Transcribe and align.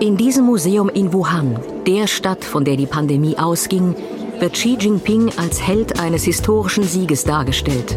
In 0.00 0.16
diesem 0.16 0.44
Museum 0.44 0.88
in 0.88 1.12
Wuhan, 1.12 1.58
der 1.86 2.08
Stadt, 2.08 2.44
von 2.44 2.64
der 2.64 2.76
die 2.76 2.86
Pandemie 2.86 3.38
ausging, 3.38 3.94
wird 4.40 4.54
Xi 4.54 4.76
Jinping 4.78 5.30
als 5.36 5.64
Held 5.64 6.00
eines 6.00 6.24
historischen 6.24 6.82
Sieges 6.82 7.24
dargestellt. 7.24 7.96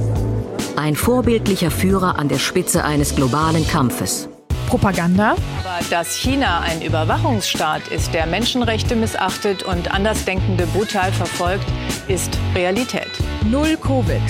Ein 0.75 0.96
vorbildlicher 0.96 1.71
Führer 1.71 2.20
an 2.20 2.29
der 2.29 2.38
Spitze 2.38 2.83
eines 2.83 3.15
globalen 3.15 3.68
Kampfes. 3.68 4.29
Propaganda. 4.68 5.31
Aber 5.31 5.86
dass 5.89 6.15
China 6.15 6.60
ein 6.60 6.81
Überwachungsstaat 6.81 7.87
ist, 7.87 8.13
der 8.13 8.27
Menschenrechte 8.27 8.95
missachtet 8.95 9.63
und 9.63 9.91
Andersdenkende 9.91 10.67
brutal 10.67 11.11
verfolgt, 11.11 11.65
ist 12.07 12.37
Realität. 12.53 13.09
Null 13.49 13.75
Covid. 13.77 14.21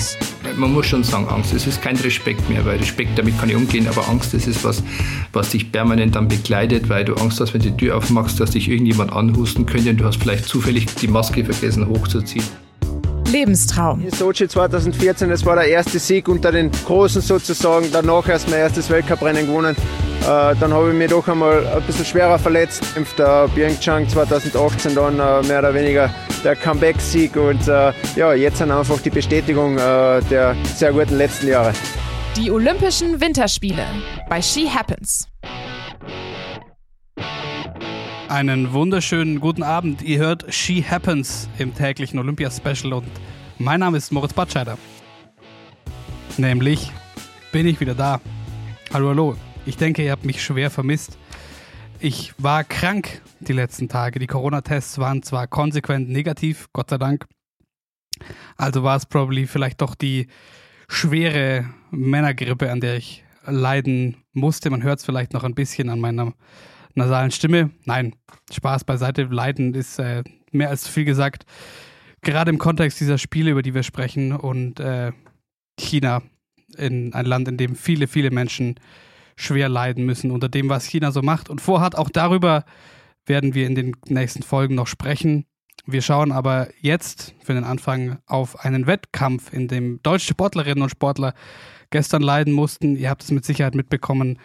Man 0.56 0.72
muss 0.72 0.86
schon 0.86 1.04
sagen, 1.04 1.28
Angst, 1.28 1.52
es 1.52 1.66
ist 1.66 1.82
kein 1.82 1.96
Respekt 1.96 2.48
mehr, 2.48 2.64
weil 2.64 2.78
Respekt, 2.78 3.18
damit 3.18 3.38
kann 3.38 3.48
ich 3.48 3.56
umgehen, 3.56 3.86
aber 3.88 4.08
Angst, 4.08 4.34
das 4.34 4.46
ist 4.46 4.64
was, 4.64 4.82
was 5.32 5.50
dich 5.50 5.70
permanent 5.70 6.16
dann 6.16 6.28
begleitet, 6.28 6.88
weil 6.88 7.04
du 7.04 7.14
Angst 7.14 7.40
hast, 7.40 7.54
wenn 7.54 7.62
du 7.62 7.70
die 7.70 7.76
Tür 7.76 7.96
aufmachst, 7.96 8.40
dass 8.40 8.50
dich 8.50 8.68
irgendjemand 8.68 9.12
anhusten 9.12 9.66
könnte 9.66 9.90
und 9.90 9.98
du 9.98 10.04
hast 10.04 10.20
vielleicht 10.20 10.46
zufällig 10.46 10.86
die 10.96 11.08
Maske 11.08 11.44
vergessen 11.44 11.86
hochzuziehen. 11.88 12.44
Lebenstraum. 13.30 14.02
In 14.02 14.10
Sochi 14.10 14.48
2014, 14.48 15.28
das 15.28 15.44
war 15.44 15.56
der 15.56 15.68
erste 15.68 15.98
Sieg 15.98 16.28
unter 16.28 16.50
den 16.50 16.70
Großen 16.70 17.20
sozusagen, 17.20 17.86
danach 17.92 18.26
erst 18.28 18.48
mein 18.48 18.60
erstes 18.60 18.88
Weltcuprennen 18.88 19.46
gewonnen. 19.46 19.76
Äh, 20.22 20.54
dann 20.58 20.72
habe 20.72 20.90
ich 20.90 20.94
mich 20.94 21.10
doch 21.10 21.28
einmal 21.28 21.66
ein 21.66 21.82
bisschen 21.82 22.04
schwerer 22.04 22.38
verletzt. 22.38 22.82
Der 23.18 23.48
Pyeongchang 23.54 24.08
2018 24.08 24.94
dann 24.94 25.14
äh, 25.14 25.46
mehr 25.46 25.58
oder 25.60 25.74
weniger 25.74 26.10
der 26.44 26.56
Comeback-Sieg 26.56 27.36
und 27.36 27.66
äh, 27.68 27.92
ja, 28.16 28.34
jetzt 28.34 28.60
dann 28.60 28.70
einfach 28.70 29.00
die 29.00 29.10
Bestätigung 29.10 29.76
äh, 29.76 30.20
der 30.30 30.56
sehr 30.76 30.92
guten 30.92 31.16
letzten 31.16 31.48
Jahre. 31.48 31.72
Die 32.36 32.50
Olympischen 32.50 33.20
Winterspiele 33.20 33.84
bei 34.28 34.40
She 34.40 34.68
Happens. 34.68 35.28
Einen 38.28 38.72
wunderschönen 38.72 39.40
guten 39.40 39.62
Abend. 39.62 40.02
Ihr 40.02 40.18
hört 40.18 40.52
She 40.52 40.82
Happens 40.82 41.48
im 41.58 41.74
täglichen 41.74 42.18
Olympia-Special 42.18 42.92
und 42.92 43.08
mein 43.58 43.80
Name 43.80 43.96
ist 43.96 44.12
Moritz 44.12 44.34
Batscheider. 44.34 44.76
Nämlich 46.36 46.92
bin 47.50 47.66
ich 47.66 47.80
wieder 47.80 47.94
da. 47.94 48.20
Hallo, 48.92 49.08
hallo. 49.08 49.36
Ich 49.66 49.76
denke, 49.76 50.04
ihr 50.04 50.12
habt 50.12 50.24
mich 50.24 50.42
schwer 50.42 50.70
vermisst. 50.70 51.18
Ich 52.00 52.32
war 52.38 52.62
krank 52.62 53.22
die 53.40 53.52
letzten 53.52 53.88
Tage. 53.88 54.20
Die 54.20 54.28
Corona-Tests 54.28 54.98
waren 54.98 55.24
zwar 55.24 55.48
konsequent 55.48 56.08
negativ, 56.08 56.68
Gott 56.72 56.90
sei 56.90 56.98
Dank. 56.98 57.26
Also 58.56 58.84
war 58.84 58.96
es 58.96 59.04
probably 59.06 59.48
vielleicht 59.48 59.80
doch 59.80 59.96
die 59.96 60.28
schwere 60.88 61.68
Männergrippe, 61.90 62.70
an 62.70 62.80
der 62.80 62.98
ich 62.98 63.24
leiden 63.44 64.16
musste. 64.32 64.70
Man 64.70 64.84
hört 64.84 65.00
es 65.00 65.04
vielleicht 65.04 65.32
noch 65.32 65.42
ein 65.42 65.56
bisschen 65.56 65.88
an 65.88 65.98
meiner 65.98 66.34
nasalen 66.94 67.32
Stimme. 67.32 67.70
Nein, 67.84 68.14
Spaß 68.52 68.84
beiseite. 68.84 69.24
Leiden 69.24 69.74
ist 69.74 69.98
äh, 69.98 70.22
mehr 70.52 70.70
als 70.70 70.82
zu 70.82 70.92
viel 70.92 71.04
gesagt. 71.04 71.46
Gerade 72.22 72.50
im 72.50 72.58
Kontext 72.58 73.00
dieser 73.00 73.18
Spiele, 73.18 73.50
über 73.50 73.62
die 73.62 73.74
wir 73.74 73.82
sprechen 73.82 74.32
und 74.32 74.78
äh, 74.78 75.10
China, 75.80 76.22
in 76.76 77.12
ein 77.12 77.26
Land, 77.26 77.48
in 77.48 77.56
dem 77.56 77.74
viele, 77.74 78.06
viele 78.06 78.30
Menschen 78.30 78.76
schwer 79.38 79.68
leiden 79.68 80.04
müssen 80.04 80.30
unter 80.30 80.48
dem, 80.48 80.68
was 80.68 80.84
China 80.84 81.12
so 81.12 81.22
macht 81.22 81.48
und 81.48 81.60
vorhat. 81.60 81.96
Auch 81.96 82.10
darüber 82.10 82.64
werden 83.24 83.54
wir 83.54 83.66
in 83.66 83.74
den 83.74 83.96
nächsten 84.08 84.42
Folgen 84.42 84.74
noch 84.74 84.86
sprechen. 84.86 85.46
Wir 85.86 86.02
schauen 86.02 86.32
aber 86.32 86.68
jetzt 86.80 87.34
für 87.42 87.54
den 87.54 87.64
Anfang 87.64 88.18
auf 88.26 88.64
einen 88.64 88.86
Wettkampf, 88.86 89.52
in 89.52 89.68
dem 89.68 90.02
deutsche 90.02 90.28
Sportlerinnen 90.28 90.82
und 90.82 90.90
Sportler 90.90 91.34
gestern 91.90 92.20
leiden 92.20 92.52
mussten. 92.52 92.96
Ihr 92.96 93.08
habt 93.08 93.22
es 93.22 93.30
mit 93.30 93.44
Sicherheit 93.44 93.74
mitbekommen. 93.74 94.38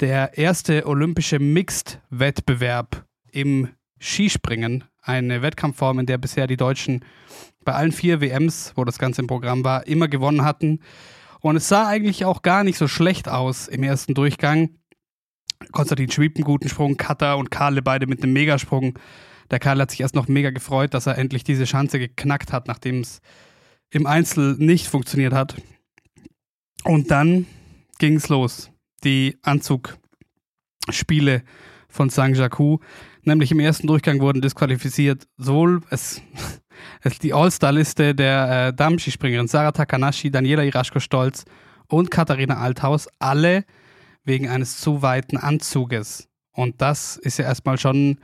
Der 0.00 0.36
erste 0.36 0.86
olympische 0.86 1.38
Mixed-Wettbewerb 1.38 3.06
im 3.30 3.68
Skispringen. 4.00 4.84
Eine 5.00 5.42
Wettkampfform, 5.42 6.00
in 6.00 6.06
der 6.06 6.18
bisher 6.18 6.46
die 6.46 6.56
Deutschen 6.56 7.04
bei 7.64 7.72
allen 7.72 7.92
vier 7.92 8.20
WMs, 8.20 8.72
wo 8.74 8.84
das 8.84 8.98
Ganze 8.98 9.22
im 9.22 9.28
Programm 9.28 9.64
war, 9.64 9.86
immer 9.86 10.08
gewonnen 10.08 10.44
hatten. 10.44 10.80
Und 11.42 11.56
es 11.56 11.68
sah 11.68 11.88
eigentlich 11.88 12.24
auch 12.24 12.42
gar 12.42 12.64
nicht 12.64 12.78
so 12.78 12.88
schlecht 12.88 13.28
aus 13.28 13.68
im 13.68 13.82
ersten 13.82 14.14
Durchgang. 14.14 14.78
Konstantin 15.72 16.10
Schwieb 16.10 16.36
einen 16.36 16.44
guten 16.44 16.68
Sprung, 16.68 16.96
Katar 16.96 17.36
und 17.36 17.50
Karle 17.50 17.82
beide 17.82 18.06
mit 18.06 18.22
einem 18.22 18.32
Megasprung. 18.32 18.98
Der 19.50 19.58
Karl 19.58 19.80
hat 19.80 19.90
sich 19.90 20.00
erst 20.00 20.14
noch 20.14 20.28
mega 20.28 20.50
gefreut, 20.50 20.94
dass 20.94 21.06
er 21.06 21.18
endlich 21.18 21.44
diese 21.44 21.66
Schanze 21.66 21.98
geknackt 21.98 22.52
hat, 22.52 22.68
nachdem 22.68 23.00
es 23.00 23.20
im 23.90 24.06
Einzel 24.06 24.56
nicht 24.58 24.86
funktioniert 24.86 25.34
hat. 25.34 25.56
Und 26.84 27.10
dann 27.10 27.46
ging 27.98 28.16
es 28.16 28.28
los. 28.28 28.70
Die 29.04 29.38
Anzugspiele 29.42 31.42
von 31.88 32.08
Sang-Jaku. 32.08 32.78
Nämlich 33.24 33.50
im 33.50 33.60
ersten 33.60 33.88
Durchgang 33.88 34.20
wurden 34.20 34.42
disqualifiziert 34.42 35.28
sowohl 35.36 35.82
es 35.90 36.22
die 37.22 37.32
All-Star-Liste 37.32 38.14
der 38.14 38.68
äh, 38.68 38.74
Damen-Skispringerin 38.74 39.48
Sarah 39.48 39.72
Takanashi, 39.72 40.30
Daniela 40.30 40.64
Iraschko-Stolz 40.64 41.44
und 41.88 42.10
Katharina 42.10 42.58
Althaus, 42.58 43.08
alle 43.18 43.64
wegen 44.24 44.48
eines 44.48 44.78
zu 44.78 45.02
weiten 45.02 45.36
Anzuges. 45.36 46.28
Und 46.52 46.80
das 46.80 47.16
ist 47.16 47.38
ja 47.38 47.44
erstmal 47.44 47.78
schon 47.78 48.18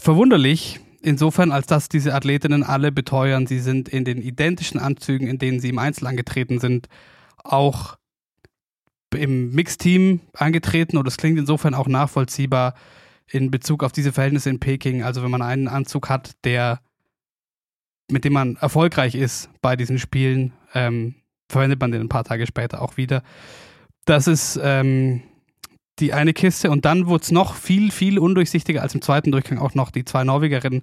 verwunderlich, 0.00 0.80
insofern, 1.02 1.52
als 1.52 1.66
dass 1.66 1.88
diese 1.88 2.14
Athletinnen 2.14 2.62
alle 2.62 2.92
beteuern, 2.92 3.46
sie 3.46 3.58
sind 3.58 3.88
in 3.88 4.04
den 4.04 4.22
identischen 4.22 4.78
Anzügen, 4.78 5.26
in 5.26 5.38
denen 5.38 5.60
sie 5.60 5.70
im 5.70 5.78
Einzel 5.78 6.06
angetreten 6.06 6.60
sind, 6.60 6.88
auch 7.42 7.96
im 9.14 9.52
Mixteam 9.52 10.20
angetreten 10.34 10.96
und 10.96 11.06
es 11.06 11.16
klingt 11.16 11.38
insofern 11.38 11.74
auch 11.74 11.86
nachvollziehbar 11.86 12.74
in 13.30 13.50
Bezug 13.50 13.84
auf 13.84 13.92
diese 13.92 14.12
Verhältnisse 14.12 14.50
in 14.50 14.60
Peking. 14.60 15.02
Also 15.02 15.22
wenn 15.22 15.30
man 15.30 15.42
einen 15.42 15.68
Anzug 15.68 16.08
hat, 16.08 16.32
der 16.44 16.80
mit 18.10 18.24
dem 18.24 18.32
man 18.32 18.56
erfolgreich 18.56 19.14
ist 19.14 19.50
bei 19.62 19.76
diesen 19.76 19.98
Spielen, 19.98 20.52
ähm, 20.74 21.14
verwendet 21.48 21.80
man 21.80 21.92
den 21.92 22.02
ein 22.02 22.08
paar 22.08 22.24
Tage 22.24 22.46
später 22.46 22.82
auch 22.82 22.96
wieder. 22.96 23.22
Das 24.04 24.26
ist 24.26 24.58
ähm, 24.62 25.22
die 25.98 26.12
eine 26.12 26.32
Kiste 26.32 26.70
und 26.70 26.84
dann 26.84 27.06
wurde 27.06 27.22
es 27.22 27.30
noch 27.30 27.54
viel, 27.54 27.90
viel 27.90 28.18
undurchsichtiger 28.18 28.82
als 28.82 28.94
im 28.94 29.02
zweiten 29.02 29.32
Durchgang 29.32 29.58
auch 29.58 29.74
noch 29.74 29.90
die 29.90 30.04
zwei 30.04 30.24
Norwegerinnen 30.24 30.82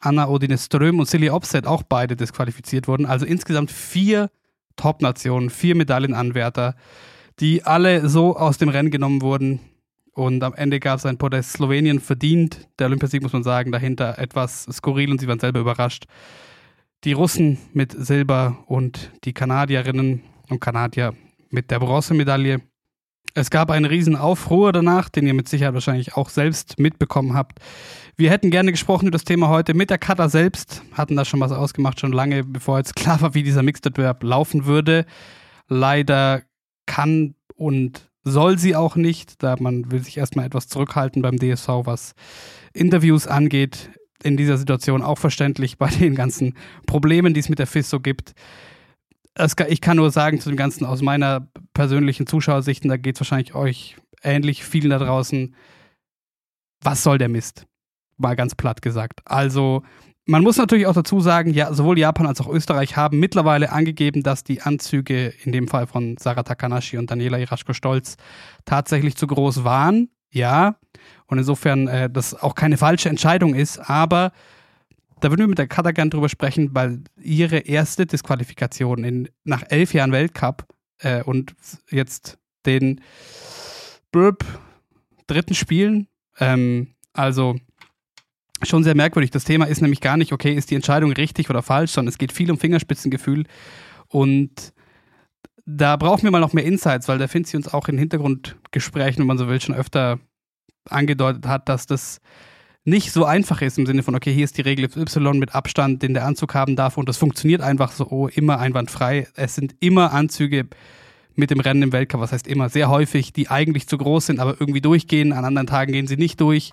Anna 0.00 0.28
Odine 0.28 0.58
Ström 0.58 0.98
und 0.98 1.08
Silje 1.08 1.32
Opset 1.32 1.66
auch 1.66 1.82
beide 1.82 2.16
disqualifiziert 2.16 2.88
wurden. 2.88 3.06
Also 3.06 3.24
insgesamt 3.26 3.70
vier 3.70 4.30
Top-Nationen, 4.76 5.50
vier 5.50 5.76
Medaillenanwärter, 5.76 6.74
die 7.40 7.64
alle 7.64 8.08
so 8.08 8.36
aus 8.36 8.58
dem 8.58 8.68
Rennen 8.68 8.90
genommen 8.90 9.22
wurden. 9.22 9.60
Und 10.12 10.42
am 10.44 10.54
Ende 10.54 10.80
gab 10.80 10.98
es 10.98 11.06
ein 11.06 11.18
Podest 11.18 11.52
Slowenien 11.52 12.00
verdient. 12.00 12.68
Der 12.78 12.86
Olympiasieg, 12.86 13.22
muss 13.22 13.32
man 13.32 13.44
sagen, 13.44 13.72
dahinter 13.72 14.18
etwas 14.18 14.64
skurril 14.64 15.10
und 15.10 15.20
sie 15.20 15.28
waren 15.28 15.38
selber 15.38 15.60
überrascht. 15.60 16.04
Die 17.04 17.12
Russen 17.12 17.58
mit 17.72 17.92
Silber 17.92 18.62
und 18.66 19.10
die 19.24 19.32
Kanadierinnen 19.32 20.22
und 20.48 20.60
Kanadier 20.60 21.14
mit 21.50 21.72
der 21.72 21.80
Bronzemedaille. 21.80 22.60
Es 23.34 23.50
gab 23.50 23.72
einen 23.72 23.86
riesen 23.86 24.14
Aufruhr 24.14 24.72
danach, 24.72 25.08
den 25.08 25.26
ihr 25.26 25.34
mit 25.34 25.48
Sicherheit 25.48 25.74
wahrscheinlich 25.74 26.16
auch 26.16 26.28
selbst 26.28 26.78
mitbekommen 26.78 27.34
habt. 27.34 27.58
Wir 28.16 28.30
hätten 28.30 28.50
gerne 28.50 28.70
gesprochen 28.70 29.06
über 29.06 29.16
das 29.16 29.24
Thema 29.24 29.48
heute 29.48 29.74
mit 29.74 29.90
der 29.90 29.98
Kata 29.98 30.28
selbst, 30.28 30.82
hatten 30.92 31.16
da 31.16 31.24
schon 31.24 31.40
was 31.40 31.50
ausgemacht, 31.50 31.98
schon 31.98 32.12
lange, 32.12 32.44
bevor 32.44 32.78
jetzt 32.78 32.94
klar 32.94 33.20
war, 33.20 33.34
wie 33.34 33.42
dieser 33.42 33.64
Mixed-Wettbewerb 33.64 34.22
laufen 34.22 34.66
würde. 34.66 35.04
Leider 35.66 36.42
kann 36.86 37.34
und 37.56 38.10
soll 38.22 38.58
sie 38.58 38.76
auch 38.76 38.94
nicht, 38.94 39.42
da 39.42 39.56
man 39.58 39.90
will 39.90 40.04
sich 40.04 40.18
erstmal 40.18 40.46
etwas 40.46 40.68
zurückhalten 40.68 41.22
beim 41.22 41.38
DSV, 41.38 41.68
was 41.84 42.14
Interviews 42.72 43.26
angeht. 43.26 43.90
In 44.22 44.36
dieser 44.36 44.56
Situation 44.56 45.02
auch 45.02 45.18
verständlich 45.18 45.78
bei 45.78 45.88
den 45.88 46.14
ganzen 46.14 46.54
Problemen, 46.86 47.34
die 47.34 47.40
es 47.40 47.48
mit 47.48 47.58
der 47.58 47.66
FIS 47.66 47.90
so 47.90 48.00
gibt. 48.00 48.34
ich 49.68 49.80
kann 49.80 49.96
nur 49.96 50.10
sagen 50.10 50.40
zu 50.40 50.48
dem 50.48 50.56
Ganzen 50.56 50.84
aus 50.84 51.02
meiner 51.02 51.48
persönlichen 51.74 52.26
Zuschauersicht, 52.26 52.84
und 52.84 52.90
da 52.90 52.96
geht 52.96 53.16
es 53.16 53.20
wahrscheinlich 53.20 53.54
euch 53.54 53.96
ähnlich 54.22 54.64
vielen 54.64 54.90
da 54.90 54.98
draußen, 54.98 55.54
was 56.82 57.02
soll 57.02 57.18
der 57.18 57.28
Mist? 57.28 57.66
Mal 58.16 58.36
ganz 58.36 58.54
platt 58.54 58.82
gesagt. 58.82 59.20
Also 59.24 59.82
man 60.24 60.42
muss 60.42 60.56
natürlich 60.56 60.86
auch 60.86 60.94
dazu 60.94 61.20
sagen, 61.20 61.52
ja, 61.52 61.72
sowohl 61.74 61.98
Japan 61.98 62.26
als 62.26 62.40
auch 62.40 62.48
Österreich 62.48 62.96
haben 62.96 63.18
mittlerweile 63.18 63.72
angegeben, 63.72 64.22
dass 64.22 64.44
die 64.44 64.62
Anzüge, 64.62 65.32
in 65.44 65.50
dem 65.50 65.66
Fall 65.66 65.86
von 65.86 66.16
Sarah 66.16 66.44
Takanashi 66.44 66.96
und 66.96 67.10
Daniela 67.10 67.38
Iraschko-Stolz, 67.38 68.16
tatsächlich 68.64 69.16
zu 69.16 69.26
groß 69.26 69.64
waren. 69.64 70.10
Ja. 70.30 70.76
Und 71.26 71.38
insofern 71.38 71.88
äh, 71.88 72.10
das 72.10 72.34
auch 72.34 72.54
keine 72.54 72.76
falsche 72.76 73.08
Entscheidung 73.08 73.54
ist, 73.54 73.78
aber 73.78 74.32
da 75.20 75.30
würden 75.30 75.40
wir 75.40 75.48
mit 75.48 75.58
der 75.58 75.68
Kata 75.68 75.92
gerne 75.92 76.10
drüber 76.10 76.28
sprechen, 76.28 76.70
weil 76.74 77.00
ihre 77.20 77.58
erste 77.58 78.06
Disqualifikation 78.06 79.04
in, 79.04 79.28
nach 79.44 79.62
elf 79.68 79.94
Jahren 79.94 80.10
Weltcup 80.10 80.66
äh, 80.98 81.22
und 81.22 81.54
jetzt 81.90 82.38
den 82.66 83.00
Burp 84.10 84.44
dritten 85.26 85.54
Spielen, 85.54 86.08
ähm, 86.40 86.88
also 87.12 87.56
schon 88.62 88.84
sehr 88.84 88.96
merkwürdig. 88.96 89.30
Das 89.30 89.44
Thema 89.44 89.66
ist 89.66 89.80
nämlich 89.80 90.00
gar 90.00 90.16
nicht, 90.16 90.32
okay, 90.32 90.54
ist 90.54 90.70
die 90.70 90.74
Entscheidung 90.74 91.12
richtig 91.12 91.50
oder 91.50 91.62
falsch, 91.62 91.92
sondern 91.92 92.10
es 92.10 92.18
geht 92.18 92.32
viel 92.32 92.50
um 92.50 92.58
Fingerspitzengefühl. 92.58 93.44
Und 94.08 94.72
da 95.64 95.96
brauchen 95.96 96.24
wir 96.24 96.30
mal 96.30 96.40
noch 96.40 96.52
mehr 96.52 96.64
Insights, 96.64 97.08
weil 97.08 97.18
da 97.18 97.28
findet 97.28 97.48
sie 97.48 97.56
uns 97.56 97.72
auch 97.72 97.88
in 97.88 97.98
Hintergrundgesprächen, 97.98 99.20
wenn 99.20 99.26
man 99.26 99.38
so 99.38 99.48
will, 99.48 99.60
schon 99.60 99.74
öfter 99.74 100.18
angedeutet 100.88 101.46
hat, 101.46 101.68
dass 101.68 101.86
das 101.86 102.20
nicht 102.84 103.12
so 103.12 103.24
einfach 103.24 103.62
ist 103.62 103.78
im 103.78 103.86
Sinne 103.86 104.02
von, 104.02 104.14
okay, 104.14 104.32
hier 104.32 104.44
ist 104.44 104.58
die 104.58 104.62
Regel 104.62 104.84
Y 104.84 105.38
mit 105.38 105.54
Abstand, 105.54 106.02
den 106.02 106.14
der 106.14 106.26
Anzug 106.26 106.54
haben 106.54 106.74
darf 106.74 106.98
und 106.98 107.08
das 107.08 107.16
funktioniert 107.16 107.60
einfach 107.60 107.92
so 107.92 108.08
oh, 108.10 108.28
immer 108.28 108.58
einwandfrei. 108.58 109.28
Es 109.36 109.54
sind 109.54 109.76
immer 109.80 110.12
Anzüge 110.12 110.66
mit 111.34 111.50
dem 111.50 111.60
Rennen 111.60 111.82
im 111.82 111.92
Weltcup, 111.92 112.20
was 112.20 112.32
heißt 112.32 112.46
immer, 112.46 112.68
sehr 112.68 112.88
häufig, 112.88 113.32
die 113.32 113.48
eigentlich 113.48 113.86
zu 113.86 113.98
groß 113.98 114.26
sind, 114.26 114.40
aber 114.40 114.56
irgendwie 114.58 114.80
durchgehen, 114.80 115.32
an 115.32 115.44
anderen 115.44 115.66
Tagen 115.66 115.92
gehen 115.92 116.06
sie 116.06 116.16
nicht 116.16 116.40
durch. 116.40 116.72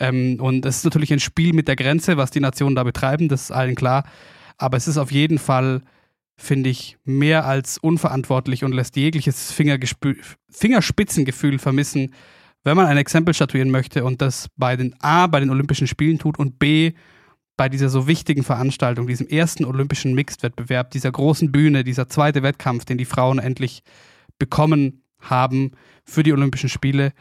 Ähm, 0.00 0.38
und 0.40 0.64
es 0.64 0.78
ist 0.78 0.84
natürlich 0.84 1.12
ein 1.12 1.20
Spiel 1.20 1.52
mit 1.52 1.68
der 1.68 1.76
Grenze, 1.76 2.16
was 2.16 2.30
die 2.30 2.40
Nationen 2.40 2.74
da 2.74 2.82
betreiben, 2.82 3.28
das 3.28 3.42
ist 3.42 3.50
allen 3.50 3.74
klar. 3.74 4.04
Aber 4.56 4.76
es 4.76 4.88
ist 4.88 4.96
auf 4.96 5.12
jeden 5.12 5.38
Fall, 5.38 5.82
finde 6.36 6.70
ich, 6.70 6.96
mehr 7.04 7.46
als 7.46 7.78
unverantwortlich 7.78 8.64
und 8.64 8.72
lässt 8.72 8.96
jegliches 8.96 9.52
Fingerspitzengefühl 9.52 11.58
vermissen, 11.58 12.14
wenn 12.64 12.76
man 12.76 12.86
ein 12.86 12.96
Exempel 12.96 13.34
statuieren 13.34 13.70
möchte 13.70 14.04
und 14.04 14.22
das 14.22 14.48
bei 14.56 14.76
den 14.76 14.94
A, 15.00 15.26
bei 15.26 15.40
den 15.40 15.50
Olympischen 15.50 15.86
Spielen 15.86 16.18
tut 16.18 16.38
und 16.38 16.58
B, 16.58 16.92
bei 17.56 17.68
dieser 17.68 17.88
so 17.88 18.06
wichtigen 18.06 18.44
Veranstaltung, 18.44 19.06
diesem 19.06 19.26
ersten 19.26 19.64
olympischen 19.64 20.14
Mixed-Wettbewerb, 20.14 20.90
dieser 20.90 21.12
großen 21.12 21.52
Bühne, 21.52 21.84
dieser 21.84 22.08
zweite 22.08 22.42
Wettkampf, 22.42 22.84
den 22.84 22.98
die 22.98 23.04
Frauen 23.04 23.38
endlich 23.38 23.82
bekommen 24.38 25.04
haben 25.20 25.72
für 26.04 26.22
die 26.22 26.32
Olympischen 26.32 26.68
Spiele. 26.68 27.12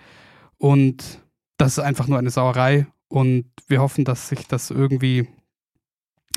Und 0.58 1.22
das 1.58 1.78
ist 1.78 1.84
einfach 1.84 2.08
nur 2.08 2.18
eine 2.18 2.30
Sauerei. 2.30 2.88
Und 3.08 3.46
wir 3.68 3.82
hoffen, 3.82 4.06
dass 4.06 4.30
sich 4.30 4.48
das 4.48 4.72
irgendwie 4.72 5.28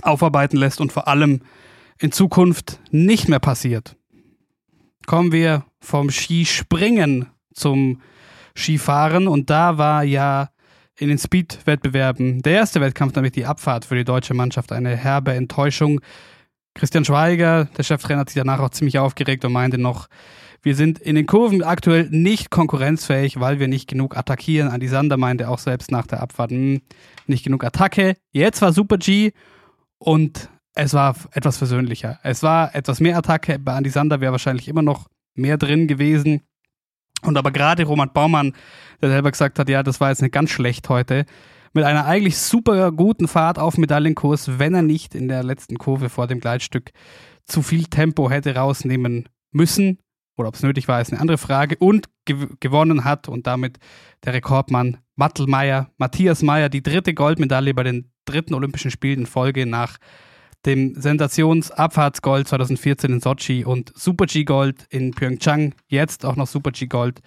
aufarbeiten 0.03 0.57
lässt 0.57 0.81
und 0.81 0.93
vor 0.93 1.07
allem 1.09 1.41
in 1.99 2.11
Zukunft 2.11 2.81
nicht 2.91 3.29
mehr 3.29 3.39
passiert. 3.39 3.97
Kommen 5.07 5.33
wir 5.33 5.65
vom 5.81 6.11
Skispringen 6.11 7.27
zum 7.55 8.01
Skifahren 8.57 9.29
und 9.29 9.51
da 9.51 9.79
war 9.79 10.05
ja 10.05 10.51
in 10.99 11.09
den 11.09 11.19
Speed-Wettbewerben 11.19 12.43
der 12.43 12.53
erste 12.53 12.81
Wettkampf, 12.81 13.15
nämlich 13.15 13.33
die 13.33 13.47
Abfahrt 13.47 13.85
für 13.85 13.97
die 13.97 14.05
deutsche 14.05 14.35
Mannschaft, 14.35 14.73
eine 14.73 14.97
herbe 14.97 15.33
Enttäuschung. 15.35 16.01
Christian 16.75 17.05
Schweiger, 17.05 17.67
der 17.77 17.83
Cheftrainer, 17.83 18.21
hat 18.21 18.31
sich 18.31 18.41
danach 18.41 18.61
auch 18.61 18.71
ziemlich 18.71 18.99
aufgeregt 18.99 19.45
und 19.45 19.53
meinte 19.53 19.79
noch, 19.79 20.09
wir 20.63 20.75
sind 20.75 20.99
in 20.99 21.15
den 21.15 21.27
Kurven 21.27 21.63
aktuell 21.63 22.09
nicht 22.11 22.51
konkurrenzfähig, 22.51 23.39
weil 23.39 23.59
wir 23.59 23.69
nicht 23.69 23.89
genug 23.89 24.17
attackieren. 24.17 24.69
Andi 24.69 24.89
Sander 24.89 25.19
meinte 25.19 25.49
auch 25.51 25.59
selbst 25.59 25.91
nach 25.91 26.07
der 26.07 26.23
Abfahrt, 26.23 26.53
mh, 26.53 26.57
hm, 26.57 26.81
nicht 27.27 27.45
genug 27.45 27.65
Attacke. 27.65 28.17
Jetzt 28.33 28.63
war 28.63 28.73
Super 28.73 28.97
G 28.97 29.33
und 29.99 30.49
es 30.75 30.95
war 30.95 31.17
etwas 31.33 31.59
versöhnlicher. 31.59 32.19
Es 32.23 32.43
war 32.43 32.75
etwas 32.75 33.01
mehr 33.01 33.19
Attacke. 33.19 33.59
Bei 33.59 33.75
Andi 33.75 33.91
Sander 33.91 34.21
wäre 34.21 34.33
wahrscheinlich 34.33 34.67
immer 34.67 34.83
noch 34.83 35.09
mehr 35.35 35.59
drin 35.59 35.87
gewesen. 35.87 36.41
Und 37.25 37.37
aber 37.37 37.51
gerade 37.51 37.85
Roman 37.85 38.13
Baumann, 38.13 38.53
der 39.01 39.11
selber 39.11 39.31
gesagt 39.31 39.59
hat, 39.59 39.69
ja, 39.69 39.83
das 39.83 40.01
war 40.01 40.11
jetzt 40.11 40.23
nicht 40.23 40.33
ganz 40.33 40.51
schlecht 40.51 40.89
heute, 40.89 41.25
mit 41.73 41.85
einer 41.85 42.07
eigentlich 42.07 42.39
super 42.39 42.93
guten 42.93 43.27
Fahrt 43.27 43.59
auf 43.59 43.77
Medaillenkurs, 43.79 44.59
wenn 44.59 44.75
er 44.75 44.83
nicht 44.83 45.15
in 45.15 45.29
der 45.29 45.43
letzten 45.43 45.77
Kurve 45.77 46.09
vor 46.09 46.27
dem 46.29 46.39
Gleitstück 46.39 46.93
zu 47.47 47.63
viel 47.63 47.85
Tempo 47.85 48.31
hätte 48.31 48.55
rausnehmen 48.55 49.29
müssen. 49.51 49.99
Oder 50.37 50.49
ob 50.49 50.55
es 50.55 50.63
nötig 50.63 50.89
war, 50.89 51.01
ist 51.01 51.13
eine 51.13 51.21
andere 51.21 51.39
Frage. 51.39 51.77
Und 51.79 52.09
gew 52.25 52.47
gewonnen 52.61 53.05
hat 53.05 53.29
und 53.29 53.47
damit 53.47 53.79
der 54.25 54.35
Rekordmann 54.35 54.99
Mattelmeier, 55.17 55.91
Matthias 55.97 56.43
Meyer, 56.43 56.69
die 56.69 56.83
dritte 56.83 57.15
Goldmedaille 57.15 57.75
bei 57.75 57.85
den 57.85 58.11
dritten 58.25 58.55
Olympischen 58.55 58.91
Spielen 58.91 59.21
in 59.21 59.27
Folge 59.27 59.67
nach 59.67 59.99
dem 60.67 60.95
Sensationsabfahrtsgold 61.01 62.49
2014 62.49 63.13
in 63.13 63.21
Sochi 63.21 63.65
und 63.65 63.93
Super 63.97 64.27
G 64.27 64.45
Gold 64.45 64.87
in 64.91 65.13
Pyeongchang, 65.13 65.75
jetzt 65.89 66.25
auch 66.25 66.37
noch 66.37 66.47
Super 66.47 66.71
G 66.71 66.87
Gold 66.87 67.21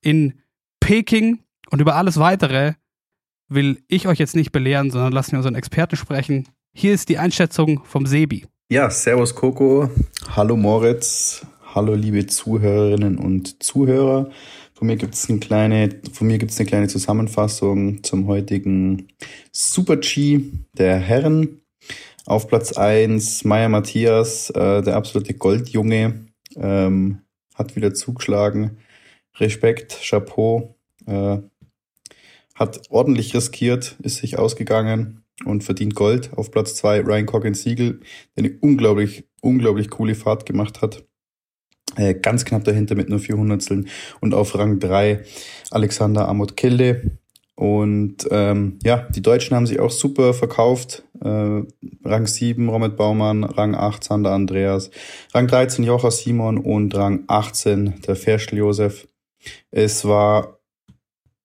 in 0.00 0.40
Peking. 0.80 1.40
Und 1.70 1.80
über 1.80 1.96
alles 1.96 2.18
weitere 2.18 2.74
will 3.48 3.82
ich 3.88 4.08
euch 4.08 4.18
jetzt 4.18 4.36
nicht 4.36 4.52
belehren, 4.52 4.90
sondern 4.90 5.12
lassen 5.12 5.32
wir 5.32 5.38
unseren 5.38 5.54
Experten 5.54 5.96
sprechen. 5.96 6.48
Hier 6.72 6.94
ist 6.94 7.08
die 7.08 7.18
Einschätzung 7.18 7.82
vom 7.84 8.06
Sebi. 8.06 8.46
Ja, 8.70 8.88
Servus 8.88 9.34
Coco, 9.34 9.90
hallo 10.36 10.56
Moritz, 10.56 11.44
hallo 11.74 11.94
liebe 11.94 12.26
Zuhörerinnen 12.26 13.18
und 13.18 13.62
Zuhörer. 13.62 14.30
Von 14.74 14.86
mir 14.86 14.96
gibt 14.96 15.14
es 15.14 15.28
eine 15.28 15.40
kleine, 15.40 15.90
eine 16.20 16.38
kleine 16.38 16.88
Zusammenfassung 16.88 18.02
zum 18.02 18.26
heutigen 18.28 19.08
Super 19.52 19.96
G 19.96 20.40
der 20.78 20.98
Herren. 20.98 21.59
Auf 22.26 22.48
Platz 22.48 22.76
1 22.76 23.44
Meier 23.44 23.68
Matthias, 23.68 24.50
äh, 24.50 24.82
der 24.82 24.96
absolute 24.96 25.34
Goldjunge, 25.34 26.26
ähm, 26.56 27.22
hat 27.54 27.76
wieder 27.76 27.94
zugeschlagen. 27.94 28.78
Respekt, 29.36 29.98
Chapeau, 30.02 30.76
äh, 31.06 31.38
hat 32.54 32.82
ordentlich 32.90 33.34
riskiert, 33.34 33.96
ist 34.02 34.16
sich 34.16 34.38
ausgegangen 34.38 35.24
und 35.44 35.64
verdient 35.64 35.94
Gold. 35.94 36.30
Auf 36.36 36.50
Platz 36.50 36.74
2 36.76 37.00
Ryan 37.00 37.26
Coggins 37.26 37.62
Siegel, 37.62 38.00
der 38.36 38.44
eine 38.44 38.58
unglaublich, 38.60 39.24
unglaublich 39.40 39.88
coole 39.88 40.14
Fahrt 40.14 40.44
gemacht 40.44 40.82
hat. 40.82 41.04
Äh, 41.96 42.14
ganz 42.14 42.44
knapp 42.44 42.64
dahinter 42.64 42.94
mit 42.94 43.08
nur 43.08 43.18
400 43.18 43.86
Und 44.20 44.34
auf 44.34 44.54
Rang 44.56 44.78
3 44.78 45.24
Alexander 45.70 46.28
Amot 46.28 46.56
Kelle, 46.56 47.18
und 47.60 48.26
ähm, 48.30 48.78
ja, 48.84 49.06
die 49.14 49.20
Deutschen 49.20 49.54
haben 49.54 49.66
sich 49.66 49.80
auch 49.80 49.90
super 49.90 50.32
verkauft. 50.32 51.02
Äh, 51.22 51.28
Rang 51.28 52.26
7 52.26 52.70
Robert 52.70 52.96
Baumann, 52.96 53.44
Rang 53.44 53.74
8 53.74 54.02
Sander 54.02 54.32
Andreas, 54.32 54.90
Rang 55.34 55.46
13 55.46 55.84
Jocha 55.84 56.10
Simon 56.10 56.56
und 56.56 56.94
Rang 56.94 57.24
18 57.26 58.00
der 58.00 58.16
Ferschl 58.16 58.56
Josef. 58.56 59.08
Es 59.70 60.06
war 60.06 60.58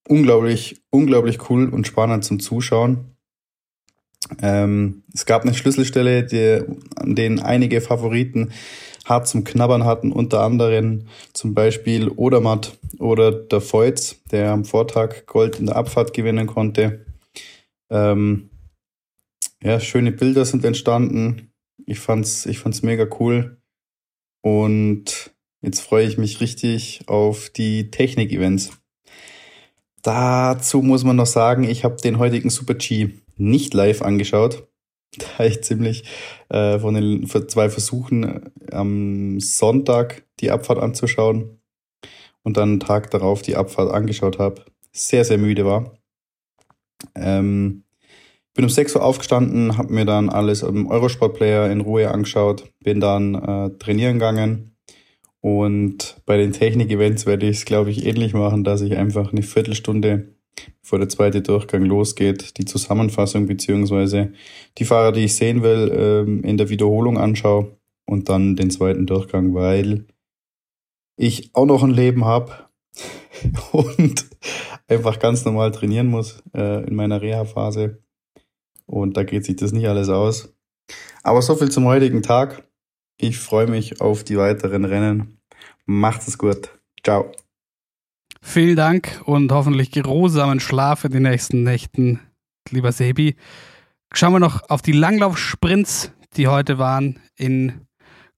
unglaublich, 0.08 0.80
unglaublich 0.88 1.50
cool 1.50 1.68
und 1.68 1.86
spannend 1.86 2.24
zum 2.24 2.40
Zuschauen. 2.40 3.14
Ähm, 4.40 5.02
es 5.12 5.26
gab 5.26 5.42
eine 5.42 5.52
Schlüsselstelle, 5.52 6.24
die, 6.24 6.62
an 6.96 7.14
denen 7.14 7.40
einige 7.40 7.82
Favoriten 7.82 8.52
hart 9.06 9.28
zum 9.28 9.44
Knabbern 9.44 9.84
hatten, 9.84 10.12
unter 10.12 10.40
anderem 10.42 11.06
zum 11.32 11.54
Beispiel 11.54 12.08
Odermatt 12.08 12.76
oder 12.98 13.30
der 13.30 13.60
Feutz, 13.60 14.20
der 14.30 14.50
am 14.50 14.64
Vortag 14.64 15.26
Gold 15.26 15.60
in 15.60 15.66
der 15.66 15.76
Abfahrt 15.76 16.12
gewinnen 16.12 16.48
konnte. 16.48 17.06
Ähm, 17.88 18.50
ja, 19.62 19.78
schöne 19.80 20.12
Bilder 20.12 20.44
sind 20.44 20.64
entstanden. 20.64 21.52
Ich 21.86 22.00
fand's, 22.00 22.46
ich 22.46 22.58
fand's 22.58 22.82
mega 22.82 23.06
cool. 23.20 23.58
Und 24.42 25.30
jetzt 25.62 25.80
freue 25.80 26.06
ich 26.06 26.18
mich 26.18 26.40
richtig 26.40 27.02
auf 27.06 27.48
die 27.48 27.90
Technik-Events. 27.90 28.72
Dazu 30.02 30.82
muss 30.82 31.04
man 31.04 31.16
noch 31.16 31.26
sagen, 31.26 31.64
ich 31.64 31.84
habe 31.84 31.96
den 31.96 32.18
heutigen 32.18 32.50
Super 32.50 32.74
G 32.74 33.10
nicht 33.36 33.72
live 33.72 34.02
angeschaut 34.02 34.66
da 35.18 35.44
ich 35.44 35.62
ziemlich 35.62 36.04
äh, 36.48 36.78
von 36.78 36.94
den 36.94 37.26
zwei 37.26 37.68
Versuchen 37.70 38.24
äh, 38.24 38.74
am 38.74 39.40
Sonntag 39.40 40.24
die 40.40 40.50
Abfahrt 40.50 40.78
anzuschauen 40.78 41.60
und 42.42 42.56
dann 42.56 42.70
einen 42.70 42.80
Tag 42.80 43.10
darauf 43.10 43.42
die 43.42 43.56
Abfahrt 43.56 43.92
angeschaut 43.92 44.38
habe, 44.38 44.64
sehr, 44.92 45.24
sehr 45.24 45.38
müde 45.38 45.64
war. 45.64 45.98
Ähm, 47.14 47.84
bin 48.54 48.64
um 48.64 48.70
6 48.70 48.96
Uhr 48.96 49.04
aufgestanden, 49.04 49.76
habe 49.76 49.92
mir 49.92 50.06
dann 50.06 50.30
alles 50.30 50.62
im 50.62 50.86
Eurosport-Player 50.86 51.70
in 51.70 51.82
Ruhe 51.82 52.10
angeschaut, 52.10 52.72
bin 52.80 53.00
dann 53.00 53.34
äh, 53.34 53.70
trainieren 53.78 54.14
gegangen 54.14 54.76
und 55.40 56.16
bei 56.26 56.36
den 56.38 56.52
Technik-Events 56.52 57.26
werde 57.26 57.46
ich 57.46 57.58
es, 57.58 57.64
glaube 57.66 57.90
ich, 57.90 58.06
ähnlich 58.06 58.32
machen, 58.32 58.64
dass 58.64 58.80
ich 58.80 58.96
einfach 58.96 59.32
eine 59.32 59.42
Viertelstunde 59.42 60.35
bevor 60.80 60.98
der 60.98 61.08
zweite 61.08 61.42
Durchgang 61.42 61.84
losgeht, 61.84 62.58
die 62.58 62.64
Zusammenfassung 62.64 63.46
beziehungsweise 63.46 64.32
die 64.78 64.84
Fahrer, 64.84 65.12
die 65.12 65.24
ich 65.24 65.34
sehen 65.34 65.62
will, 65.62 65.92
ähm, 65.94 66.44
in 66.44 66.56
der 66.56 66.68
Wiederholung 66.68 67.18
anschaue 67.18 67.76
und 68.06 68.28
dann 68.28 68.56
den 68.56 68.70
zweiten 68.70 69.06
Durchgang, 69.06 69.54
weil 69.54 70.06
ich 71.16 71.50
auch 71.54 71.66
noch 71.66 71.82
ein 71.82 71.90
Leben 71.90 72.24
habe 72.24 72.52
und 73.72 74.26
einfach 74.88 75.18
ganz 75.18 75.44
normal 75.44 75.72
trainieren 75.72 76.06
muss 76.06 76.42
äh, 76.54 76.86
in 76.86 76.94
meiner 76.94 77.20
Reha-Phase. 77.20 78.02
Und 78.86 79.16
da 79.16 79.24
geht 79.24 79.44
sich 79.44 79.56
das 79.56 79.72
nicht 79.72 79.88
alles 79.88 80.08
aus. 80.08 80.54
Aber 81.22 81.42
so 81.42 81.56
viel 81.56 81.70
zum 81.70 81.86
heutigen 81.86 82.22
Tag. 82.22 82.62
Ich 83.18 83.38
freue 83.38 83.66
mich 83.66 84.00
auf 84.00 84.22
die 84.24 84.38
weiteren 84.38 84.84
Rennen. 84.84 85.40
Macht 85.86 86.26
es 86.28 86.38
gut. 86.38 86.70
Ciao. 87.02 87.32
Vielen 88.48 88.76
Dank 88.76 89.20
und 89.24 89.50
hoffentlich 89.50 89.90
geruhsamen 89.90 90.60
Schlaf 90.60 91.04
in 91.04 91.10
den 91.10 91.24
nächsten 91.24 91.64
Nächten, 91.64 92.20
lieber 92.70 92.92
Sebi. 92.92 93.34
Schauen 94.14 94.32
wir 94.32 94.38
noch 94.38 94.70
auf 94.70 94.80
die 94.80 94.92
Langlaufsprints, 94.92 96.12
die 96.36 96.46
heute 96.46 96.78
waren 96.78 97.18
in 97.36 97.86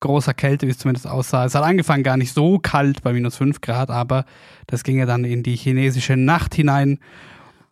großer 0.00 0.32
Kälte, 0.34 0.66
wie 0.66 0.70
es 0.70 0.78
zumindest 0.78 1.06
aussah. 1.06 1.44
Es 1.44 1.54
hat 1.54 1.62
angefangen 1.62 2.02
gar 2.02 2.16
nicht 2.16 2.32
so 2.32 2.58
kalt 2.58 3.02
bei 3.02 3.12
minus 3.12 3.36
5 3.36 3.60
Grad, 3.60 3.90
aber 3.90 4.24
das 4.66 4.82
ging 4.82 4.98
ja 4.98 5.06
dann 5.06 5.24
in 5.24 5.42
die 5.44 5.56
chinesische 5.56 6.16
Nacht 6.16 6.54
hinein. 6.54 6.98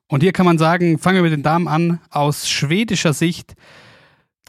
Und 0.06 0.22
hier 0.22 0.32
kann 0.32 0.46
man 0.46 0.58
sagen, 0.58 0.98
fangen 0.98 1.16
wir 1.16 1.22
mit 1.22 1.32
den 1.32 1.42
Damen 1.42 1.66
an. 1.66 2.00
Aus 2.10 2.48
schwedischer 2.48 3.14
Sicht 3.14 3.54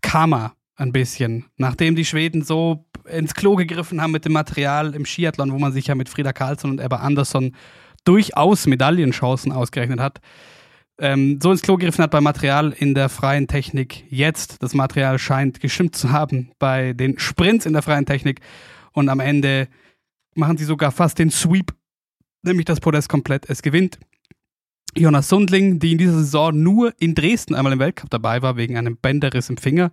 Karma 0.01 0.53
ein 0.75 0.91
bisschen. 0.91 1.45
Nachdem 1.55 1.95
die 1.95 2.05
Schweden 2.05 2.43
so 2.43 2.85
ins 3.11 3.33
Klo 3.33 3.55
gegriffen 3.55 4.01
haben 4.01 4.11
mit 4.11 4.25
dem 4.25 4.33
Material 4.33 4.93
im 4.93 5.05
Skiathlon, 5.05 5.51
wo 5.51 5.59
man 5.59 5.73
sich 5.73 5.87
ja 5.87 5.95
mit 5.95 6.09
Frieda 6.09 6.33
Karlsson 6.33 6.71
und 6.71 6.79
Ebba 6.79 6.97
Andersson 6.97 7.55
durchaus 8.03 8.67
Medaillenchancen 8.67 9.51
ausgerechnet 9.51 9.99
hat, 9.99 10.21
ähm, 10.99 11.39
so 11.41 11.51
ins 11.51 11.61
Klo 11.61 11.75
gegriffen 11.75 12.03
hat 12.03 12.11
beim 12.11 12.23
Material 12.23 12.73
in 12.77 12.95
der 12.95 13.09
freien 13.09 13.47
Technik. 13.47 14.05
Jetzt, 14.09 14.63
das 14.63 14.73
Material 14.73 15.19
scheint 15.19 15.59
gestimmt 15.59 15.95
zu 15.95 16.11
haben 16.11 16.51
bei 16.57 16.93
den 16.93 17.19
Sprints 17.19 17.65
in 17.65 17.73
der 17.73 17.81
freien 17.81 18.05
Technik. 18.05 18.41
Und 18.93 19.09
am 19.09 19.19
Ende 19.19 19.67
machen 20.33 20.57
sie 20.57 20.65
sogar 20.65 20.91
fast 20.91 21.19
den 21.19 21.29
Sweep, 21.29 21.73
nämlich 22.41 22.65
das 22.65 22.79
Podest 22.79 23.09
komplett. 23.09 23.47
Es 23.49 23.61
gewinnt 23.61 23.99
Jonas 24.95 25.29
Sundling, 25.29 25.79
die 25.79 25.91
in 25.91 25.97
dieser 25.99 26.13
Saison 26.13 26.57
nur 26.57 26.93
in 26.99 27.13
Dresden 27.13 27.53
einmal 27.53 27.73
im 27.73 27.79
Weltcup 27.79 28.09
dabei 28.09 28.41
war, 28.41 28.57
wegen 28.57 28.77
einem 28.77 28.97
Bänderriss 28.97 29.49
im 29.49 29.57
Finger. 29.57 29.91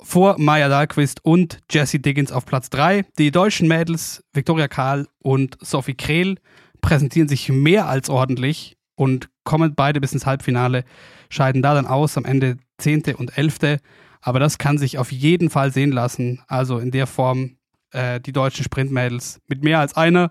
Vor 0.00 0.36
Maya 0.38 0.68
Dahlquist 0.68 1.24
und 1.24 1.60
Jessie 1.70 2.00
Diggins 2.00 2.32
auf 2.32 2.46
Platz 2.46 2.70
3. 2.70 3.04
Die 3.18 3.30
deutschen 3.30 3.68
Mädels 3.68 4.24
Viktoria 4.32 4.68
Karl 4.68 5.08
und 5.20 5.56
Sophie 5.60 5.94
Krehl 5.94 6.36
präsentieren 6.80 7.28
sich 7.28 7.48
mehr 7.48 7.88
als 7.88 8.10
ordentlich 8.10 8.76
und 8.94 9.28
kommen 9.44 9.74
beide 9.74 10.00
bis 10.00 10.12
ins 10.12 10.26
Halbfinale, 10.26 10.84
scheiden 11.30 11.62
da 11.62 11.74
dann 11.74 11.86
aus, 11.86 12.16
am 12.16 12.24
Ende 12.24 12.58
10. 12.78 13.14
und 13.16 13.36
11. 13.36 13.78
Aber 14.20 14.38
das 14.38 14.58
kann 14.58 14.78
sich 14.78 14.98
auf 14.98 15.10
jeden 15.10 15.50
Fall 15.50 15.72
sehen 15.72 15.92
lassen. 15.92 16.42
Also 16.46 16.78
in 16.78 16.90
der 16.90 17.06
Form 17.06 17.56
äh, 17.92 18.20
die 18.20 18.32
deutschen 18.32 18.64
Sprintmädels 18.64 19.40
mit 19.48 19.64
mehr 19.64 19.80
als 19.80 19.96
einer. 19.96 20.30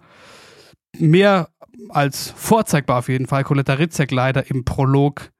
Mehr 0.98 1.50
als 1.89 2.32
vorzeigbar 2.36 3.00
auf 3.00 3.10
jeden 3.10 3.27
Fall. 3.27 3.44
Coletta 3.44 3.74
Ritzek 3.74 4.12
leider 4.12 4.50
im 4.50 4.65
Prolog 4.65 5.32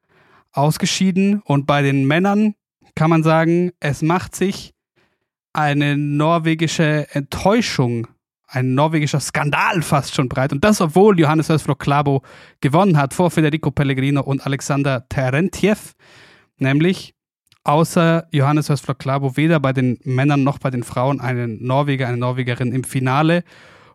ausgeschieden. 0.52 1.40
Und 1.44 1.66
bei 1.66 1.82
den 1.82 2.06
Männern 2.06 2.54
kann 2.94 3.10
man 3.10 3.22
sagen, 3.22 3.72
es 3.80 4.02
macht 4.02 4.34
sich 4.34 4.74
eine 5.52 5.96
norwegische 5.96 7.06
Enttäuschung 7.12 8.06
ein 8.52 8.74
norwegischer 8.74 9.20
Skandal 9.20 9.82
fast 9.82 10.14
schon 10.14 10.28
breit. 10.28 10.52
Und 10.52 10.62
das, 10.62 10.80
obwohl 10.80 11.18
Johannes 11.18 11.48
Hösflok 11.48 11.78
Klabo 11.78 12.22
gewonnen 12.60 12.98
hat 12.98 13.14
vor 13.14 13.30
Federico 13.30 13.70
Pellegrino 13.70 14.20
und 14.20 14.44
Alexander 14.46 15.08
Terentiev. 15.08 15.94
Nämlich 16.58 17.14
außer 17.64 18.28
Johannes 18.30 18.68
Hösflok 18.68 18.98
Klabo 18.98 19.36
weder 19.36 19.58
bei 19.58 19.72
den 19.72 19.98
Männern 20.04 20.44
noch 20.44 20.58
bei 20.58 20.70
den 20.70 20.82
Frauen 20.82 21.20
einen 21.20 21.64
Norweger, 21.64 22.06
eine 22.06 22.18
Norwegerin 22.18 22.72
im 22.72 22.84
Finale. 22.84 23.42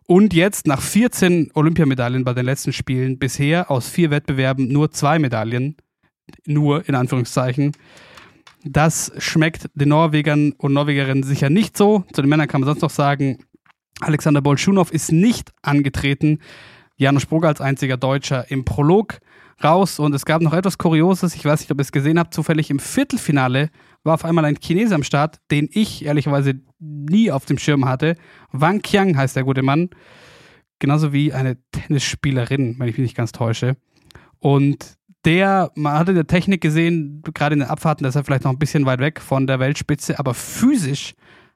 Und 0.06 0.34
jetzt 0.34 0.66
nach 0.66 0.80
14 0.80 1.52
Olympiamedaillen 1.54 2.24
bei 2.24 2.32
den 2.32 2.46
letzten 2.46 2.72
Spielen 2.72 3.18
bisher 3.18 3.70
aus 3.70 3.88
vier 3.88 4.10
Wettbewerben 4.10 4.66
nur 4.68 4.90
zwei 4.90 5.18
Medaillen. 5.18 5.76
Nur 6.46 6.86
in 6.88 6.94
Anführungszeichen. 6.94 7.72
Das 8.64 9.12
schmeckt 9.18 9.70
den 9.74 9.90
Norwegern 9.90 10.52
und 10.52 10.72
Norwegerinnen 10.72 11.22
sicher 11.22 11.50
nicht 11.50 11.76
so. 11.76 12.04
Zu 12.12 12.22
den 12.22 12.28
Männern 12.28 12.48
kann 12.48 12.60
man 12.60 12.68
sonst 12.68 12.82
noch 12.82 12.90
sagen, 12.90 13.44
Alexander 14.00 14.40
Bolschunow 14.40 14.90
ist 14.90 15.12
nicht 15.12 15.52
angetreten. 15.62 16.40
Janusz 16.96 17.26
Brugger 17.26 17.48
als 17.48 17.60
einziger 17.60 17.96
Deutscher 17.96 18.50
im 18.50 18.64
Prolog 18.64 19.20
raus. 19.62 19.98
Und 19.98 20.14
es 20.14 20.24
gab 20.24 20.42
noch 20.42 20.52
etwas 20.52 20.78
Kurioses. 20.78 21.34
Ich 21.34 21.44
weiß 21.44 21.60
nicht, 21.60 21.70
ob 21.70 21.78
ihr 21.78 21.82
es 21.82 21.92
gesehen 21.92 22.18
habt. 22.18 22.34
Zufällig 22.34 22.70
im 22.70 22.78
Viertelfinale 22.78 23.70
war 24.02 24.14
auf 24.14 24.24
einmal 24.24 24.44
ein 24.44 24.58
Chinese 24.60 24.94
am 24.94 25.02
Start, 25.02 25.38
den 25.50 25.68
ich 25.72 26.04
ehrlicherweise 26.04 26.60
nie 26.78 27.30
auf 27.30 27.44
dem 27.44 27.58
Schirm 27.58 27.84
hatte. 27.84 28.16
Wang 28.52 28.82
Qiang 28.82 29.16
heißt 29.16 29.36
der 29.36 29.44
gute 29.44 29.62
Mann. 29.62 29.90
Genauso 30.80 31.12
wie 31.12 31.32
eine 31.32 31.58
Tennisspielerin, 31.72 32.76
wenn 32.78 32.88
ich 32.88 32.98
mich 32.98 33.04
nicht 33.04 33.16
ganz 33.16 33.32
täusche. 33.32 33.76
Und 34.38 34.97
der, 35.24 35.70
man 35.74 35.94
hatte 35.94 36.12
in 36.12 36.16
der 36.16 36.26
Technik 36.26 36.60
gesehen, 36.60 37.22
gerade 37.34 37.54
in 37.54 37.60
den 37.60 37.68
Abfahrten, 37.68 38.04
dass 38.04 38.16
er 38.16 38.24
vielleicht 38.24 38.44
noch 38.44 38.52
ein 38.52 38.58
bisschen 38.58 38.86
weit 38.86 39.00
weg 39.00 39.20
von 39.20 39.46
der 39.46 39.58
Weltspitze, 39.58 40.18
aber 40.18 40.34
physisch 40.34 41.14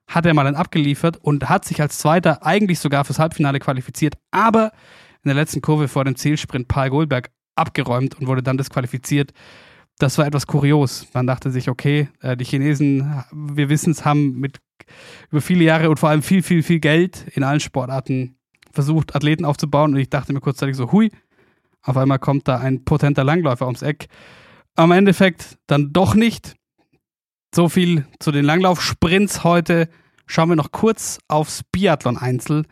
hat 0.08 0.26
er 0.26 0.34
mal 0.34 0.44
dann 0.44 0.56
abgeliefert 0.56 1.16
und 1.16 1.48
hat 1.48 1.64
sich 1.64 1.80
als 1.80 1.98
Zweiter 1.98 2.44
eigentlich 2.44 2.80
sogar 2.80 3.04
fürs 3.04 3.18
Halbfinale 3.18 3.60
qualifiziert, 3.60 4.14
aber 4.30 4.72
in 5.22 5.28
der 5.28 5.34
letzten 5.34 5.60
Kurve 5.60 5.88
vor 5.88 6.04
dem 6.04 6.16
Zielsprint 6.16 6.68
Paul 6.68 6.90
Goldberg 6.90 7.30
abgeräumt 7.54 8.18
und 8.18 8.26
wurde 8.26 8.42
dann 8.42 8.58
disqualifiziert. 8.58 9.32
Das 9.98 10.18
war 10.18 10.26
etwas 10.26 10.46
kurios. 10.46 11.06
Man 11.14 11.26
dachte 11.26 11.50
sich, 11.50 11.68
okay, 11.68 12.08
äh, 12.20 12.36
die 12.36 12.44
Chinesen, 12.44 13.22
wir 13.32 13.68
wissen 13.68 13.92
es, 13.92 14.04
haben 14.04 14.40
mit 14.40 14.58
über 15.30 15.40
viele 15.40 15.64
Jahre 15.64 15.90
und 15.90 15.98
vor 15.98 16.08
allem 16.08 16.22
viel, 16.22 16.42
viel, 16.42 16.62
viel 16.62 16.80
Geld 16.80 17.26
in 17.34 17.44
allen 17.44 17.60
Sportarten 17.60 18.36
versucht, 18.72 19.14
Athleten 19.14 19.44
aufzubauen. 19.44 19.92
Und 19.94 20.00
ich 20.00 20.10
dachte 20.10 20.32
mir 20.32 20.40
kurzzeitig 20.40 20.76
so, 20.76 20.90
hui, 20.90 21.10
auf 21.82 21.96
einmal 21.96 22.18
kommt 22.18 22.48
da 22.48 22.58
ein 22.58 22.84
potenter 22.84 23.24
Langläufer 23.24 23.66
ums 23.66 23.82
Eck. 23.82 24.06
Am 24.74 24.92
Endeffekt 24.92 25.58
dann 25.66 25.92
doch 25.92 26.14
nicht. 26.14 26.54
So 27.54 27.68
viel 27.68 28.06
zu 28.18 28.32
den 28.32 28.44
Langlaufsprints 28.44 29.44
heute. 29.44 29.88
Schauen 30.26 30.48
wir 30.48 30.56
noch 30.56 30.72
kurz 30.72 31.18
aufs 31.28 31.62
Biathlon-Einzel, 31.64 32.64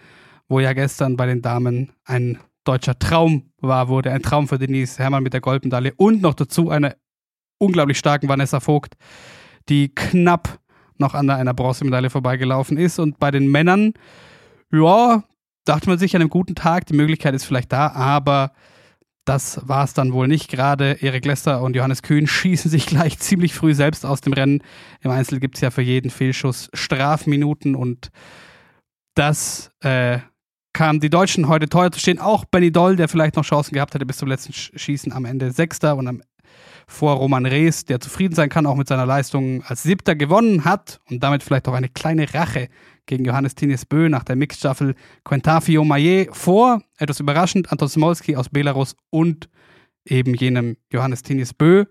wo 0.48 0.60
ja 0.60 0.72
gestern 0.72 1.16
bei 1.16 1.26
den 1.26 1.42
Damen 1.42 1.92
ein 2.04 2.38
deutscher 2.64 2.98
Traum 2.98 3.50
war, 3.60 3.88
wurde 3.88 4.12
ein 4.12 4.22
Traum 4.22 4.48
für 4.48 4.58
Denise 4.58 4.98
Herrmann 4.98 5.22
mit 5.22 5.32
der 5.32 5.40
Goldmedaille 5.40 5.92
und 5.96 6.22
noch 6.22 6.34
dazu 6.34 6.70
einer 6.70 6.94
unglaublich 7.58 7.98
starken 7.98 8.28
Vanessa 8.28 8.60
Vogt, 8.60 8.94
die 9.68 9.94
knapp 9.94 10.60
noch 10.98 11.14
an 11.14 11.28
einer 11.30 11.54
Bronzemedaille 11.54 12.10
vorbeigelaufen 12.10 12.76
ist. 12.76 12.98
Und 12.98 13.18
bei 13.18 13.30
den 13.30 13.50
Männern, 13.50 13.94
ja, 14.72 15.24
dachte 15.64 15.88
man 15.88 15.98
sich 15.98 16.14
an 16.14 16.22
einem 16.22 16.30
guten 16.30 16.54
Tag, 16.54 16.86
die 16.86 16.94
Möglichkeit 16.94 17.34
ist 17.34 17.44
vielleicht 17.44 17.72
da, 17.72 17.88
aber 17.88 18.52
das 19.30 19.60
war 19.62 19.84
es 19.84 19.94
dann 19.94 20.12
wohl 20.12 20.26
nicht. 20.26 20.50
Gerade 20.50 20.96
Erik 21.02 21.24
Lester 21.24 21.62
und 21.62 21.76
Johannes 21.76 22.02
Kühn 22.02 22.26
schießen 22.26 22.68
sich 22.68 22.86
gleich 22.86 23.20
ziemlich 23.20 23.54
früh 23.54 23.74
selbst 23.74 24.04
aus 24.04 24.20
dem 24.20 24.32
Rennen. 24.32 24.60
Im 25.02 25.12
Einzel 25.12 25.38
gibt 25.38 25.54
es 25.54 25.60
ja 25.60 25.70
für 25.70 25.82
jeden 25.82 26.10
Fehlschuss 26.10 26.68
Strafminuten 26.74 27.76
und 27.76 28.10
das 29.14 29.70
äh, 29.82 30.18
kam 30.72 30.98
die 30.98 31.10
Deutschen 31.10 31.46
heute 31.46 31.68
teuer 31.68 31.92
zu 31.92 32.00
stehen. 32.00 32.18
Auch 32.18 32.44
Benny 32.44 32.72
Doll, 32.72 32.96
der 32.96 33.06
vielleicht 33.06 33.36
noch 33.36 33.44
Chancen 33.44 33.74
gehabt 33.74 33.94
hätte 33.94 34.04
bis 34.04 34.16
zum 34.16 34.28
letzten 34.28 34.52
Schießen 34.52 35.12
am 35.12 35.24
Ende 35.24 35.52
Sechster 35.52 35.96
und 35.96 36.08
am, 36.08 36.22
vor 36.88 37.14
Roman 37.14 37.46
Rees, 37.46 37.84
der 37.84 38.00
zufrieden 38.00 38.34
sein 38.34 38.48
kann, 38.48 38.66
auch 38.66 38.74
mit 38.74 38.88
seiner 38.88 39.06
Leistung 39.06 39.62
als 39.62 39.84
Siebter 39.84 40.16
gewonnen 40.16 40.64
hat 40.64 41.00
und 41.08 41.22
damit 41.22 41.44
vielleicht 41.44 41.68
auch 41.68 41.74
eine 41.74 41.88
kleine 41.88 42.34
Rache 42.34 42.68
gegen 43.10 43.24
Johannes 43.24 43.56
Tines 43.56 43.84
Bö 43.84 44.08
nach 44.08 44.22
der 44.22 44.36
Mixstaffel 44.36 44.94
Quentafio 45.24 45.84
Maillet 45.84 46.28
vor. 46.32 46.80
Etwas 46.96 47.18
überraschend, 47.18 47.70
Anton 47.72 47.88
Smolski 47.88 48.36
aus 48.36 48.48
Belarus 48.48 48.94
und 49.10 49.48
eben 50.04 50.34
jenem 50.34 50.76
Johannes 50.92 51.22
Tines 51.22 51.52
Bö. 51.52 51.86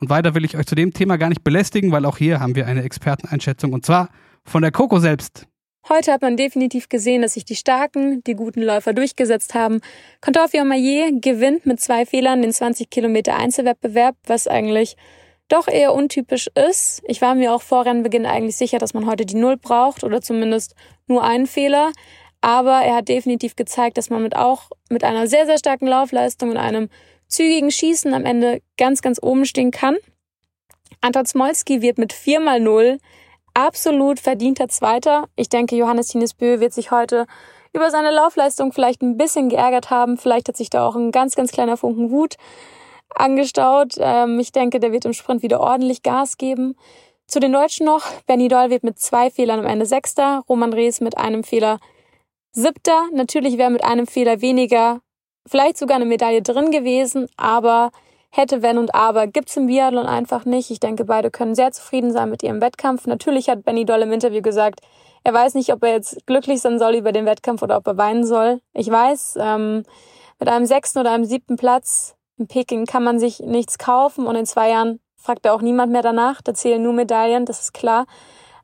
Und 0.00 0.08
weiter 0.08 0.34
will 0.34 0.46
ich 0.46 0.56
euch 0.56 0.66
zu 0.66 0.74
dem 0.74 0.94
Thema 0.94 1.18
gar 1.18 1.28
nicht 1.28 1.44
belästigen, 1.44 1.92
weil 1.92 2.06
auch 2.06 2.16
hier 2.16 2.40
haben 2.40 2.56
wir 2.56 2.66
eine 2.66 2.82
Experteneinschätzung 2.82 3.74
und 3.74 3.84
zwar 3.84 4.08
von 4.44 4.62
der 4.62 4.72
Coco 4.72 4.98
selbst. 4.98 5.46
Heute 5.88 6.10
hat 6.10 6.22
man 6.22 6.38
definitiv 6.38 6.88
gesehen, 6.88 7.22
dass 7.22 7.34
sich 7.34 7.44
die 7.44 7.54
starken, 7.54 8.24
die 8.24 8.34
guten 8.34 8.62
Läufer 8.62 8.94
durchgesetzt 8.94 9.54
haben. 9.54 9.80
Contofio 10.22 10.64
Maillet 10.64 11.20
gewinnt 11.20 11.66
mit 11.66 11.80
zwei 11.80 12.06
Fehlern 12.06 12.40
den 12.40 12.52
20 12.52 12.88
Kilometer 12.88 13.36
Einzelwettbewerb, 13.36 14.16
was 14.26 14.48
eigentlich 14.48 14.96
doch 15.48 15.68
eher 15.68 15.94
untypisch 15.94 16.48
ist. 16.54 17.02
Ich 17.04 17.22
war 17.22 17.34
mir 17.34 17.54
auch 17.54 17.62
vor 17.62 17.86
Rennbeginn 17.86 18.26
eigentlich 18.26 18.56
sicher, 18.56 18.78
dass 18.78 18.94
man 18.94 19.06
heute 19.06 19.26
die 19.26 19.36
Null 19.36 19.56
braucht 19.56 20.04
oder 20.04 20.20
zumindest 20.20 20.74
nur 21.06 21.22
einen 21.22 21.46
Fehler. 21.46 21.92
Aber 22.40 22.82
er 22.82 22.96
hat 22.96 23.08
definitiv 23.08 23.56
gezeigt, 23.56 23.96
dass 23.98 24.10
man 24.10 24.22
mit 24.22 24.36
auch 24.36 24.70
mit 24.90 25.04
einer 25.04 25.26
sehr, 25.26 25.46
sehr 25.46 25.58
starken 25.58 25.86
Laufleistung 25.86 26.50
und 26.50 26.56
einem 26.56 26.88
zügigen 27.28 27.70
Schießen 27.70 28.14
am 28.14 28.24
Ende 28.24 28.60
ganz, 28.76 29.02
ganz 29.02 29.18
oben 29.22 29.46
stehen 29.46 29.70
kann. 29.70 29.96
Anton 31.00 31.26
Smolski 31.26 31.82
wird 31.82 31.98
mit 31.98 32.12
4 32.12 32.40
mal 32.40 32.60
0 32.60 32.98
absolut 33.54 34.20
verdienter 34.20 34.68
Zweiter. 34.68 35.28
Ich 35.34 35.48
denke, 35.48 35.76
Johannes 35.76 36.08
Tinesbö 36.08 36.60
wird 36.60 36.72
sich 36.72 36.90
heute 36.90 37.26
über 37.72 37.90
seine 37.90 38.10
Laufleistung 38.10 38.72
vielleicht 38.72 39.02
ein 39.02 39.16
bisschen 39.16 39.48
geärgert 39.48 39.90
haben. 39.90 40.18
Vielleicht 40.18 40.48
hat 40.48 40.56
sich 40.56 40.70
da 40.70 40.86
auch 40.86 40.96
ein 40.96 41.12
ganz, 41.12 41.34
ganz 41.34 41.52
kleiner 41.52 41.76
Funken 41.76 42.10
Wut 42.10 42.36
angestaut. 43.14 43.94
Ähm, 43.98 44.38
ich 44.38 44.52
denke, 44.52 44.80
der 44.80 44.92
wird 44.92 45.04
im 45.04 45.12
Sprint 45.12 45.42
wieder 45.42 45.60
ordentlich 45.60 46.02
Gas 46.02 46.36
geben. 46.38 46.76
Zu 47.26 47.40
den 47.40 47.52
Deutschen 47.52 47.86
noch. 47.86 48.04
Benny 48.26 48.48
Doll 48.48 48.70
wird 48.70 48.84
mit 48.84 48.98
zwei 48.98 49.30
Fehlern 49.30 49.58
am 49.58 49.66
Ende 49.66 49.86
Sechster. 49.86 50.44
Roman 50.48 50.72
Rees 50.72 51.00
mit 51.00 51.18
einem 51.18 51.44
Fehler 51.44 51.78
Siebter. 52.52 53.08
Natürlich 53.12 53.58
wäre 53.58 53.70
mit 53.70 53.84
einem 53.84 54.06
Fehler 54.06 54.40
weniger 54.40 55.00
vielleicht 55.46 55.76
sogar 55.76 55.96
eine 55.96 56.06
Medaille 56.06 56.42
drin 56.42 56.70
gewesen, 56.70 57.28
aber 57.36 57.90
hätte, 58.30 58.62
wenn 58.62 58.78
und 58.78 58.94
aber 58.94 59.26
gibt's 59.26 59.56
im 59.56 59.66
Biathlon 59.66 60.06
einfach 60.06 60.44
nicht. 60.44 60.70
Ich 60.70 60.80
denke, 60.80 61.04
beide 61.04 61.30
können 61.30 61.54
sehr 61.54 61.72
zufrieden 61.72 62.12
sein 62.12 62.30
mit 62.30 62.42
ihrem 62.42 62.60
Wettkampf. 62.60 63.06
Natürlich 63.06 63.48
hat 63.48 63.64
Benny 63.64 63.84
Doll 63.84 64.02
im 64.02 64.12
Interview 64.12 64.42
gesagt, 64.42 64.80
er 65.24 65.32
weiß 65.32 65.54
nicht, 65.54 65.72
ob 65.72 65.82
er 65.82 65.92
jetzt 65.92 66.26
glücklich 66.26 66.60
sein 66.60 66.78
soll 66.78 66.94
über 66.96 67.12
den 67.12 67.26
Wettkampf 67.26 67.62
oder 67.62 67.76
ob 67.78 67.86
er 67.86 67.96
weinen 67.96 68.24
soll. 68.24 68.60
Ich 68.74 68.90
weiß, 68.90 69.38
ähm, 69.40 69.84
mit 70.38 70.48
einem 70.48 70.66
sechsten 70.66 70.98
oder 70.98 71.12
einem 71.12 71.24
siebten 71.24 71.56
Platz 71.56 72.15
in 72.38 72.46
Peking 72.48 72.86
kann 72.86 73.04
man 73.04 73.18
sich 73.18 73.40
nichts 73.40 73.78
kaufen 73.78 74.26
und 74.26 74.36
in 74.36 74.46
zwei 74.46 74.70
Jahren 74.70 75.00
fragt 75.16 75.44
da 75.44 75.52
auch 75.52 75.62
niemand 75.62 75.92
mehr 75.92 76.02
danach. 76.02 76.42
Da 76.42 76.54
zählen 76.54 76.82
nur 76.82 76.92
Medaillen, 76.92 77.46
das 77.46 77.60
ist 77.60 77.74
klar. 77.74 78.06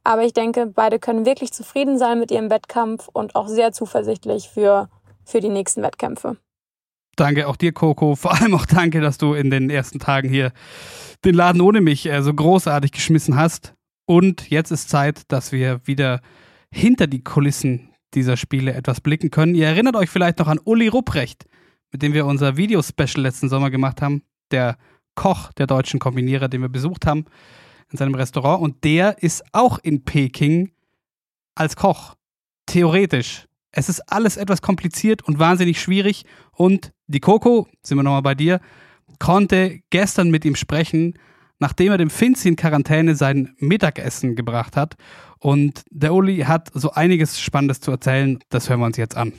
Aber 0.05 0.25
ich 0.25 0.33
denke, 0.33 0.67
beide 0.67 0.99
können 0.99 1.27
wirklich 1.27 1.53
zufrieden 1.53 1.99
sein 1.99 2.19
mit 2.19 2.31
ihrem 2.31 2.51
Wettkampf 2.51 3.09
und 3.13 3.35
auch 3.35 3.49
sehr 3.49 3.73
zuversichtlich 3.73 4.49
für, 4.49 4.89
für 5.25 5.41
die 5.41 5.49
nächsten 5.49 5.83
Wettkämpfe. 5.83 6.37
Danke 7.17 7.47
auch 7.47 7.57
dir, 7.57 7.73
Coco. 7.73 8.17
Vor 8.17 8.33
allem 8.35 8.55
auch 8.55 8.67
danke, 8.67 9.01
dass 9.01 9.19
du 9.19 9.35
in 9.35 9.51
den 9.51 9.71
ersten 9.71 9.99
Tagen 9.99 10.29
hier 10.29 10.53
den 11.25 11.35
Laden 11.35 11.61
ohne 11.61 11.81
mich 11.81 12.07
äh, 12.07 12.23
so 12.23 12.35
großartig 12.35 12.93
geschmissen 12.93 13.37
hast. 13.37 13.75
Und 14.07 14.51
jetzt 14.51 14.71
ist 14.71 14.89
Zeit, 14.89 15.23
dass 15.29 15.53
wir 15.53 15.87
wieder 15.87 16.21
hinter 16.73 17.07
die 17.07 17.23
Kulissen 17.23 17.91
dieser 18.15 18.37
Spiele 18.37 18.73
etwas 18.73 19.01
blicken 19.01 19.31
können. 19.31 19.55
Ihr 19.55 19.67
erinnert 19.67 19.95
euch 19.95 20.11
vielleicht 20.11 20.39
noch 20.39 20.49
an 20.49 20.61
Uli 20.65 20.89
Rupprecht 20.89 21.47
mit 21.93 22.03
dem 22.03 22.15
wir 22.15 22.27
unser 22.27 22.57
Video-Special 22.57 23.23
letzten 23.23 23.49
Sommer 23.49 23.71
gemacht 23.71 24.03
haben, 24.03 24.23
der 24.51 24.77
Koch 25.15 25.53
der 25.53 25.67
deutschen 25.67 26.01
Kombinierer, 26.01 26.49
den 26.49 26.63
wir 26.63 26.69
besucht 26.69 27.07
haben 27.07 27.27
in 27.91 27.99
seinem 27.99 28.15
Restaurant. 28.15 28.63
Und 28.63 28.83
der 28.83 29.23
ist 29.23 29.45
auch 29.53 29.79
in 29.79 30.05
Peking 30.05 30.73
als 31.55 31.77
Koch. 31.77 32.15
Theoretisch. 32.67 33.47
Es 33.71 33.89
ist 33.89 34.01
alles 34.11 34.37
etwas 34.37 34.63
kompliziert 34.63 35.23
und 35.23 35.39
wahnsinnig 35.39 35.81
schwierig. 35.81 36.25
Und 36.53 36.93
die 37.07 37.21
Coco, 37.21 37.69
sind 37.83 37.99
wir 37.99 38.03
nochmal 38.03 38.23
bei 38.23 38.35
dir, 38.35 38.61
konnte 39.19 39.81
gestern 39.91 40.31
mit 40.31 40.45
ihm 40.45 40.57
sprechen, 40.57 41.19
nachdem 41.59 41.93
er 41.93 41.99
dem 41.99 42.11
Finzi 42.11 42.49
in 42.49 42.57
Quarantäne 42.57 43.15
sein 43.15 43.55
Mittagessen 43.59 44.35
gebracht 44.35 44.77
hat. 44.77 44.97
Und 45.39 45.85
der 45.91 46.13
Uli 46.13 46.39
hat 46.41 46.71
so 46.75 46.93
einiges 46.93 47.41
Spannendes 47.41 47.81
zu 47.81 47.91
erzählen. 47.91 48.39
Das 48.49 48.69
hören 48.69 48.81
wir 48.81 48.87
uns 48.87 48.97
jetzt 48.97 49.17
an. 49.17 49.33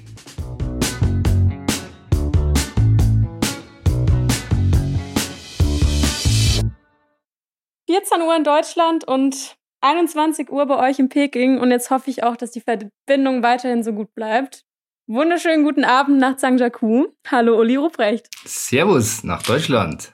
14 7.94 8.24
Uhr 8.24 8.36
in 8.36 8.44
Deutschland 8.44 9.04
und 9.04 9.56
21 9.82 10.50
Uhr 10.50 10.66
bei 10.66 10.90
euch 10.90 10.98
in 10.98 11.10
Peking. 11.10 11.60
Und 11.60 11.70
jetzt 11.70 11.92
hoffe 11.92 12.10
ich 12.10 12.24
auch, 12.24 12.36
dass 12.36 12.50
die 12.50 12.62
Verbindung 12.62 13.44
weiterhin 13.44 13.84
so 13.84 13.94
gut 13.94 14.16
bleibt. 14.16 14.64
Wunderschönen 15.08 15.64
guten 15.64 15.84
Abend 15.84 16.18
nach 16.18 16.38
Zhangjiakou. 16.38 17.10
Hallo 17.28 17.60
Uli 17.60 17.76
Ruprecht. 17.76 18.30
Servus 18.46 19.24
nach 19.24 19.44
Deutschland. 19.44 20.12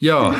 Ja, 0.00 0.34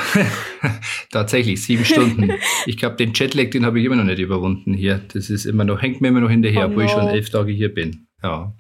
tatsächlich 1.13 1.63
sieben 1.63 1.85
Stunden. 1.85 2.33
Ich 2.67 2.77
glaube, 2.77 2.97
den 2.97 3.13
Jetlag, 3.15 3.51
den 3.51 3.65
habe 3.65 3.79
ich 3.79 3.85
immer 3.85 3.95
noch 3.95 4.03
nicht 4.03 4.19
überwunden 4.19 4.75
hier. 4.75 5.01
Das 5.13 5.31
ist 5.31 5.45
immer 5.45 5.63
noch, 5.63 5.81
hängt 5.81 6.01
mir 6.01 6.09
immer 6.09 6.23
noch 6.23 6.31
hinterher, 6.31 6.65
oh 6.65 6.67
no. 6.67 6.71
obwohl 6.71 6.85
ich 6.87 6.91
schon 6.91 7.07
elf 7.07 7.31
Tage 7.31 7.53
hier 7.53 7.73
bin. 7.73 8.09
Ja. 8.21 8.53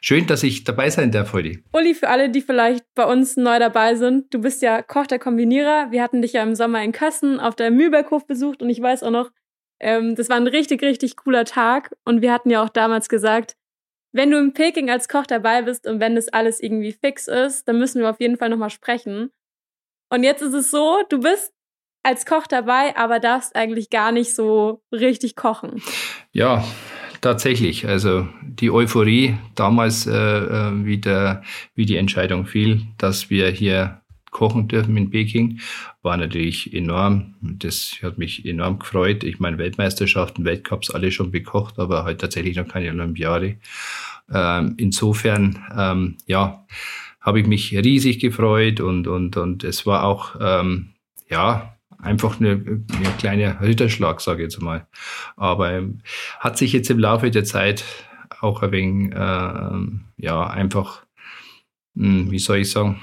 Schön, 0.00 0.26
dass 0.26 0.42
ich 0.42 0.64
dabei 0.64 0.90
sein 0.90 1.10
darf 1.10 1.32
heute. 1.32 1.58
Uli, 1.72 1.94
für 1.94 2.08
alle, 2.08 2.30
die 2.30 2.42
vielleicht 2.42 2.84
bei 2.94 3.04
uns 3.04 3.36
neu 3.36 3.58
dabei 3.58 3.94
sind, 3.94 4.32
du 4.32 4.40
bist 4.40 4.62
ja 4.62 4.82
Koch 4.82 5.06
der 5.06 5.18
Kombinierer. 5.18 5.90
Wir 5.90 6.02
hatten 6.02 6.22
dich 6.22 6.34
ja 6.34 6.42
im 6.42 6.54
Sommer 6.54 6.82
in 6.82 6.92
Kassen 6.92 7.40
auf 7.40 7.56
der 7.56 7.70
Mühlberghof 7.70 8.26
besucht 8.26 8.62
und 8.62 8.70
ich 8.70 8.80
weiß 8.80 9.02
auch 9.02 9.10
noch, 9.10 9.30
ähm, 9.80 10.14
das 10.14 10.28
war 10.28 10.36
ein 10.36 10.46
richtig, 10.46 10.82
richtig 10.82 11.16
cooler 11.16 11.44
Tag 11.44 11.94
und 12.04 12.22
wir 12.22 12.32
hatten 12.32 12.50
ja 12.50 12.62
auch 12.62 12.68
damals 12.68 13.08
gesagt, 13.08 13.56
wenn 14.12 14.30
du 14.30 14.38
in 14.38 14.54
Peking 14.54 14.90
als 14.90 15.08
Koch 15.08 15.26
dabei 15.26 15.62
bist 15.62 15.86
und 15.86 16.00
wenn 16.00 16.14
das 16.14 16.28
alles 16.28 16.60
irgendwie 16.60 16.92
fix 16.92 17.28
ist, 17.28 17.68
dann 17.68 17.78
müssen 17.78 18.00
wir 18.00 18.10
auf 18.10 18.20
jeden 18.20 18.38
Fall 18.38 18.48
nochmal 18.48 18.70
sprechen. 18.70 19.30
Und 20.08 20.22
jetzt 20.22 20.40
ist 20.40 20.54
es 20.54 20.70
so, 20.70 21.02
du 21.08 21.20
bist 21.20 21.52
als 22.02 22.24
Koch 22.24 22.46
dabei, 22.46 22.96
aber 22.96 23.18
darfst 23.18 23.56
eigentlich 23.56 23.90
gar 23.90 24.12
nicht 24.12 24.34
so 24.34 24.80
richtig 24.92 25.36
kochen. 25.36 25.82
Ja, 26.32 26.64
tatsächlich. 27.20 27.86
Also 27.86 28.28
die 28.42 28.70
Euphorie 28.70 29.36
damals, 29.54 30.06
äh, 30.06 30.12
äh, 30.12 30.84
wie, 30.84 30.98
der, 30.98 31.42
wie 31.74 31.86
die 31.86 31.96
Entscheidung 31.96 32.46
fiel, 32.46 32.82
dass 32.98 33.30
wir 33.30 33.48
hier 33.50 34.00
kochen 34.30 34.68
dürfen 34.68 34.96
in 34.96 35.08
Peking, 35.08 35.60
war 36.02 36.16
natürlich 36.16 36.74
enorm. 36.74 37.34
Das 37.40 37.96
hat 38.02 38.18
mich 38.18 38.44
enorm 38.44 38.78
gefreut. 38.78 39.24
Ich 39.24 39.38
meine, 39.38 39.56
Weltmeisterschaften, 39.56 40.44
Weltcups, 40.44 40.90
alle 40.90 41.10
schon 41.10 41.30
bekocht, 41.30 41.78
aber 41.78 42.04
halt 42.04 42.20
tatsächlich 42.20 42.56
noch 42.56 42.68
keine 42.68 42.90
Olympiade. 42.90 43.56
Ähm, 44.32 44.74
insofern, 44.76 45.64
ähm, 45.74 46.16
ja, 46.26 46.66
habe 47.20 47.40
ich 47.40 47.46
mich 47.46 47.72
riesig 47.74 48.20
gefreut 48.20 48.80
und, 48.80 49.08
und, 49.08 49.36
und 49.36 49.64
es 49.64 49.86
war 49.86 50.04
auch, 50.04 50.36
ähm, 50.40 50.90
ja, 51.30 51.75
einfach 51.98 52.40
eine, 52.40 52.52
ein 52.52 53.16
kleiner 53.18 53.60
Ritterschlag, 53.60 54.20
sage 54.20 54.42
ich 54.42 54.52
jetzt 54.52 54.62
mal. 54.62 54.86
Aber 55.36 55.72
ähm, 55.72 56.00
hat 56.38 56.58
sich 56.58 56.72
jetzt 56.72 56.90
im 56.90 56.98
Laufe 56.98 57.30
der 57.30 57.44
Zeit 57.44 57.84
auch 58.40 58.62
ein 58.62 58.72
wenig, 58.72 59.12
äh, 59.12 60.24
ja, 60.24 60.46
einfach, 60.46 61.04
hm, 61.94 62.30
wie 62.30 62.38
soll 62.38 62.58
ich 62.58 62.70
sagen, 62.70 63.00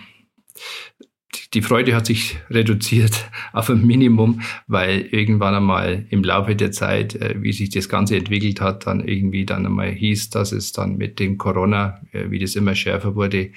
die 1.53 1.61
Freude 1.61 1.95
hat 1.95 2.07
sich 2.07 2.37
reduziert 2.49 3.29
auf 3.53 3.69
ein 3.69 3.85
Minimum, 3.85 4.41
weil 4.67 5.01
irgendwann 5.01 5.53
einmal 5.53 6.05
im 6.09 6.23
Laufe 6.23 6.55
der 6.55 6.71
Zeit, 6.71 7.15
äh, 7.15 7.35
wie 7.37 7.53
sich 7.53 7.69
das 7.69 7.89
Ganze 7.89 8.17
entwickelt 8.17 8.61
hat, 8.61 8.87
dann 8.87 9.07
irgendwie 9.07 9.45
dann 9.45 9.65
einmal 9.65 9.91
hieß, 9.91 10.31
dass 10.31 10.51
es 10.51 10.71
dann 10.71 10.97
mit 10.97 11.19
dem 11.19 11.37
Corona, 11.37 12.01
äh, 12.11 12.29
wie 12.29 12.39
das 12.39 12.55
immer 12.55 12.75
schärfer 12.75 13.15
wurde, 13.15 13.51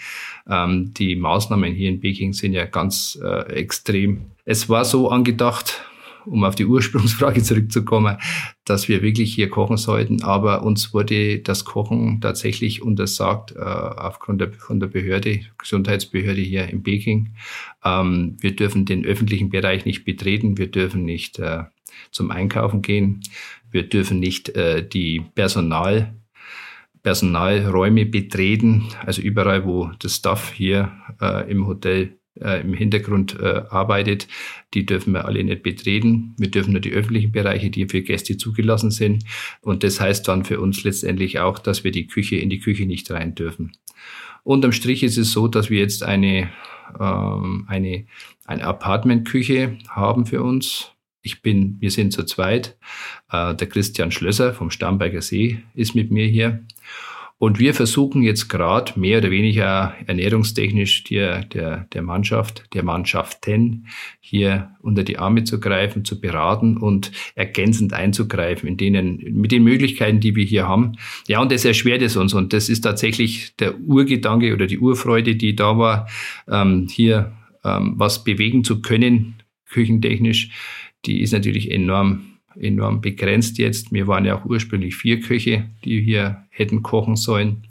ähm, 0.48 0.92
die 0.94 1.16
Maßnahmen 1.16 1.72
hier 1.72 1.90
in 1.90 2.00
Peking 2.00 2.32
sind 2.32 2.52
ja 2.52 2.66
ganz 2.66 3.18
äh, 3.22 3.52
extrem. 3.52 4.26
Es 4.44 4.68
war 4.68 4.85
so 4.85 5.11
angedacht, 5.11 5.85
um 6.26 6.44
auf 6.44 6.54
die 6.54 6.66
Ursprungsfrage 6.66 7.42
zurückzukommen, 7.44 8.18
dass 8.64 8.88
wir 8.88 9.02
wirklich 9.02 9.34
hier 9.34 9.48
kochen 9.48 9.76
sollten. 9.76 10.22
Aber 10.22 10.62
uns 10.62 10.92
wurde 10.92 11.38
das 11.38 11.64
Kochen 11.64 12.20
tatsächlich 12.20 12.82
untersagt 12.82 13.52
äh, 13.52 13.60
aufgrund 13.60 14.40
der, 14.40 14.52
von 14.52 14.80
der 14.80 14.88
Behörde, 14.88 15.40
Gesundheitsbehörde 15.58 16.40
hier 16.40 16.68
in 16.68 16.82
Peking. 16.82 17.34
Ähm, 17.84 18.36
wir 18.40 18.54
dürfen 18.54 18.84
den 18.84 19.04
öffentlichen 19.04 19.50
Bereich 19.50 19.84
nicht 19.84 20.04
betreten. 20.04 20.58
Wir 20.58 20.70
dürfen 20.70 21.04
nicht 21.04 21.38
äh, 21.38 21.64
zum 22.10 22.30
Einkaufen 22.30 22.82
gehen. 22.82 23.20
Wir 23.70 23.84
dürfen 23.84 24.20
nicht 24.20 24.50
äh, 24.50 24.86
die 24.86 25.20
Personal 25.34 26.14
Personalräume 27.06 28.04
betreten, 28.04 28.88
also 29.04 29.22
überall, 29.22 29.64
wo 29.64 29.92
das 30.00 30.16
Staff 30.16 30.52
hier 30.52 30.90
äh, 31.20 31.48
im 31.48 31.68
Hotel 31.68 32.18
äh, 32.40 32.61
im 32.61 32.75
Hintergrund 32.75 33.38
äh, 33.40 33.62
arbeitet, 33.68 34.29
die 34.75 34.87
dürfen 34.87 35.12
wir 35.12 35.25
alle 35.25 35.42
nicht 35.42 35.62
betreten. 35.62 36.35
Wir 36.38 36.51
dürfen 36.51 36.72
nur 36.72 36.81
die 36.81 36.92
öffentlichen 36.92 37.33
Bereiche, 37.33 37.70
die 37.70 37.88
für 37.88 38.03
Gäste 38.03 38.37
zugelassen 38.37 38.90
sind. 38.90 39.25
Und 39.61 39.83
das 39.83 40.01
heißt 40.01 40.27
dann 40.29 40.44
für 40.44 40.61
uns 40.61 40.85
letztendlich 40.85 41.38
auch, 41.38 41.59
dass 41.59 41.85
wir 41.85 41.92
die 41.92 42.07
Küche 42.07 42.37
in 42.37 42.51
die 42.51 42.61
Küche 42.61 42.87
nicht 42.87 43.11
rein 43.11 43.35
dürfen. 43.35 43.72
Unterm 44.42 44.72
Strich 44.72 45.03
ist 45.03 45.16
es 45.16 45.33
so, 45.33 45.49
dass 45.49 45.70
wir 45.70 45.81
jetzt 45.81 46.03
eine, 46.03 46.51
ähm, 47.01 47.64
eine, 47.68 48.07
eine 48.44 48.64
Apartmentküche 48.64 49.79
haben 49.88 50.27
für 50.27 50.42
uns. 50.42 50.92
Ich 51.22 51.42
bin, 51.42 51.77
wir 51.81 51.90
sind 51.90 52.12
zu 52.12 52.22
zweit. 52.25 52.77
Äh, 53.33 53.57
der 53.57 53.68
Christian 53.68 54.12
Schlösser 54.12 54.55
vom 54.55 54.70
Starnberger 54.70 55.20
See 55.20 55.59
ist 55.75 55.96
mit 55.96 56.12
mir 56.12 56.27
hier. 56.27 56.64
Und 57.38 57.59
wir 57.59 57.75
versuchen 57.75 58.22
jetzt 58.22 58.49
gerade 58.49 58.99
mehr 58.99 59.18
oder 59.18 59.31
weniger 59.31 59.94
ernährungstechnisch 60.07 61.05
der, 61.05 61.44
der, 61.44 61.87
der 61.92 62.01
Mannschaft, 62.01 62.64
der 62.72 62.83
Mannschaften 62.83 63.88
hier 64.20 64.70
unter 64.81 65.05
die 65.05 65.18
Arme 65.18 65.44
zu 65.44 65.61
greifen, 65.61 66.07
zu 66.07 66.18
beraten 66.18 66.79
und 66.79 67.12
ergänzend 67.35 67.92
einzugreifen 67.92 68.68
in 68.70 68.79
denen, 68.79 69.18
mit 69.38 69.53
den 69.53 69.64
Möglichkeiten, 69.64 70.20
die 70.20 70.35
wir 70.35 70.44
hier 70.44 70.66
haben. 70.66 70.92
Ja, 71.29 71.42
und 71.42 71.53
das 71.53 71.66
erschwert 71.66 72.01
es 72.01 72.16
uns. 72.16 72.33
Und 72.33 72.55
das 72.55 72.70
ist 72.70 72.81
tatsächlich 72.81 73.55
der 73.57 73.79
Urgedanke 73.81 74.55
oder 74.55 74.66
die 74.66 74.79
Urfreude, 74.79 75.37
die 75.37 75.55
da 75.55 75.77
war, 75.77 76.09
ähm, 76.49 76.88
hier 76.90 77.33
ähm, 77.64 77.94
was 77.96 78.25
bewegen 78.25 78.64
zu 78.64 78.81
können, 78.81 79.42
küchentechnisch. 79.68 80.51
Die 81.05 81.20
ist 81.20 81.33
natürlich 81.33 81.70
enorm 81.70 82.36
enorm 82.61 83.01
begrenzt 83.01 83.59
jetzt. 83.59 83.92
Wir 83.92 84.07
waren 84.07 84.25
ja 84.25 84.38
auch 84.38 84.45
ursprünglich 84.45 84.97
vier 84.97 85.21
Köche, 85.21 85.69
die 85.85 86.01
hier 86.01 86.45
hätten 86.51 86.83
kochen 86.83 87.16
sollen. 87.16 87.62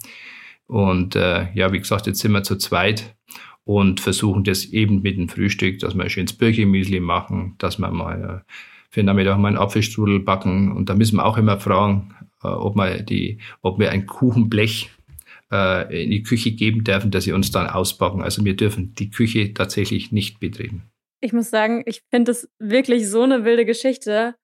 Und 0.67 1.15
äh, 1.15 1.51
ja, 1.53 1.71
wie 1.71 1.79
gesagt, 1.79 2.07
jetzt 2.07 2.19
sind 2.19 2.31
wir 2.31 2.43
zu 2.43 2.57
zweit 2.57 3.15
und 3.63 3.99
versuchen 3.99 4.43
das 4.43 4.65
eben 4.65 5.01
mit 5.01 5.17
dem 5.17 5.29
Frühstück, 5.29 5.79
dass 5.79 5.95
wir 5.95 6.03
ein 6.03 6.09
schönes 6.09 6.33
Birchenmüsli 6.33 6.99
machen, 6.99 7.55
dass 7.57 7.79
wir 7.79 7.91
mal 7.91 8.43
äh, 8.45 8.53
für 8.89 9.01
den 9.01 9.07
Nachmittag 9.07 9.37
mal 9.37 9.49
einen 9.49 9.57
Apfelstrudel 9.57 10.19
backen. 10.19 10.71
Und 10.71 10.89
da 10.89 10.95
müssen 10.95 11.17
wir 11.17 11.25
auch 11.25 11.37
immer 11.37 11.59
fragen, 11.59 12.15
äh, 12.43 12.47
ob, 12.47 12.75
wir 12.75 13.01
die, 13.01 13.39
ob 13.61 13.79
wir 13.79 13.91
ein 13.91 14.05
Kuchenblech 14.05 14.89
äh, 15.51 16.03
in 16.03 16.11
die 16.11 16.23
Küche 16.23 16.51
geben 16.51 16.83
dürfen, 16.83 17.11
dass 17.11 17.25
sie 17.25 17.33
uns 17.33 17.51
dann 17.51 17.67
ausbacken. 17.67 18.21
Also 18.21 18.45
wir 18.45 18.55
dürfen 18.55 18.93
die 18.93 19.09
Küche 19.09 19.53
tatsächlich 19.53 20.11
nicht 20.11 20.39
betreten. 20.39 20.83
Ich 21.21 21.33
muss 21.33 21.49
sagen, 21.49 21.83
ich 21.85 22.01
finde 22.11 22.31
es 22.31 22.49
wirklich 22.59 23.09
so 23.09 23.23
eine 23.23 23.45
wilde 23.45 23.65
Geschichte. 23.65 24.35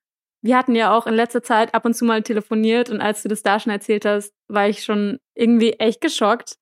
Wir 0.42 0.56
hatten 0.58 0.74
ja 0.74 0.96
auch 0.96 1.06
in 1.06 1.14
letzter 1.14 1.42
Zeit 1.42 1.72
ab 1.72 1.84
und 1.84 1.94
zu 1.94 2.04
mal 2.04 2.22
telefoniert 2.22 2.90
und 2.90 3.00
als 3.00 3.22
du 3.22 3.28
das 3.28 3.42
da 3.42 3.60
schon 3.60 3.72
erzählt 3.72 4.04
hast, 4.04 4.32
war 4.48 4.68
ich 4.68 4.82
schon 4.82 5.18
irgendwie 5.34 5.74
echt 5.74 6.00
geschockt. 6.00 6.56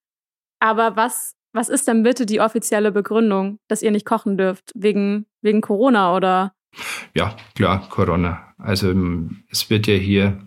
Aber 0.61 0.97
was, 0.97 1.35
was 1.55 1.71
ist 1.71 1.89
denn 1.89 2.03
bitte 2.03 2.27
die 2.27 2.41
offizielle 2.41 2.93
Begründung, 2.93 3.59
dass 3.69 3.83
ihr 3.83 3.91
nicht 3.91 4.05
kochen 4.05 4.37
dürft? 4.37 4.71
Wegen, 4.75 5.27
wegen 5.41 5.63
Corona 5.63 6.15
oder? 6.15 6.53
Ja, 7.15 7.35
klar, 7.57 7.89
Corona. 7.89 8.55
Also 8.59 8.95
es 9.51 9.71
wird 9.71 9.87
ja 9.87 9.95
hier 9.95 10.39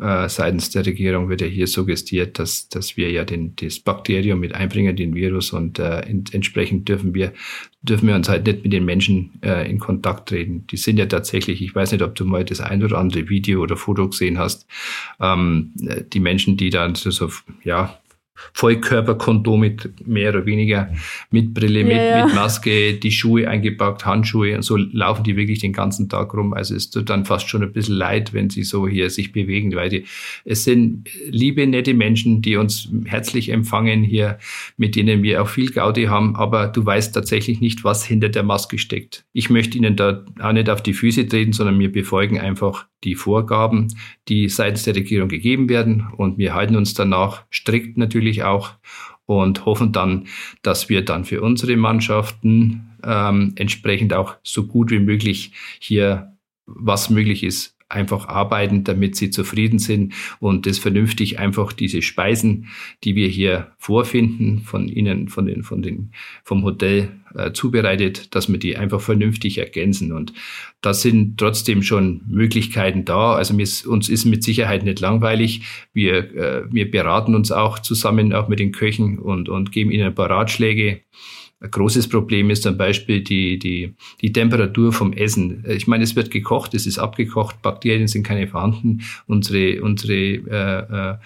äh, 0.00 0.28
seitens 0.28 0.70
der 0.70 0.84
Regierung 0.84 1.28
wird 1.28 1.40
ja 1.40 1.46
hier 1.46 1.66
suggestiert, 1.66 2.38
dass, 2.38 2.68
dass 2.68 2.96
wir 2.96 3.10
ja 3.10 3.24
den, 3.24 3.54
das 3.56 3.78
Bakterium 3.78 4.40
mit 4.40 4.54
einbringen, 4.54 4.96
den 4.96 5.14
Virus, 5.14 5.52
und 5.52 5.78
äh, 5.78 6.00
in, 6.08 6.24
entsprechend 6.32 6.88
dürfen 6.88 7.14
wir, 7.14 7.32
dürfen 7.82 8.08
wir 8.08 8.16
uns 8.16 8.28
halt 8.28 8.46
nicht 8.46 8.64
mit 8.64 8.72
den 8.72 8.84
Menschen 8.84 9.30
äh, 9.42 9.70
in 9.70 9.78
Kontakt 9.78 10.30
treten. 10.30 10.66
Die 10.66 10.76
sind 10.76 10.98
ja 10.98 11.06
tatsächlich, 11.06 11.62
ich 11.62 11.74
weiß 11.74 11.92
nicht, 11.92 12.02
ob 12.02 12.16
du 12.16 12.24
mal 12.24 12.44
das 12.44 12.60
ein 12.60 12.82
oder 12.82 12.98
andere 12.98 13.28
Video 13.28 13.62
oder 13.62 13.76
Foto 13.76 14.08
gesehen 14.08 14.38
hast, 14.38 14.66
ähm, 15.20 15.72
die 16.12 16.20
Menschen, 16.20 16.56
die 16.56 16.70
dann 16.70 16.96
so, 16.96 17.10
so 17.10 17.30
ja, 17.62 17.98
Vollkörperkondom 18.52 19.60
mit 19.60 20.06
mehr 20.06 20.30
oder 20.30 20.46
weniger 20.46 20.92
mit 21.30 21.54
Brille, 21.54 21.80
ja, 21.80 21.86
mit, 21.86 21.96
ja. 21.96 22.26
mit 22.26 22.34
Maske, 22.34 22.94
die 22.94 23.10
Schuhe 23.10 23.48
eingepackt, 23.48 24.04
Handschuhe 24.04 24.56
und 24.56 24.62
so 24.62 24.76
laufen 24.76 25.24
die 25.24 25.36
wirklich 25.36 25.60
den 25.60 25.72
ganzen 25.72 26.08
Tag 26.08 26.34
rum. 26.34 26.52
Also 26.52 26.74
es 26.74 26.90
tut 26.90 27.10
dann 27.10 27.24
fast 27.24 27.48
schon 27.48 27.62
ein 27.62 27.72
bisschen 27.72 27.94
leid, 27.96 28.32
wenn 28.32 28.50
sie 28.50 28.64
so 28.64 28.88
hier 28.88 29.10
sich 29.10 29.32
bewegen, 29.32 29.74
weil 29.74 29.88
die, 29.88 30.04
es 30.44 30.64
sind 30.64 31.08
liebe, 31.28 31.66
nette 31.66 31.94
Menschen, 31.94 32.42
die 32.42 32.56
uns 32.56 32.88
herzlich 33.04 33.50
empfangen 33.50 34.02
hier, 34.02 34.38
mit 34.76 34.96
denen 34.96 35.22
wir 35.22 35.42
auch 35.42 35.48
viel 35.48 35.70
Gaudi 35.70 36.04
haben, 36.04 36.36
aber 36.36 36.68
du 36.68 36.84
weißt 36.84 37.14
tatsächlich 37.14 37.60
nicht, 37.60 37.84
was 37.84 38.04
hinter 38.04 38.28
der 38.28 38.42
Maske 38.42 38.78
steckt. 38.78 39.24
Ich 39.32 39.50
möchte 39.50 39.78
ihnen 39.78 39.96
da 39.96 40.24
auch 40.40 40.52
nicht 40.52 40.68
auf 40.68 40.82
die 40.82 40.94
Füße 40.94 41.28
treten, 41.28 41.52
sondern 41.52 41.78
wir 41.78 41.92
befolgen 41.92 42.38
einfach 42.38 42.86
die 43.04 43.14
Vorgaben, 43.14 43.94
die 44.28 44.48
seitens 44.48 44.84
der 44.84 44.96
Regierung 44.96 45.28
gegeben 45.28 45.68
werden. 45.68 46.08
Und 46.16 46.38
wir 46.38 46.54
halten 46.54 46.76
uns 46.76 46.94
danach 46.94 47.44
strikt 47.52 47.96
natürlich 47.96 48.42
auch 48.44 48.70
und 49.26 49.64
hoffen 49.64 49.92
dann, 49.92 50.26
dass 50.62 50.88
wir 50.88 51.04
dann 51.04 51.24
für 51.24 51.42
unsere 51.42 51.76
Mannschaften 51.76 52.90
ähm, 53.02 53.52
entsprechend 53.56 54.12
auch 54.12 54.36
so 54.42 54.66
gut 54.66 54.90
wie 54.90 54.98
möglich 54.98 55.52
hier 55.78 56.34
was 56.66 57.10
möglich 57.10 57.44
ist, 57.44 57.73
einfach 57.94 58.28
arbeiten, 58.28 58.84
damit 58.84 59.16
sie 59.16 59.30
zufrieden 59.30 59.78
sind 59.78 60.14
und 60.40 60.66
das 60.66 60.78
vernünftig 60.78 61.38
einfach 61.38 61.72
diese 61.72 62.02
Speisen, 62.02 62.68
die 63.04 63.14
wir 63.14 63.28
hier 63.28 63.72
vorfinden, 63.78 64.60
von 64.60 64.88
ihnen, 64.88 65.28
von 65.28 65.46
den, 65.46 65.62
von 65.62 65.82
den, 65.82 66.12
vom 66.44 66.64
Hotel 66.64 67.10
äh, 67.34 67.52
zubereitet, 67.52 68.34
dass 68.34 68.50
wir 68.50 68.58
die 68.58 68.76
einfach 68.76 69.00
vernünftig 69.00 69.58
ergänzen. 69.58 70.12
Und 70.12 70.32
da 70.80 70.94
sind 70.94 71.38
trotzdem 71.38 71.82
schon 71.82 72.22
Möglichkeiten 72.28 73.04
da. 73.04 73.34
Also 73.34 73.54
uns 73.54 74.08
ist 74.08 74.24
mit 74.24 74.44
Sicherheit 74.44 74.84
nicht 74.84 75.00
langweilig. 75.00 75.62
Wir, 75.92 76.34
äh, 76.34 76.62
wir 76.70 76.90
beraten 76.90 77.34
uns 77.34 77.50
auch 77.50 77.78
zusammen, 77.78 78.32
auch 78.32 78.48
mit 78.48 78.58
den 78.58 78.72
Köchen 78.72 79.18
und, 79.18 79.48
und 79.48 79.72
geben 79.72 79.90
ihnen 79.90 80.06
ein 80.06 80.14
paar 80.14 80.30
Ratschläge. 80.30 81.00
Ein 81.64 81.70
großes 81.70 82.08
Problem 82.08 82.50
ist 82.50 82.62
zum 82.62 82.76
Beispiel 82.76 83.22
die, 83.22 83.58
die, 83.58 83.94
die 84.20 84.32
Temperatur 84.32 84.92
vom 84.92 85.14
Essen. 85.14 85.64
Ich 85.66 85.86
meine, 85.86 86.04
es 86.04 86.14
wird 86.14 86.30
gekocht, 86.30 86.74
es 86.74 86.84
ist 86.84 86.98
abgekocht, 86.98 87.62
Bakterien 87.62 88.06
sind 88.06 88.22
keine 88.22 88.46
vorhanden. 88.46 89.00
Unsere, 89.26 89.80
unsere 89.80 90.12
äh, 90.12 91.12
äh, 91.12 91.16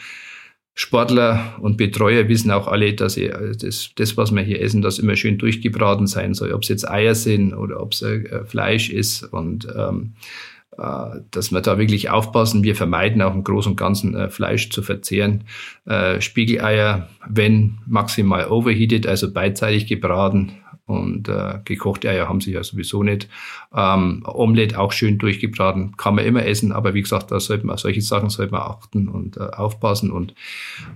Sportler 0.75 1.57
und 1.61 1.77
Betreuer 1.77 2.29
wissen 2.29 2.53
auch 2.53 2.69
alle, 2.69 2.95
dass 2.95 3.15
sie, 3.15 3.29
das, 3.29 3.91
das, 3.97 4.17
was 4.17 4.31
wir 4.31 4.43
hier 4.43 4.63
essen, 4.63 4.81
das 4.81 5.01
immer 5.01 5.17
schön 5.17 5.39
durchgebraten 5.39 6.07
sein 6.07 6.35
soll. 6.35 6.53
Ob 6.53 6.63
es 6.63 6.69
jetzt 6.69 6.89
Eier 6.89 7.17
sind 7.17 7.53
oder 7.53 7.83
ob 7.83 7.93
es 7.93 8.03
äh, 8.03 8.45
Fleisch 8.45 8.91
ist. 8.91 9.25
Und 9.25 9.67
ähm, 9.77 10.13
äh, 10.13 10.58
dass 10.77 11.51
wir 11.51 11.61
da 11.61 11.79
wirklich 11.79 12.11
aufpassen. 12.11 12.63
Wir 12.63 12.77
vermeiden 12.77 13.23
auch 13.23 13.35
im 13.35 13.43
Großen 13.43 13.73
und 13.73 13.77
Ganzen 13.77 14.15
äh, 14.15 14.31
Fleisch 14.31 14.71
zu 14.71 14.83
verzehren. 14.83 15.45
Äh, 15.87 16.21
Spiegeleier, 16.21 17.09
wenn 17.29 17.79
maximal 17.87 18.47
overheated, 18.49 19.07
also 19.07 19.33
beidseitig 19.33 19.87
gebraten 19.87 20.53
und 20.89 21.29
äh, 21.29 21.61
gekochte 21.65 22.09
Eier 22.09 22.29
haben 22.29 22.41
sie 22.41 22.53
ja 22.53 22.63
sowieso 22.63 23.03
nicht. 23.03 23.29
Ähm, 23.75 24.23
Omelette 24.27 24.79
auch 24.79 24.93
schön 24.93 25.19
durchgebraten, 25.19 25.97
kann 25.97 26.15
man 26.15 26.25
immer 26.25 26.47
essen, 26.47 26.73
aber 26.73 26.95
wie 26.95 27.03
gesagt, 27.03 27.31
da 27.31 27.41
sollte 27.41 27.67
man 27.67 27.77
solche 27.77 28.01
Sachen 28.01 28.31
sollte 28.31 28.53
man 28.53 28.63
achten 28.63 29.09
und 29.09 29.37
äh, 29.37 29.41
aufpassen 29.41 30.11
und 30.11 30.35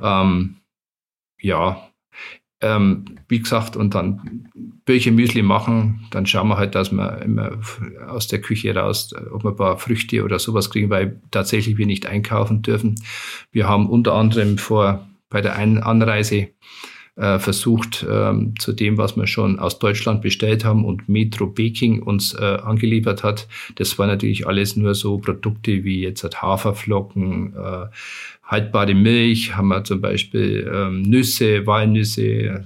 ähm, 0.02 0.56
ja, 1.40 1.91
ähm, 2.62 3.04
wie 3.28 3.40
gesagt, 3.40 3.76
und 3.76 3.94
dann 3.94 4.48
Müsli 4.86 5.42
machen, 5.42 6.06
dann 6.10 6.26
schauen 6.26 6.48
wir 6.48 6.56
halt, 6.56 6.74
dass 6.74 6.92
wir 6.92 7.22
immer 7.22 7.58
aus 8.08 8.26
der 8.26 8.40
Küche 8.40 8.74
raus, 8.74 9.14
ob 9.32 9.44
wir 9.44 9.50
ein 9.50 9.56
paar 9.56 9.78
Früchte 9.78 10.24
oder 10.24 10.38
sowas 10.38 10.70
kriegen, 10.70 10.90
weil 10.90 11.20
tatsächlich 11.30 11.78
wir 11.78 11.86
nicht 11.86 12.06
einkaufen 12.06 12.62
dürfen. 12.62 12.96
Wir 13.50 13.68
haben 13.68 13.88
unter 13.88 14.14
anderem 14.14 14.58
vor 14.58 15.06
bei 15.30 15.40
der 15.40 15.56
einen 15.56 15.78
Anreise 15.78 16.48
äh, 17.16 17.38
versucht, 17.38 18.06
ähm, 18.08 18.54
zu 18.58 18.72
dem, 18.72 18.96
was 18.96 19.16
wir 19.16 19.26
schon 19.26 19.58
aus 19.58 19.78
Deutschland 19.78 20.22
bestellt 20.22 20.64
haben 20.64 20.84
und 20.84 21.08
Metro 21.08 21.46
Baking 21.46 22.02
uns 22.02 22.34
äh, 22.34 22.42
angeliefert 22.42 23.22
hat. 23.22 23.48
Das 23.76 23.98
war 23.98 24.06
natürlich 24.06 24.46
alles 24.46 24.76
nur 24.76 24.94
so 24.94 25.18
Produkte 25.18 25.84
wie 25.84 26.00
jetzt 26.00 26.24
Haferflocken, 26.42 27.54
äh, 27.54 27.86
haltbare 28.52 28.94
Milch, 28.94 29.56
haben 29.56 29.68
wir 29.68 29.82
zum 29.82 30.00
Beispiel 30.00 30.70
ähm, 30.72 31.02
Nüsse, 31.02 31.66
Walnüsse, 31.66 32.22
äh, 32.22 32.62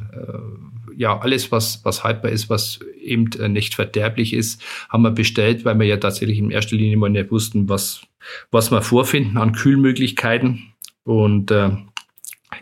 ja, 0.97 1.19
alles, 1.19 1.53
was, 1.53 1.81
was 1.85 2.03
haltbar 2.03 2.33
ist, 2.33 2.51
was 2.51 2.81
eben 3.01 3.31
äh, 3.39 3.49
nicht 3.49 3.75
verderblich 3.75 4.33
ist, 4.33 4.63
haben 4.89 5.03
wir 5.03 5.13
bestellt, 5.13 5.65
weil 5.65 5.79
wir 5.79 5.87
ja 5.87 5.97
tatsächlich 5.99 6.39
in 6.39 6.51
erster 6.51 6.77
Linie 6.77 6.97
mal 6.97 7.09
nicht 7.09 7.31
wussten, 7.31 7.69
was, 7.69 8.03
was 8.51 8.71
wir 8.71 8.83
vorfinden 8.83 9.37
an 9.37 9.53
Kühlmöglichkeiten. 9.53 10.73
Und 11.05 11.53
äh, 11.53 11.71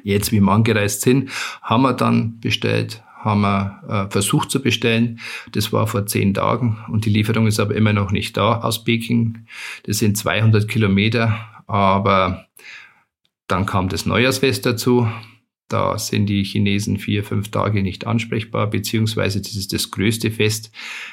jetzt, 0.02 0.30
wie 0.30 0.40
wir 0.40 0.52
angereist 0.52 1.00
sind, 1.00 1.30
haben 1.62 1.82
wir 1.82 1.94
dann 1.94 2.40
bestellt, 2.40 3.02
haben 3.20 3.40
wir 3.40 3.80
äh, 3.88 4.10
versucht 4.10 4.50
zu 4.50 4.60
bestellen. 4.60 5.20
Das 5.52 5.72
war 5.72 5.86
vor 5.86 6.04
zehn 6.04 6.34
Tagen 6.34 6.84
und 6.88 7.06
die 7.06 7.10
Lieferung 7.10 7.46
ist 7.46 7.58
aber 7.58 7.74
immer 7.74 7.94
noch 7.94 8.10
nicht 8.10 8.36
da 8.36 8.60
aus 8.60 8.84
Peking. 8.84 9.46
Das 9.84 9.98
sind 9.98 10.18
200 10.18 10.68
Kilometer, 10.68 11.38
aber 11.66 12.46
dann 13.46 13.66
kam 13.66 13.88
das 13.88 14.06
Neujahrsfest 14.06 14.64
dazu. 14.66 15.08
Da 15.68 15.96
sind 15.96 16.26
die 16.26 16.44
Chinesen 16.44 16.98
vier, 16.98 17.24
fünf 17.24 17.50
Tage 17.50 17.82
nicht 17.82 18.06
ansprechbar, 18.06 18.68
beziehungsweise 18.68 19.40
das 19.40 19.56
ist 19.56 19.72
das 19.72 19.90
größte 19.90 20.30
Fest 20.30 20.70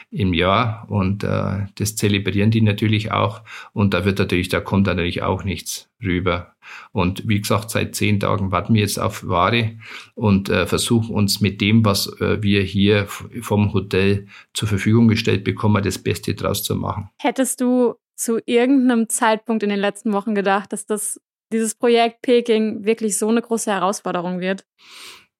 im 0.09 0.33
Jahr 0.33 0.85
und 0.89 1.23
äh, 1.23 1.67
das 1.75 1.95
zelebrieren 1.95 2.51
die 2.51 2.61
natürlich 2.61 3.13
auch. 3.13 3.43
Und 3.71 3.93
da 3.93 4.03
wird 4.03 4.19
natürlich, 4.19 4.49
da 4.49 4.59
kommt 4.59 4.87
natürlich 4.87 5.23
auch 5.23 5.45
nichts 5.45 5.89
rüber. 6.03 6.55
Und 6.91 7.27
wie 7.27 7.39
gesagt, 7.39 7.71
seit 7.71 7.95
zehn 7.95 8.19
Tagen 8.19 8.51
warten 8.51 8.73
wir 8.73 8.81
jetzt 8.81 8.99
auf 8.99 9.25
Ware 9.25 9.77
und 10.15 10.49
äh, 10.49 10.67
versuchen 10.67 11.15
uns 11.15 11.39
mit 11.39 11.61
dem, 11.61 11.85
was 11.85 12.07
äh, 12.19 12.43
wir 12.43 12.61
hier 12.61 13.07
vom 13.07 13.71
Hotel 13.73 14.27
zur 14.53 14.67
Verfügung 14.67 15.07
gestellt 15.07 15.45
bekommen, 15.45 15.81
das 15.81 15.97
Beste 15.97 16.35
draus 16.35 16.61
zu 16.61 16.75
machen. 16.75 17.09
Hättest 17.19 17.61
du 17.61 17.95
zu 18.15 18.39
irgendeinem 18.45 19.07
Zeitpunkt 19.07 19.63
in 19.63 19.69
den 19.69 19.79
letzten 19.79 20.11
Wochen 20.11 20.35
gedacht, 20.35 20.73
dass 20.73 20.85
das 20.85 21.19
dieses 21.51 21.75
Projekt 21.75 22.21
Peking 22.21 22.85
wirklich 22.85 23.17
so 23.17 23.29
eine 23.29 23.41
große 23.41 23.71
Herausforderung 23.71 24.39
wird? 24.39 24.65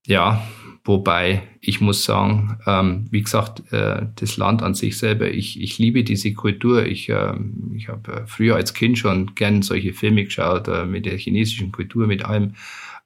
Ja, 0.08 0.41
wobei 0.84 1.43
ich 1.60 1.80
muss 1.80 2.04
sagen, 2.04 2.58
ähm, 2.65 3.08
wie 3.12 3.21
gesagt, 3.21 3.71
äh, 3.71 4.08
das 4.15 4.38
Land 4.38 4.63
an 4.63 4.74
sich 4.74 4.97
selber, 4.97 5.30
ich, 5.30 5.62
ich 5.62 5.78
liebe 5.78 6.04
diese 6.04 6.34
Kultur. 6.34 6.86
Ich, 6.86 7.10
äh, 7.10 7.34
ich 7.76 7.88
habe 7.88 8.26
früher 8.28 8.56
als 8.56 8.74
Kind 8.74 8.97
schon 8.97 9.36
gern 9.36 9.62
solche 9.62 9.93
Filme 9.93 10.24
geschaut, 10.24 10.67
äh, 10.67 10.86
mit 10.86 11.06
der 11.06 11.17
chinesischen 11.17 11.71
Kultur, 11.71 12.08
mit 12.08 12.26
allem. 12.26 12.56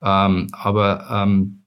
Ähm, 0.02 0.48
aber 0.52 1.08
ähm, 1.12 1.64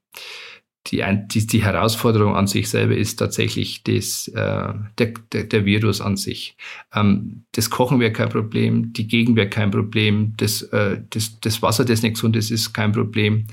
die, 0.90 1.04
die, 1.26 1.46
die 1.46 1.62
Herausforderung 1.62 2.34
an 2.34 2.46
sich 2.46 2.68
selber 2.68 2.96
ist 2.96 3.16
tatsächlich 3.16 3.82
das, 3.84 4.28
äh, 4.28 4.72
der, 4.98 5.14
der, 5.32 5.44
der 5.44 5.64
Virus 5.64 6.00
an 6.00 6.16
sich. 6.16 6.56
Ähm, 6.94 7.44
das 7.52 7.70
Kochen 7.70 8.00
wäre 8.00 8.12
kein 8.12 8.28
Problem, 8.28 8.92
die 8.92 9.06
Gegend 9.06 9.36
wäre 9.36 9.48
kein 9.48 9.70
Problem, 9.70 10.34
das, 10.36 10.62
äh, 10.62 11.00
das, 11.10 11.40
das 11.40 11.62
Wasser, 11.62 11.84
das 11.84 12.02
nicht 12.02 12.14
gesund 12.14 12.36
ist, 12.36 12.50
ist 12.50 12.72
kein 12.72 12.92
Problem. 12.92 13.46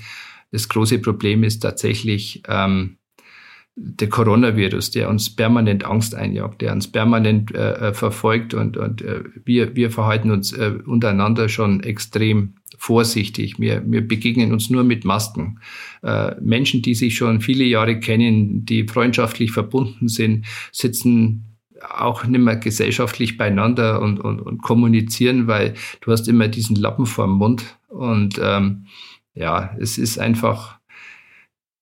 Das 0.50 0.68
große 0.68 0.98
Problem 1.00 1.42
ist 1.42 1.60
tatsächlich 1.60 2.42
ähm, 2.48 2.96
der 3.78 4.08
Coronavirus, 4.08 4.90
der 4.90 5.10
uns 5.10 5.28
permanent 5.28 5.84
Angst 5.84 6.14
einjagt, 6.14 6.62
der 6.62 6.72
uns 6.72 6.90
permanent 6.90 7.54
äh, 7.54 7.88
äh 7.88 7.94
verfolgt 7.94 8.54
und, 8.54 8.78
und 8.78 9.02
äh, 9.02 9.24
wir, 9.44 9.76
wir 9.76 9.90
verhalten 9.90 10.30
uns 10.30 10.52
äh, 10.52 10.72
untereinander 10.86 11.50
schon 11.50 11.82
extrem 11.82 12.54
vorsichtig. 12.78 13.58
Wir, 13.58 13.82
wir 13.86 14.06
begegnen 14.06 14.52
uns 14.52 14.70
nur 14.70 14.82
mit 14.82 15.04
Masken. 15.04 15.60
Äh, 16.02 16.34
Menschen, 16.40 16.80
die 16.80 16.94
sich 16.94 17.16
schon 17.16 17.40
viele 17.40 17.64
Jahre 17.64 18.00
kennen, 18.00 18.64
die 18.64 18.88
freundschaftlich 18.88 19.52
verbunden 19.52 20.08
sind, 20.08 20.46
sitzen 20.72 21.44
auch 21.80 22.24
nicht 22.24 22.40
mehr 22.40 22.56
gesellschaftlich 22.56 23.36
beieinander 23.36 24.00
und, 24.00 24.18
und, 24.18 24.40
und 24.40 24.62
kommunizieren, 24.62 25.46
weil 25.46 25.74
du 26.00 26.12
hast 26.12 26.28
immer 26.28 26.48
diesen 26.48 26.76
Lappen 26.76 27.06
vorm 27.06 27.32
Mund. 27.32 27.78
Und 27.88 28.40
ähm, 28.42 28.86
ja, 29.34 29.76
es 29.78 29.98
ist 29.98 30.18
einfach, 30.18 30.75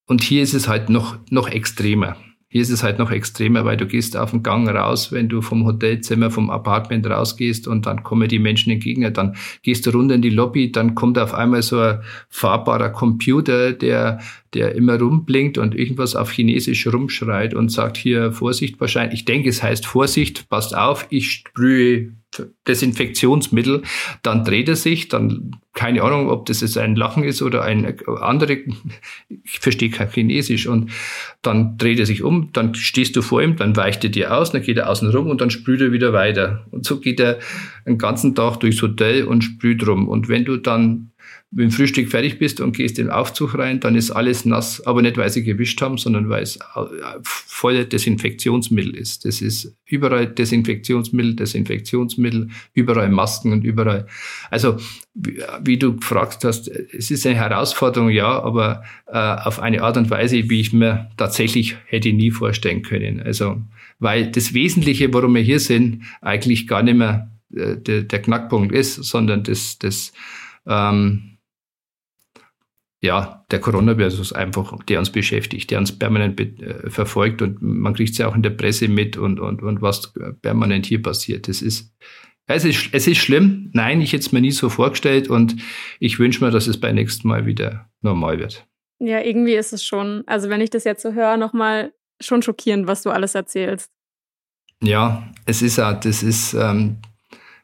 und 0.07 0.23
hier 0.23 0.43
ist 0.43 0.53
es 0.53 0.67
halt 0.67 0.89
noch, 0.89 1.17
noch 1.29 1.49
extremer. 1.49 2.15
Hier 2.55 2.61
ist 2.61 2.69
es 2.69 2.83
halt 2.83 2.99
noch 2.99 3.11
extremer, 3.11 3.65
weil 3.65 3.75
du 3.75 3.85
gehst 3.85 4.15
auf 4.15 4.31
den 4.31 4.41
Gang 4.41 4.69
raus, 4.69 5.11
wenn 5.11 5.27
du 5.27 5.41
vom 5.41 5.65
Hotelzimmer, 5.65 6.31
vom 6.31 6.49
Apartment 6.49 7.05
rausgehst 7.05 7.67
und 7.67 7.85
dann 7.85 8.01
kommen 8.01 8.29
die 8.29 8.39
Menschen 8.39 8.71
entgegen, 8.71 9.13
dann 9.13 9.35
gehst 9.61 9.85
du 9.85 9.89
runter 9.89 10.15
in 10.15 10.21
die 10.21 10.29
Lobby, 10.29 10.71
dann 10.71 10.95
kommt 10.95 11.19
auf 11.19 11.33
einmal 11.33 11.63
so 11.63 11.79
ein 11.81 11.99
fahrbarer 12.29 12.91
Computer, 12.91 13.73
der, 13.73 14.21
der 14.53 14.73
immer 14.73 14.97
rumblinkt 14.97 15.57
und 15.57 15.75
irgendwas 15.75 16.15
auf 16.15 16.31
Chinesisch 16.31 16.87
rumschreit 16.87 17.53
und 17.53 17.73
sagt 17.73 17.97
hier 17.97 18.31
Vorsicht 18.31 18.79
wahrscheinlich. 18.79 19.19
Ich 19.19 19.25
denke, 19.25 19.49
es 19.49 19.61
heißt 19.61 19.85
Vorsicht, 19.85 20.47
passt 20.47 20.77
auf, 20.77 21.07
ich 21.09 21.29
sprühe 21.31 22.14
Desinfektionsmittel, 22.67 23.83
dann 24.23 24.43
dreht 24.43 24.69
er 24.69 24.75
sich, 24.75 25.07
dann 25.07 25.51
keine 25.73 26.03
Ahnung, 26.03 26.29
ob 26.29 26.45
das 26.45 26.61
jetzt 26.61 26.77
ein 26.77 26.95
Lachen 26.95 27.23
ist 27.23 27.41
oder 27.41 27.63
ein 27.63 27.99
andere, 28.21 28.59
ich 29.43 29.59
verstehe 29.59 29.89
kein 29.89 30.09
Chinesisch 30.09 30.67
und 30.67 30.91
dann 31.41 31.77
dreht 31.77 31.99
er 31.99 32.05
sich 32.05 32.23
um, 32.23 32.51
dann 32.53 32.75
stehst 32.75 33.15
du 33.15 33.21
vor 33.21 33.41
ihm, 33.41 33.57
dann 33.57 33.75
weicht 33.75 34.03
er 34.03 34.09
dir 34.09 34.35
aus, 34.35 34.51
dann 34.51 34.61
geht 34.61 34.77
er 34.77 34.89
außen 34.89 35.09
rum 35.09 35.27
und 35.27 35.41
dann 35.41 35.49
sprüht 35.49 35.81
er 35.81 35.91
wieder 35.91 36.13
weiter. 36.13 36.65
Und 36.71 36.85
so 36.85 36.99
geht 36.99 37.19
er 37.19 37.39
den 37.85 37.97
ganzen 37.97 38.35
Tag 38.35 38.57
durchs 38.61 38.81
Hotel 38.81 39.25
und 39.25 39.43
sprüht 39.43 39.85
rum. 39.85 40.07
Und 40.07 40.29
wenn 40.29 40.45
du 40.45 40.57
dann 40.57 41.11
wenn 41.51 41.71
Frühstück 41.71 42.09
fertig 42.09 42.37
bist 42.37 42.59
und 42.59 42.75
gehst 42.75 42.99
in 42.99 43.05
den 43.05 43.13
Aufzug 43.13 43.57
rein, 43.57 43.79
dann 43.79 43.95
ist 43.95 44.11
alles 44.11 44.43
nass, 44.45 44.85
aber 44.85 45.01
nicht, 45.01 45.17
weil 45.17 45.29
sie 45.29 45.43
gewischt 45.43 45.81
haben, 45.81 45.97
sondern 45.97 46.27
weil 46.27 46.43
es 46.43 46.59
voll 47.23 47.85
Desinfektionsmittel 47.85 48.95
ist. 48.95 49.23
Das 49.23 49.41
ist 49.41 49.73
überall 49.85 50.27
Desinfektionsmittel, 50.27 51.35
Desinfektionsmittel, 51.35 52.49
überall 52.73 53.09
Masken 53.09 53.53
und 53.53 53.63
überall. 53.63 54.07
Also, 54.49 54.77
wie, 55.13 55.41
wie 55.63 55.77
du 55.77 55.95
gefragt 55.95 56.43
hast, 56.43 56.67
es 56.67 57.09
ist 57.09 57.25
eine 57.25 57.35
Herausforderung, 57.35 58.09
ja, 58.09 58.41
aber 58.41 58.83
äh, 59.07 59.17
auf 59.17 59.59
eine 59.59 59.81
Art 59.81 59.95
und 59.95 60.09
Weise, 60.09 60.49
wie 60.49 60.59
ich 60.59 60.73
mir 60.73 61.09
tatsächlich 61.15 61.77
hätte 61.85 62.11
nie 62.11 62.31
vorstellen 62.31 62.81
können. 62.81 63.21
Also, 63.21 63.61
weil 63.99 64.29
das 64.29 64.53
Wesentliche, 64.53 65.13
warum 65.13 65.35
wir 65.35 65.41
hier 65.41 65.59
sind, 65.59 66.03
eigentlich 66.21 66.67
gar 66.67 66.83
nicht 66.83 66.97
mehr 66.97 67.31
äh, 67.55 67.77
der, 67.77 68.01
der 68.01 68.21
Knackpunkt 68.21 68.73
ist, 68.73 68.95
sondern 68.95 69.43
das, 69.43 69.79
das 69.79 70.11
ähm, 70.67 71.34
ja, 73.05 73.45
der 73.51 73.59
Coronavirus 73.59 74.33
einfach, 74.33 74.77
der 74.85 74.99
uns 74.99 75.11
beschäftigt, 75.11 75.71
der 75.71 75.79
uns 75.79 75.97
permanent 75.97 76.39
äh, 76.39 76.89
verfolgt 76.89 77.41
und 77.41 77.61
man 77.61 77.93
kriegt 77.93 78.11
es 78.11 78.17
ja 78.17 78.27
auch 78.27 78.35
in 78.35 78.43
der 78.43 78.49
Presse 78.49 78.87
mit 78.87 79.15
und, 79.15 79.39
und, 79.39 79.61
und 79.61 79.81
was 79.81 80.11
permanent 80.41 80.85
hier 80.85 81.01
passiert. 81.01 81.47
Das 81.47 81.61
ist, 81.61 81.95
es 82.47 82.65
ist, 82.65 82.89
es 82.91 83.07
ist 83.07 83.17
schlimm. 83.17 83.69
Nein, 83.73 84.01
ich 84.01 84.11
hätte 84.11 84.25
es 84.25 84.31
mir 84.31 84.41
nie 84.41 84.51
so 84.51 84.69
vorgestellt 84.69 85.29
und 85.29 85.55
ich 85.99 86.19
wünsche 86.19 86.43
mir, 86.43 86.51
dass 86.51 86.67
es 86.67 86.79
beim 86.79 86.95
nächsten 86.95 87.27
Mal 87.27 87.45
wieder 87.45 87.89
normal 88.01 88.39
wird. 88.39 88.67
Ja, 88.99 89.21
irgendwie 89.21 89.55
ist 89.55 89.71
es 89.71 89.85
schon, 89.85 90.23
also 90.25 90.49
wenn 90.49 90.61
ich 90.61 90.71
das 90.71 90.83
jetzt 90.83 91.03
so 91.03 91.13
höre, 91.13 91.37
nochmal 91.37 91.93
schon 92.21 92.41
schockierend, 92.41 92.87
was 92.87 93.03
du 93.03 93.11
alles 93.11 93.35
erzählst. 93.35 93.91
Ja, 94.81 95.31
es 95.45 95.61
ist 95.61 95.79
auch, 95.79 95.99
das 95.99 96.23
ist, 96.23 96.53
ähm, 96.53 96.97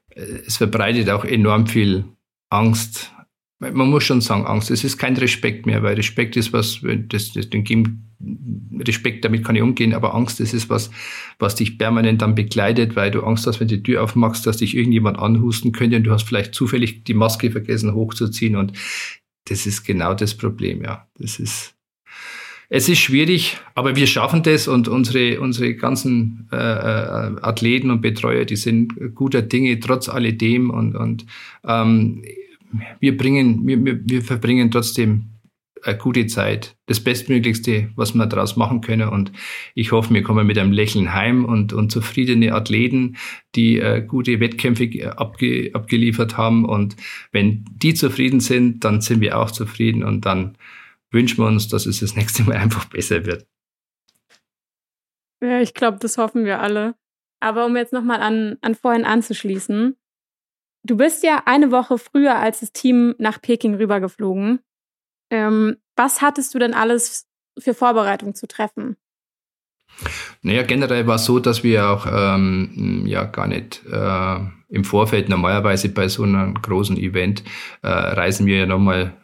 es 0.09 0.57
verbreitet 0.57 1.09
auch 1.09 1.25
enorm 1.25 1.67
viel 1.67 2.05
Angst 2.49 3.11
man 3.61 3.89
muss 3.89 4.03
schon 4.03 4.21
sagen, 4.21 4.45
Angst. 4.45 4.71
Es 4.71 4.83
ist 4.83 4.97
kein 4.97 5.15
Respekt 5.15 5.65
mehr, 5.65 5.83
weil 5.83 5.95
Respekt 5.95 6.35
ist 6.35 6.51
was, 6.51 6.81
das, 6.81 7.33
das, 7.33 7.49
den 7.49 7.63
Respekt, 8.79 9.23
damit 9.23 9.45
kann 9.45 9.55
ich 9.55 9.61
umgehen, 9.61 9.93
aber 9.93 10.15
Angst, 10.15 10.39
das 10.39 10.53
ist 10.53 10.69
was, 10.69 10.89
was 11.37 11.55
dich 11.55 11.77
permanent 11.77 12.21
dann 12.21 12.35
begleitet, 12.35 12.95
weil 12.95 13.11
du 13.11 13.21
Angst 13.21 13.45
hast, 13.45 13.59
wenn 13.59 13.67
du 13.67 13.77
die 13.77 13.83
Tür 13.83 14.03
aufmachst, 14.03 14.47
dass 14.47 14.57
dich 14.57 14.75
irgendjemand 14.75 15.19
anhusten 15.19 15.71
könnte 15.71 15.97
und 15.97 16.03
du 16.03 16.11
hast 16.11 16.23
vielleicht 16.23 16.55
zufällig 16.55 17.03
die 17.03 17.13
Maske 17.13 17.51
vergessen 17.51 17.93
hochzuziehen 17.93 18.55
und 18.55 18.73
das 19.45 19.65
ist 19.65 19.83
genau 19.83 20.13
das 20.13 20.35
Problem, 20.35 20.83
ja. 20.83 21.07
Das 21.17 21.39
ist, 21.39 21.75
es 22.69 22.89
ist 22.89 22.99
schwierig, 22.99 23.57
aber 23.75 23.95
wir 23.95 24.07
schaffen 24.07 24.43
das 24.43 24.67
und 24.67 24.87
unsere, 24.87 25.39
unsere 25.39 25.75
ganzen 25.75 26.47
äh, 26.51 26.55
äh 26.55 27.35
Athleten 27.41 27.91
und 27.91 28.01
Betreuer, 28.01 28.45
die 28.45 28.55
sind 28.55 29.15
guter 29.15 29.41
Dinge 29.41 29.79
trotz 29.79 30.09
alledem 30.09 30.69
und, 30.69 30.95
und 30.95 31.25
ähm, 31.67 32.23
wir 32.99 33.17
bringen, 33.17 33.65
wir, 33.67 33.99
wir 34.03 34.21
verbringen 34.21 34.71
trotzdem 34.71 35.31
eine 35.83 35.97
gute 35.97 36.27
Zeit, 36.27 36.75
das 36.85 36.99
Bestmöglichste, 36.99 37.89
was 37.95 38.13
wir 38.13 38.25
daraus 38.25 38.55
machen 38.55 38.81
können. 38.81 39.09
Und 39.09 39.31
ich 39.73 39.91
hoffe, 39.91 40.13
wir 40.13 40.23
kommen 40.23 40.45
mit 40.45 40.57
einem 40.57 40.71
Lächeln 40.71 41.13
heim 41.13 41.45
und, 41.45 41.73
und 41.73 41.91
zufriedene 41.91 42.53
Athleten, 42.53 43.17
die 43.55 43.79
äh, 43.79 44.01
gute 44.01 44.39
Wettkämpfe 44.39 45.17
abge, 45.17 45.71
abgeliefert 45.73 46.37
haben. 46.37 46.65
Und 46.65 46.95
wenn 47.31 47.65
die 47.71 47.93
zufrieden 47.93 48.39
sind, 48.39 48.83
dann 48.83 49.01
sind 49.01 49.21
wir 49.21 49.39
auch 49.39 49.51
zufrieden 49.51 50.03
und 50.03 50.25
dann 50.25 50.57
wünschen 51.09 51.39
wir 51.39 51.47
uns, 51.47 51.67
dass 51.67 51.85
es 51.85 51.99
das 51.99 52.15
nächste 52.15 52.43
Mal 52.43 52.57
einfach 52.57 52.85
besser 52.85 53.25
wird. 53.25 53.45
Ja, 55.43 55.59
ich 55.59 55.73
glaube, 55.73 55.97
das 55.99 56.17
hoffen 56.17 56.45
wir 56.45 56.59
alle. 56.59 56.95
Aber 57.39 57.65
um 57.65 57.75
jetzt 57.75 57.91
nochmal 57.91 58.21
an, 58.21 58.57
an 58.61 58.75
vorhin 58.75 59.03
anzuschließen, 59.03 59.95
Du 60.83 60.97
bist 60.97 61.23
ja 61.23 61.43
eine 61.45 61.71
Woche 61.71 61.97
früher 61.97 62.37
als 62.37 62.61
das 62.61 62.71
Team 62.71 63.15
nach 63.19 63.41
Peking 63.41 63.75
rübergeflogen. 63.75 64.59
Ähm, 65.29 65.77
was 65.95 66.21
hattest 66.21 66.53
du 66.53 66.59
denn 66.59 66.73
alles 66.73 67.27
für 67.59 67.73
Vorbereitung 67.73 68.33
zu 68.33 68.47
treffen? 68.47 68.97
Naja, 70.41 70.63
generell 70.63 71.05
war 71.05 71.15
es 71.15 71.25
so, 71.25 71.39
dass 71.39 71.63
wir 71.63 71.89
auch 71.89 72.07
ähm, 72.09 73.03
ja 73.05 73.25
gar 73.25 73.47
nicht 73.47 73.81
äh, 73.85 74.39
im 74.69 74.83
Vorfeld 74.83 75.29
normalerweise 75.29 75.89
bei 75.89 76.07
so 76.07 76.23
einem 76.23 76.55
großen 76.55 76.97
Event 76.97 77.43
äh, 77.83 77.89
reisen 77.89 78.45
wir 78.45 78.59
ja 78.59 78.65
nochmal 78.65 79.20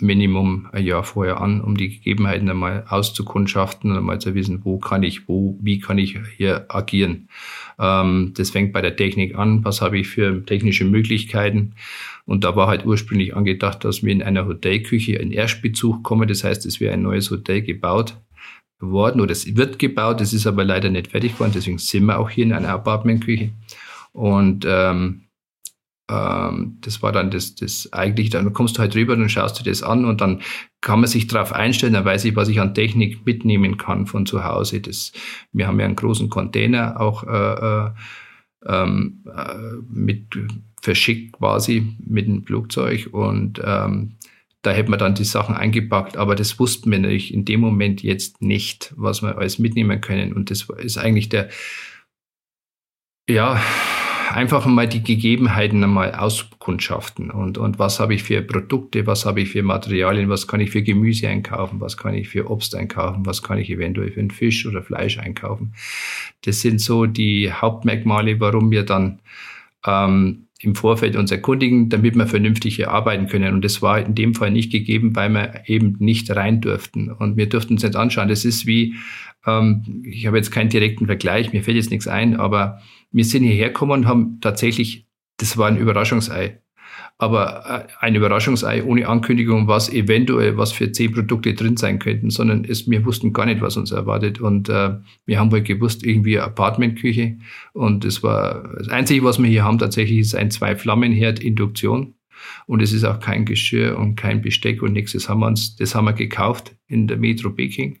Minimum 0.00 0.68
ein 0.72 0.84
Jahr 0.84 1.04
vorher 1.04 1.40
an, 1.40 1.60
um 1.60 1.76
die 1.76 1.88
Gegebenheiten 1.88 2.48
einmal 2.48 2.84
auszukundschaften 2.88 3.90
und 3.90 3.96
einmal 3.96 4.20
zu 4.20 4.34
wissen, 4.34 4.64
wo 4.64 4.78
kann 4.78 5.02
ich, 5.02 5.28
wo, 5.28 5.58
wie 5.60 5.80
kann 5.80 5.98
ich 5.98 6.18
hier 6.36 6.66
agieren. 6.68 7.28
Ähm, 7.78 8.32
das 8.36 8.50
fängt 8.50 8.72
bei 8.72 8.80
der 8.80 8.96
Technik 8.96 9.36
an, 9.36 9.64
was 9.64 9.80
habe 9.80 9.98
ich 9.98 10.08
für 10.08 10.44
technische 10.44 10.84
Möglichkeiten. 10.84 11.74
Und 12.24 12.44
da 12.44 12.56
war 12.56 12.68
halt 12.68 12.84
ursprünglich 12.84 13.34
angedacht, 13.34 13.84
dass 13.84 14.02
wir 14.02 14.12
in 14.12 14.22
einer 14.22 14.46
Hotelküche 14.46 15.16
in 15.16 15.32
Erstbezug 15.32 16.02
kommen. 16.02 16.28
Das 16.28 16.44
heißt, 16.44 16.66
es 16.66 16.80
wäre 16.80 16.94
ein 16.94 17.02
neues 17.02 17.30
Hotel 17.30 17.62
gebaut 17.62 18.16
worden 18.80 19.20
oder 19.20 19.32
es 19.32 19.56
wird 19.56 19.78
gebaut, 19.78 20.20
es 20.20 20.32
ist 20.32 20.46
aber 20.46 20.64
leider 20.64 20.88
nicht 20.90 21.08
fertig 21.08 21.32
geworden, 21.32 21.52
deswegen 21.54 21.78
sind 21.78 22.04
wir 22.04 22.18
auch 22.18 22.30
hier 22.30 22.44
in 22.44 22.52
einer 22.52 22.68
Apartmentküche. 22.68 23.50
Und 24.12 24.64
ähm, 24.68 25.27
ähm, 26.08 26.78
das 26.80 27.02
war 27.02 27.12
dann 27.12 27.30
das, 27.30 27.54
das 27.54 27.92
eigentlich, 27.92 28.30
dann 28.30 28.52
kommst 28.52 28.76
du 28.76 28.80
halt 28.80 28.94
rüber 28.94 29.14
und 29.14 29.28
schaust 29.28 29.58
dir 29.60 29.70
das 29.70 29.82
an 29.82 30.04
und 30.04 30.20
dann 30.20 30.42
kann 30.80 31.00
man 31.00 31.08
sich 31.08 31.26
darauf 31.26 31.52
einstellen, 31.52 31.92
dann 31.92 32.04
weiß 32.04 32.24
ich, 32.24 32.36
was 32.36 32.48
ich 32.48 32.60
an 32.60 32.74
Technik 32.74 33.26
mitnehmen 33.26 33.76
kann 33.76 34.06
von 34.06 34.26
zu 34.26 34.44
Hause. 34.44 34.80
Das, 34.80 35.12
wir 35.52 35.66
haben 35.66 35.80
ja 35.80 35.86
einen 35.86 35.96
großen 35.96 36.28
Container 36.30 37.00
auch 37.00 37.24
äh, 37.24 37.86
äh, 37.86 37.90
ähm, 38.66 39.24
äh, 39.26 39.54
mit 39.88 40.26
verschickt 40.80 41.32
quasi 41.32 41.96
mit 42.04 42.26
dem 42.26 42.44
Flugzeug 42.46 43.08
und 43.12 43.60
ähm, 43.64 44.14
da 44.62 44.72
hätten 44.72 44.90
wir 44.90 44.96
dann 44.96 45.14
die 45.14 45.24
Sachen 45.24 45.54
eingepackt, 45.54 46.16
aber 46.16 46.34
das 46.34 46.58
wussten 46.58 46.90
wir 46.90 46.98
natürlich 46.98 47.32
in 47.32 47.44
dem 47.44 47.60
Moment 47.60 48.02
jetzt 48.02 48.42
nicht, 48.42 48.92
was 48.96 49.22
wir 49.22 49.38
alles 49.38 49.58
mitnehmen 49.58 50.00
können. 50.00 50.32
Und 50.32 50.50
das 50.50 50.66
ist 50.78 50.98
eigentlich 50.98 51.28
der, 51.28 51.48
ja, 53.28 53.62
einfach 54.34 54.66
mal 54.66 54.88
die 54.88 55.02
Gegebenheiten 55.02 55.82
einmal 55.82 56.14
auskundschaften 56.14 57.30
und, 57.30 57.58
und 57.58 57.78
was 57.78 58.00
habe 58.00 58.14
ich 58.14 58.22
für 58.22 58.42
Produkte, 58.42 59.06
was 59.06 59.24
habe 59.24 59.40
ich 59.40 59.50
für 59.50 59.62
Materialien, 59.62 60.28
was 60.28 60.46
kann 60.46 60.60
ich 60.60 60.70
für 60.70 60.82
Gemüse 60.82 61.28
einkaufen, 61.28 61.80
was 61.80 61.96
kann 61.96 62.14
ich 62.14 62.28
für 62.28 62.50
Obst 62.50 62.74
einkaufen, 62.74 63.26
was 63.26 63.42
kann 63.42 63.58
ich 63.58 63.70
eventuell 63.70 64.10
für 64.10 64.20
einen 64.20 64.30
Fisch 64.30 64.66
oder 64.66 64.82
Fleisch 64.82 65.18
einkaufen. 65.18 65.74
Das 66.44 66.60
sind 66.60 66.80
so 66.80 67.06
die 67.06 67.52
Hauptmerkmale, 67.52 68.40
warum 68.40 68.70
wir 68.70 68.84
dann 68.84 69.20
ähm, 69.86 70.48
im 70.60 70.74
Vorfeld 70.74 71.14
uns 71.14 71.30
erkundigen, 71.30 71.88
damit 71.88 72.16
wir 72.16 72.26
vernünftig 72.26 72.76
hier 72.76 72.90
arbeiten 72.90 73.28
können. 73.28 73.54
Und 73.54 73.64
das 73.64 73.80
war 73.80 74.00
in 74.00 74.14
dem 74.14 74.34
Fall 74.34 74.50
nicht 74.50 74.72
gegeben, 74.72 75.14
weil 75.14 75.30
wir 75.30 75.62
eben 75.66 75.96
nicht 76.00 76.34
rein 76.34 76.60
durften. 76.60 77.12
Und 77.12 77.36
wir 77.36 77.48
durften 77.48 77.74
uns 77.74 77.84
nicht 77.84 77.94
anschauen. 77.94 78.28
Das 78.28 78.44
ist 78.44 78.66
wie, 78.66 78.96
ähm, 79.46 80.02
ich 80.04 80.26
habe 80.26 80.36
jetzt 80.36 80.50
keinen 80.50 80.70
direkten 80.70 81.06
Vergleich, 81.06 81.52
mir 81.52 81.62
fällt 81.62 81.76
jetzt 81.76 81.90
nichts 81.90 82.08
ein, 82.08 82.36
aber 82.36 82.80
wir 83.10 83.24
sind 83.24 83.44
hierher 83.44 83.68
gekommen 83.68 83.92
und 83.92 84.06
haben 84.06 84.40
tatsächlich, 84.40 85.06
das 85.38 85.56
war 85.56 85.68
ein 85.68 85.78
Überraschungsei. 85.78 86.60
Aber 87.20 87.88
äh, 87.88 87.92
ein 88.00 88.14
Überraschungsei 88.14 88.84
ohne 88.84 89.08
Ankündigung, 89.08 89.66
was 89.66 89.92
eventuell 89.92 90.56
was 90.56 90.72
für 90.72 90.92
zehn 90.92 91.12
Produkte 91.12 91.54
drin 91.54 91.76
sein 91.76 91.98
könnten, 91.98 92.30
sondern 92.30 92.64
es, 92.64 92.88
wir 92.88 93.04
wussten 93.04 93.32
gar 93.32 93.46
nicht, 93.46 93.60
was 93.60 93.76
uns 93.76 93.90
erwartet. 93.90 94.40
Und 94.40 94.68
äh, 94.68 94.96
wir 95.26 95.38
haben 95.38 95.50
wohl 95.50 95.62
gewusst, 95.62 96.06
irgendwie 96.06 96.38
Apartmentküche. 96.38 97.38
Und 97.72 98.04
das 98.04 98.22
war 98.22 98.72
das 98.78 98.88
Einzige, 98.88 99.24
was 99.24 99.38
wir 99.38 99.48
hier 99.48 99.64
haben, 99.64 99.78
tatsächlich 99.78 100.18
ist 100.18 100.34
ein 100.34 100.50
Zwei-Flammenherd 100.50 101.40
Induktion. 101.40 102.14
Und 102.66 102.82
es 102.82 102.92
ist 102.92 103.04
auch 103.04 103.18
kein 103.18 103.44
Geschirr 103.44 103.98
und 103.98 104.14
kein 104.14 104.40
Besteck 104.40 104.80
und 104.80 104.92
nichts. 104.92 105.12
Das 105.12 105.28
haben 105.28 105.40
wir 105.40 105.48
uns, 105.48 105.74
das 105.74 105.96
haben 105.96 106.04
wir 106.04 106.12
gekauft 106.12 106.76
in 106.86 107.08
der 107.08 107.16
Metro 107.16 107.50
Peking 107.50 107.98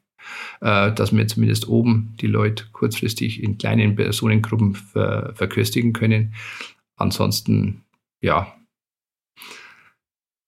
dass 0.60 1.14
wir 1.14 1.26
zumindest 1.26 1.68
oben 1.68 2.14
die 2.20 2.26
Leute 2.26 2.64
kurzfristig 2.72 3.42
in 3.42 3.58
kleinen 3.58 3.94
Personengruppen 3.96 4.74
ver 4.74 5.32
verköstigen 5.34 5.92
können. 5.92 6.34
Ansonsten, 6.96 7.84
ja, 8.20 8.54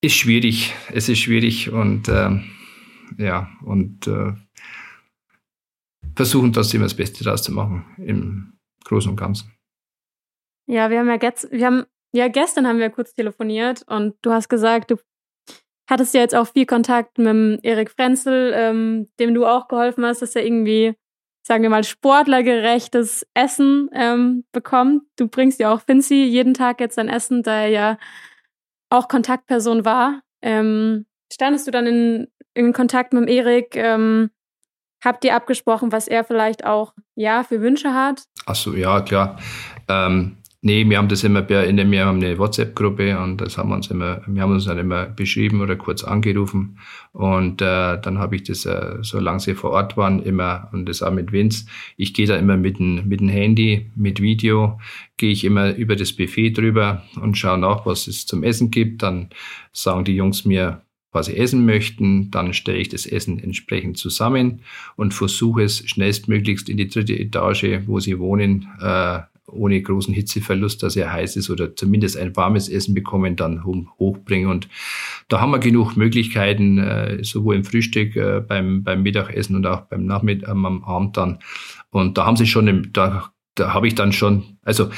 ist 0.01 0.15
schwierig. 0.15 0.73
Es 0.91 1.07
ist 1.09 1.19
schwierig 1.19 1.71
und 1.71 2.07
äh, 2.07 2.39
ja, 3.17 3.49
und 3.63 4.07
äh, 4.07 4.33
versuchen 6.15 6.51
trotzdem 6.53 6.81
das 6.81 6.95
Beste 6.95 7.23
daraus 7.23 7.43
zu 7.43 7.51
machen 7.51 7.85
im 7.97 8.53
Großen 8.83 9.11
und 9.11 9.17
Ganzen. 9.17 9.53
Ja, 10.67 10.89
wir 10.89 10.99
haben 10.99 11.07
ja, 11.07 11.19
wir 11.19 11.65
haben, 11.65 11.85
ja 12.13 12.27
gestern 12.27 12.67
haben 12.67 12.79
wir 12.79 12.89
kurz 12.89 13.13
telefoniert 13.13 13.83
und 13.87 14.15
du 14.21 14.31
hast 14.31 14.49
gesagt, 14.49 14.91
du 14.91 14.97
hattest 15.91 16.13
ja 16.13 16.21
jetzt 16.21 16.33
auch 16.33 16.47
viel 16.47 16.65
Kontakt 16.65 17.17
mit 17.17 17.59
Erik 17.63 17.91
Frenzel, 17.91 18.53
ähm, 18.55 19.07
dem 19.19 19.33
du 19.33 19.45
auch 19.45 19.67
geholfen 19.67 20.05
hast, 20.05 20.21
dass 20.21 20.35
er 20.35 20.45
irgendwie, 20.45 20.95
sagen 21.45 21.63
wir 21.63 21.69
mal, 21.69 21.83
sportlergerechtes 21.83 23.27
Essen 23.33 23.89
ähm, 23.93 24.45
bekommt. 24.53 25.03
Du 25.17 25.27
bringst 25.27 25.59
ja 25.59 25.71
auch 25.71 25.81
Finzi 25.81 26.23
jeden 26.23 26.53
Tag 26.53 26.79
jetzt 26.79 26.95
sein 26.95 27.09
Essen, 27.09 27.43
da 27.43 27.63
er 27.63 27.67
ja 27.67 27.97
auch 28.89 29.09
Kontaktperson 29.09 29.85
war. 29.85 30.21
Ähm, 30.41 31.05
standest 31.31 31.67
du 31.67 31.71
dann 31.71 31.85
in, 31.85 32.27
in 32.53 32.73
Kontakt 32.73 33.13
mit 33.13 33.29
Erik? 33.29 33.75
Ähm, 33.75 34.31
habt 35.03 35.25
ihr 35.25 35.35
abgesprochen, 35.35 35.91
was 35.91 36.07
er 36.07 36.23
vielleicht 36.23 36.65
auch 36.65 36.93
ja 37.15 37.43
für 37.43 37.61
Wünsche 37.61 37.93
hat? 37.93 38.23
Ach 38.45 38.55
so, 38.55 38.73
ja, 38.73 39.01
klar. 39.01 39.37
Ähm, 39.89 40.37
Nee, 40.63 40.87
wir 40.87 40.99
haben 40.99 41.07
das 41.07 41.23
immer, 41.23 41.49
in 41.49 41.75
dem, 41.77 41.89
wir 41.89 42.05
haben 42.05 42.17
eine 42.21 42.37
WhatsApp-Gruppe 42.37 43.17
und 43.17 43.41
das 43.41 43.57
haben 43.57 43.69
wir 43.69 43.75
uns 43.75 43.89
immer, 43.89 44.21
wir 44.27 44.43
haben 44.43 44.51
uns 44.51 44.65
dann 44.65 44.77
immer 44.77 45.07
beschrieben 45.07 45.59
oder 45.59 45.75
kurz 45.75 46.03
angerufen 46.03 46.77
und 47.13 47.63
äh, 47.63 47.99
dann 47.99 48.19
habe 48.19 48.35
ich 48.35 48.43
das, 48.43 48.67
äh, 48.67 48.97
solange 49.01 49.39
sie 49.39 49.55
vor 49.55 49.71
Ort 49.71 49.97
waren, 49.97 50.21
immer 50.21 50.69
und 50.71 50.85
das 50.87 51.01
auch 51.01 51.11
mit 51.11 51.31
Vince. 51.31 51.65
Ich 51.97 52.13
gehe 52.13 52.27
da 52.27 52.35
immer 52.35 52.57
mit 52.57 52.77
dem, 52.77 53.07
mit 53.07 53.21
dem 53.21 53.29
Handy, 53.29 53.89
mit 53.95 54.21
Video, 54.21 54.79
gehe 55.17 55.31
ich 55.31 55.45
immer 55.45 55.73
über 55.75 55.95
das 55.95 56.13
Buffet 56.13 56.51
drüber 56.51 57.01
und 57.19 57.39
schaue 57.39 57.57
nach, 57.57 57.87
was 57.87 58.05
es 58.05 58.27
zum 58.27 58.43
Essen 58.43 58.69
gibt. 58.69 59.01
Dann 59.01 59.29
sagen 59.73 60.05
die 60.05 60.15
Jungs 60.15 60.45
mir, 60.45 60.83
was 61.11 61.25
sie 61.25 61.37
essen 61.37 61.65
möchten, 61.65 62.29
dann 62.29 62.53
stelle 62.53 62.77
ich 62.77 62.89
das 62.89 63.07
Essen 63.07 63.39
entsprechend 63.39 63.97
zusammen 63.97 64.61
und 64.95 65.15
versuche 65.15 65.63
es 65.63 65.89
schnellstmöglichst 65.89 66.69
in 66.69 66.77
die 66.77 66.87
dritte 66.87 67.17
Etage, 67.17 67.81
wo 67.87 67.99
sie 67.99 68.19
wohnen, 68.19 68.67
äh, 68.79 69.21
ohne 69.51 69.81
großen 69.81 70.13
Hitzeverlust, 70.13 70.83
dass 70.83 70.95
er 70.95 71.11
heiß 71.11 71.35
ist 71.35 71.49
oder 71.49 71.75
zumindest 71.75 72.17
ein 72.17 72.35
warmes 72.35 72.69
Essen 72.69 72.93
bekommen, 72.93 73.35
dann 73.35 73.63
hochbringen. 73.63 74.49
Und 74.49 74.67
da 75.27 75.41
haben 75.41 75.51
wir 75.51 75.59
genug 75.59 75.95
Möglichkeiten, 75.95 76.77
äh, 76.77 77.23
sowohl 77.23 77.55
im 77.55 77.63
Frühstück, 77.63 78.15
äh, 78.15 78.41
beim, 78.41 78.83
beim 78.83 79.03
Mittagessen 79.03 79.55
und 79.55 79.65
auch 79.65 79.81
beim 79.81 80.05
Nachmittag, 80.05 80.49
ähm, 80.49 80.65
am 80.65 80.83
Abend 80.83 81.17
dann. 81.17 81.39
Und 81.89 82.17
da 82.17 82.25
haben 82.25 82.37
sie 82.37 82.47
schon, 82.47 82.89
da, 82.93 83.31
da 83.55 83.73
habe 83.73 83.87
ich 83.87 83.95
dann 83.95 84.11
schon, 84.11 84.57
also 84.63 84.89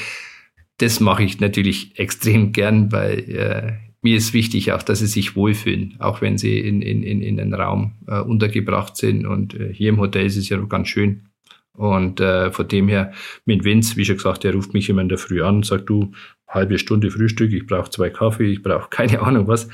das 0.78 1.00
mache 1.00 1.22
ich 1.22 1.40
natürlich 1.40 1.98
extrem 1.98 2.52
gern, 2.52 2.90
weil 2.90 3.18
äh, 3.30 3.72
mir 4.04 4.16
ist 4.16 4.34
wichtig 4.34 4.72
auch, 4.72 4.82
dass 4.82 4.98
sie 4.98 5.06
sich 5.06 5.34
wohlfühlen, 5.34 5.96
auch 5.98 6.20
wenn 6.20 6.36
sie 6.36 6.58
in, 6.58 6.82
in, 6.82 7.02
in, 7.02 7.22
in 7.22 7.40
einem 7.40 7.54
Raum 7.54 7.92
äh, 8.06 8.20
untergebracht 8.20 8.96
sind. 8.96 9.24
Und 9.24 9.54
äh, 9.54 9.72
hier 9.72 9.88
im 9.88 9.98
Hotel 9.98 10.26
ist 10.26 10.36
es 10.36 10.50
ja 10.50 10.58
ganz 10.58 10.88
schön. 10.88 11.28
Und 11.76 12.20
äh, 12.20 12.52
von 12.52 12.68
dem 12.68 12.88
her, 12.88 13.12
mit 13.44 13.64
Vince, 13.64 13.96
wie 13.96 14.04
schon 14.04 14.16
gesagt, 14.16 14.44
der 14.44 14.54
ruft 14.54 14.74
mich 14.74 14.88
immer 14.88 15.02
in 15.02 15.08
der 15.08 15.18
Früh 15.18 15.42
an 15.42 15.56
und 15.56 15.66
sagt, 15.66 15.88
du, 15.88 16.12
halbe 16.48 16.78
Stunde 16.78 17.10
Frühstück, 17.10 17.52
ich 17.52 17.66
brauche 17.66 17.90
zwei 17.90 18.10
Kaffee, 18.10 18.50
ich 18.50 18.62
brauche 18.62 18.88
keine 18.90 19.20
Ahnung 19.20 19.48
was. 19.48 19.68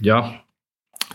Ja, 0.00 0.42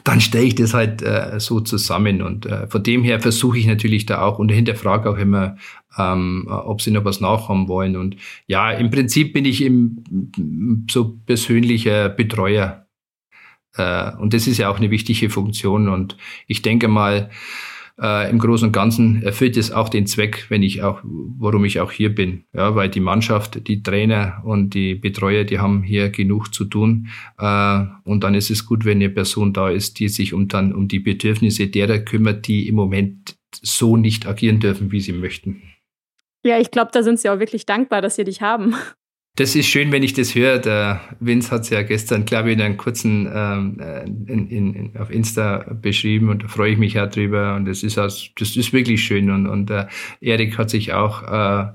dann 0.04 0.22
stelle 0.22 0.46
ich 0.46 0.56
das 0.56 0.74
halt 0.74 1.02
äh, 1.02 1.40
so 1.40 1.60
zusammen. 1.60 2.22
Und 2.22 2.46
äh, 2.46 2.68
von 2.68 2.84
dem 2.84 3.04
her 3.04 3.20
versuche 3.20 3.58
ich 3.58 3.66
natürlich 3.66 4.06
da 4.06 4.22
auch 4.22 4.40
und 4.40 4.52
hinterfrage 4.52 5.10
auch 5.10 5.18
immer, 5.18 5.58
ähm, 5.98 6.48
ob 6.50 6.82
sie 6.82 6.92
noch 6.92 7.06
was 7.06 7.22
nachhaben 7.22 7.68
wollen. 7.68 7.96
Und 7.96 8.18
ja, 8.48 8.72
im 8.72 8.92
Prinzip 8.92 9.34
bin 9.34 9.46
ich 9.46 9.62
im, 9.62 10.04
so 10.90 11.18
persönlicher 11.26 12.10
Betreuer. 12.10 12.86
Äh, 13.78 14.12
und 14.18 14.34
das 14.34 14.48
ist 14.48 14.58
ja 14.58 14.70
auch 14.70 14.78
eine 14.78 14.92
wichtige 14.92 15.30
Funktion. 15.30 15.88
Und 15.88 16.18
ich 16.48 16.62
denke 16.62 16.88
mal, 16.88 17.30
äh, 18.02 18.30
im 18.30 18.40
Großen 18.40 18.68
und 18.68 18.74
Ganzen 18.74 19.24
erfüllt 19.24 19.56
es 19.58 19.72
auch 19.72 19.90
den 19.90 20.06
Zweck, 20.06 20.46
wenn 20.50 20.64
ich 20.64 20.84
auch, 20.84 21.00
warum 21.04 21.64
ich 21.64 21.80
auch 21.80 21.92
hier 21.92 22.14
bin. 22.14 22.44
Ja, 22.54 22.76
weil 22.76 22.90
die 22.90 23.00
Mannschaft, 23.00 23.68
die 23.68 23.84
Trainer 23.84 24.42
und 24.44 24.74
die 24.74 24.96
Betreuer, 24.96 25.44
die 25.46 25.60
haben 25.60 25.84
hier 25.84 26.10
genug 26.10 26.54
zu 26.54 26.66
tun. 26.66 27.08
Äh, 27.38 27.86
und 28.04 28.24
dann 28.24 28.36
ist 28.36 28.50
es 28.50 28.66
gut, 28.66 28.86
wenn 28.86 28.98
eine 28.98 29.10
Person 29.10 29.54
da 29.54 29.70
ist, 29.70 30.00
die 30.00 30.10
sich 30.10 30.34
um 30.34 30.48
dann 30.48 30.74
um 30.74 30.88
die 30.88 31.00
Bedürfnisse 31.00 31.68
derer 31.68 32.00
kümmert, 32.00 32.48
die 32.48 32.68
im 32.68 32.76
Moment 32.76 33.38
so 33.62 33.96
nicht 33.96 34.28
agieren 34.28 34.60
dürfen, 34.60 34.92
wie 34.92 35.00
sie 35.00 35.14
möchten. 35.14 35.62
Ja, 36.44 36.60
ich 36.60 36.72
glaube, 36.72 36.92
da 36.94 37.02
sind 37.02 37.20
sie 37.20 37.30
auch 37.30 37.40
wirklich 37.40 37.66
dankbar, 37.66 38.02
dass 38.02 38.18
sie 38.18 38.24
dich 38.24 38.42
haben. 38.42 38.76
Das 39.38 39.54
ist 39.54 39.68
schön, 39.68 39.92
wenn 39.92 40.02
ich 40.02 40.14
das 40.14 40.34
höre. 40.34 40.60
Der 40.60 41.02
Vince 41.20 41.52
hat 41.52 41.64
es 41.64 41.70
ja 41.70 41.82
gestern, 41.82 42.24
glaube 42.24 42.50
ich, 42.50 42.56
in 42.56 42.62
einem 42.62 42.78
kurzen 42.78 43.30
ähm, 43.34 43.80
äh, 43.82 44.06
in, 44.06 44.48
in, 44.50 44.92
auf 44.98 45.12
Insta 45.12 45.66
beschrieben 45.82 46.30
und 46.30 46.44
da 46.44 46.48
freue 46.48 46.72
ich 46.72 46.78
mich 46.78 46.98
auch 46.98 47.10
drüber. 47.10 47.56
Und 47.56 47.66
das 47.66 47.84
ist 47.84 47.98
das 47.98 48.32
ist 48.40 48.72
wirklich 48.72 49.04
schön. 49.04 49.30
Und, 49.30 49.48
und 49.48 49.70
äh, 49.72 49.88
Erik 50.22 50.58
hat 50.58 50.70
sich 50.70 50.94
auch, 50.94 51.24
äh, 51.24 51.68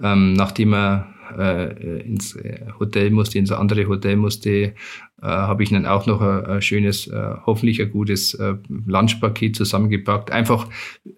ähm, 0.00 0.34
nachdem 0.34 0.72
er 0.72 1.12
äh, 1.36 2.00
ins 2.02 2.38
Hotel 2.78 3.10
musste, 3.10 3.40
ins 3.40 3.50
andere 3.50 3.88
Hotel 3.88 4.14
musste, 4.14 4.50
äh, 4.50 4.72
habe 5.20 5.64
ich 5.64 5.70
dann 5.70 5.86
auch 5.86 6.06
noch 6.06 6.20
ein, 6.20 6.46
ein 6.46 6.62
schönes, 6.62 7.08
äh, 7.08 7.34
hoffentlich 7.44 7.82
ein 7.82 7.90
gutes 7.90 8.34
äh, 8.34 8.54
Lunchpaket 8.86 9.56
zusammengepackt. 9.56 10.30
Einfach 10.30 10.68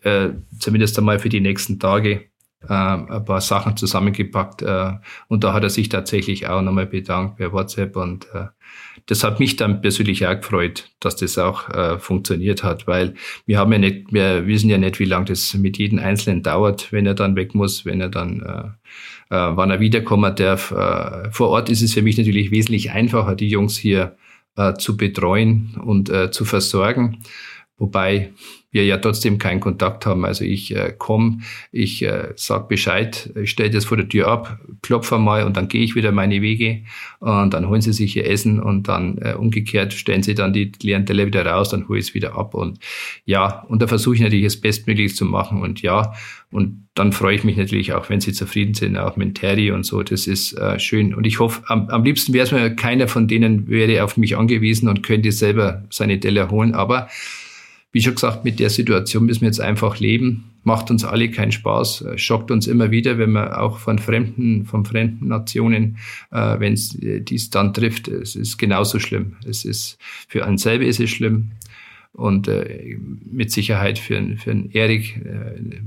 äh, 0.00 0.30
zumindest 0.58 0.98
einmal 0.98 1.18
für 1.18 1.28
die 1.28 1.40
nächsten 1.40 1.78
Tage 1.78 2.31
ein 2.68 3.24
paar 3.24 3.40
Sachen 3.40 3.76
zusammengepackt 3.76 4.62
äh, 4.62 4.92
und 5.28 5.44
da 5.44 5.52
hat 5.52 5.62
er 5.62 5.70
sich 5.70 5.88
tatsächlich 5.88 6.48
auch 6.48 6.62
nochmal 6.62 6.86
bedankt 6.86 7.36
per 7.36 7.52
WhatsApp 7.52 7.96
und 7.96 8.26
äh, 8.34 8.46
das 9.06 9.24
hat 9.24 9.40
mich 9.40 9.56
dann 9.56 9.80
persönlich 9.80 10.26
auch 10.26 10.36
gefreut, 10.36 10.90
dass 11.00 11.16
das 11.16 11.38
auch 11.38 11.68
äh, 11.70 11.98
funktioniert 11.98 12.62
hat, 12.62 12.86
weil 12.86 13.14
wir 13.46 13.58
haben 13.58 13.72
ja 13.72 13.78
nicht, 13.78 14.12
wir 14.12 14.46
wissen 14.46 14.70
ja 14.70 14.78
nicht, 14.78 14.98
wie 15.00 15.04
lange 15.04 15.26
das 15.26 15.54
mit 15.54 15.78
jedem 15.78 15.98
Einzelnen 15.98 16.42
dauert, 16.42 16.92
wenn 16.92 17.06
er 17.06 17.14
dann 17.14 17.36
weg 17.36 17.54
muss, 17.54 17.84
wenn 17.84 18.00
er 18.00 18.08
dann, 18.08 18.40
äh, 18.40 19.34
äh, 19.34 19.56
wann 19.56 19.70
er 19.70 19.80
wiederkommen 19.80 20.34
darf. 20.36 20.70
Äh, 20.70 21.30
vor 21.32 21.48
Ort 21.48 21.68
ist 21.68 21.82
es 21.82 21.94
für 21.94 22.02
mich 22.02 22.16
natürlich 22.16 22.50
wesentlich 22.50 22.92
einfacher, 22.92 23.34
die 23.34 23.48
Jungs 23.48 23.76
hier 23.76 24.16
äh, 24.56 24.74
zu 24.74 24.96
betreuen 24.96 25.74
und 25.84 26.08
äh, 26.10 26.30
zu 26.30 26.44
versorgen, 26.44 27.22
wobei 27.78 28.32
wir 28.72 28.84
ja 28.84 28.96
trotzdem 28.96 29.38
keinen 29.38 29.60
Kontakt 29.60 30.06
haben. 30.06 30.24
Also 30.24 30.44
ich 30.44 30.74
äh, 30.74 30.94
komme, 30.96 31.38
ich 31.70 32.02
äh, 32.02 32.32
sag 32.36 32.68
Bescheid, 32.68 33.30
ich 33.40 33.50
stelle 33.50 33.70
das 33.70 33.84
vor 33.84 33.98
der 33.98 34.08
Tür 34.08 34.28
ab, 34.28 34.58
klopfe 34.80 35.18
mal 35.18 35.44
und 35.44 35.56
dann 35.56 35.68
gehe 35.68 35.84
ich 35.84 35.94
wieder 35.94 36.10
meine 36.10 36.40
Wege 36.40 36.82
und 37.20 37.54
dann 37.54 37.68
holen 37.68 37.82
sie 37.82 37.92
sich 37.92 38.16
ihr 38.16 38.28
Essen 38.28 38.60
und 38.60 38.88
dann 38.88 39.18
äh, 39.18 39.34
umgekehrt 39.34 39.92
stellen 39.92 40.22
sie 40.22 40.34
dann 40.34 40.52
die 40.52 40.72
leeren 40.82 41.06
Teller 41.06 41.26
wieder 41.26 41.44
raus, 41.44 41.68
dann 41.68 41.86
hole 41.88 42.00
ich 42.00 42.08
es 42.08 42.14
wieder 42.14 42.36
ab 42.36 42.54
und 42.54 42.78
ja, 43.26 43.62
und 43.68 43.82
da 43.82 43.86
versuche 43.86 44.16
ich 44.16 44.20
natürlich 44.22 44.46
das 44.46 44.56
Bestmögliche 44.56 45.14
zu 45.14 45.26
machen 45.26 45.60
und 45.60 45.82
ja, 45.82 46.14
und 46.50 46.86
dann 46.94 47.12
freue 47.12 47.34
ich 47.34 47.44
mich 47.44 47.56
natürlich 47.56 47.94
auch, 47.94 48.10
wenn 48.10 48.20
sie 48.20 48.32
zufrieden 48.34 48.74
sind, 48.74 48.98
auch 48.98 49.16
mit 49.16 49.36
Terry 49.36 49.70
und 49.70 49.84
so. 49.84 50.02
Das 50.02 50.26
ist 50.26 50.52
äh, 50.52 50.78
schön. 50.78 51.14
Und 51.14 51.26
ich 51.26 51.40
hoffe, 51.40 51.62
am, 51.68 51.88
am 51.88 52.04
liebsten 52.04 52.34
wäre 52.34 52.44
es 52.44 52.52
mir, 52.52 52.76
keiner 52.76 53.08
von 53.08 53.26
denen 53.26 53.68
wäre 53.68 54.04
auf 54.04 54.18
mich 54.18 54.36
angewiesen 54.36 54.86
und 54.90 55.02
könnte 55.02 55.32
selber 55.32 55.84
seine 55.88 56.20
Teller 56.20 56.50
holen. 56.50 56.74
Aber 56.74 57.08
wie 57.92 58.00
schon 58.00 58.14
gesagt, 58.14 58.44
mit 58.44 58.58
der 58.58 58.70
Situation 58.70 59.26
müssen 59.26 59.42
wir 59.42 59.48
jetzt 59.48 59.60
einfach 59.60 60.00
leben. 60.00 60.44
Macht 60.64 60.90
uns 60.90 61.04
alle 61.04 61.30
keinen 61.30 61.52
Spaß, 61.52 62.04
schockt 62.16 62.50
uns 62.50 62.66
immer 62.66 62.90
wieder, 62.90 63.18
wenn 63.18 63.32
man 63.32 63.52
auch 63.52 63.78
von 63.78 63.98
fremden, 63.98 64.64
von 64.64 64.84
fremden 64.84 65.28
Nationen, 65.28 65.98
äh, 66.30 66.58
wenn 66.58 66.72
es 66.72 66.94
äh, 67.02 67.20
dies 67.20 67.50
dann 67.50 67.74
trifft. 67.74 68.08
Es 68.08 68.36
ist 68.36 68.58
genauso 68.58 68.98
schlimm. 68.98 69.36
Es 69.44 69.64
ist 69.64 69.98
für 70.28 70.46
einen 70.46 70.58
selber 70.58 70.84
ist 70.84 71.00
es 71.00 71.10
schlimm 71.10 71.50
und 72.12 72.48
äh, 72.48 72.98
mit 73.30 73.50
Sicherheit 73.50 73.98
für, 73.98 74.22
für 74.36 74.50
einen 74.50 74.70
Erik, 74.70 75.16
äh, 75.24 75.80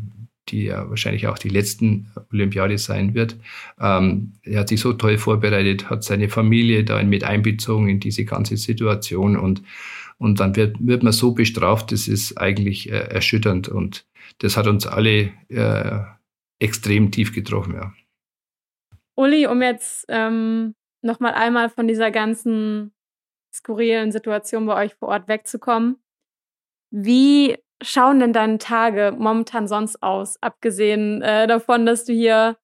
die 0.49 0.65
ja 0.65 0.89
wahrscheinlich 0.89 1.27
auch 1.27 1.37
die 1.37 1.49
letzten 1.49 2.11
Olympiade 2.31 2.77
sein 2.77 3.13
wird. 3.13 3.35
Ähm, 3.79 4.33
er 4.43 4.61
hat 4.61 4.69
sich 4.69 4.79
so 4.79 4.93
toll 4.93 5.17
vorbereitet, 5.17 5.89
hat 5.89 6.03
seine 6.03 6.29
Familie 6.29 6.83
da 6.83 7.01
mit 7.03 7.23
einbezogen 7.23 7.89
in 7.89 7.99
diese 7.99 8.25
ganze 8.25 8.57
Situation 8.57 9.37
und 9.37 9.61
und 10.17 10.39
dann 10.39 10.55
wird, 10.55 10.77
wird 10.79 11.03
man 11.03 11.11
so 11.11 11.33
bestraft, 11.33 11.91
das 11.91 12.07
ist 12.07 12.37
eigentlich 12.37 12.89
äh, 12.89 13.09
erschütternd 13.09 13.67
und 13.67 14.05
das 14.39 14.55
hat 14.55 14.67
uns 14.67 14.87
alle 14.87 15.31
äh, 15.49 15.99
extrem 16.59 17.11
tief 17.11 17.33
getroffen, 17.33 17.73
ja. 17.75 17.93
Uli, 19.15 19.47
um 19.47 19.61
jetzt 19.61 20.05
ähm, 20.09 20.75
nochmal 21.01 21.33
einmal 21.33 21.69
von 21.69 21.87
dieser 21.87 22.11
ganzen 22.11 22.93
skurrilen 23.53 24.11
Situation 24.11 24.65
bei 24.65 24.85
euch 24.85 24.93
vor 24.95 25.09
Ort 25.09 25.27
wegzukommen. 25.27 25.97
Wie 26.91 27.57
schauen 27.85 28.19
denn 28.19 28.33
deine 28.33 28.57
Tage 28.57 29.13
momentan 29.17 29.67
sonst 29.67 30.01
aus, 30.03 30.37
abgesehen 30.41 31.21
äh, 31.21 31.47
davon, 31.47 31.85
dass 31.85 32.05
du 32.05 32.13
hier 32.13 32.57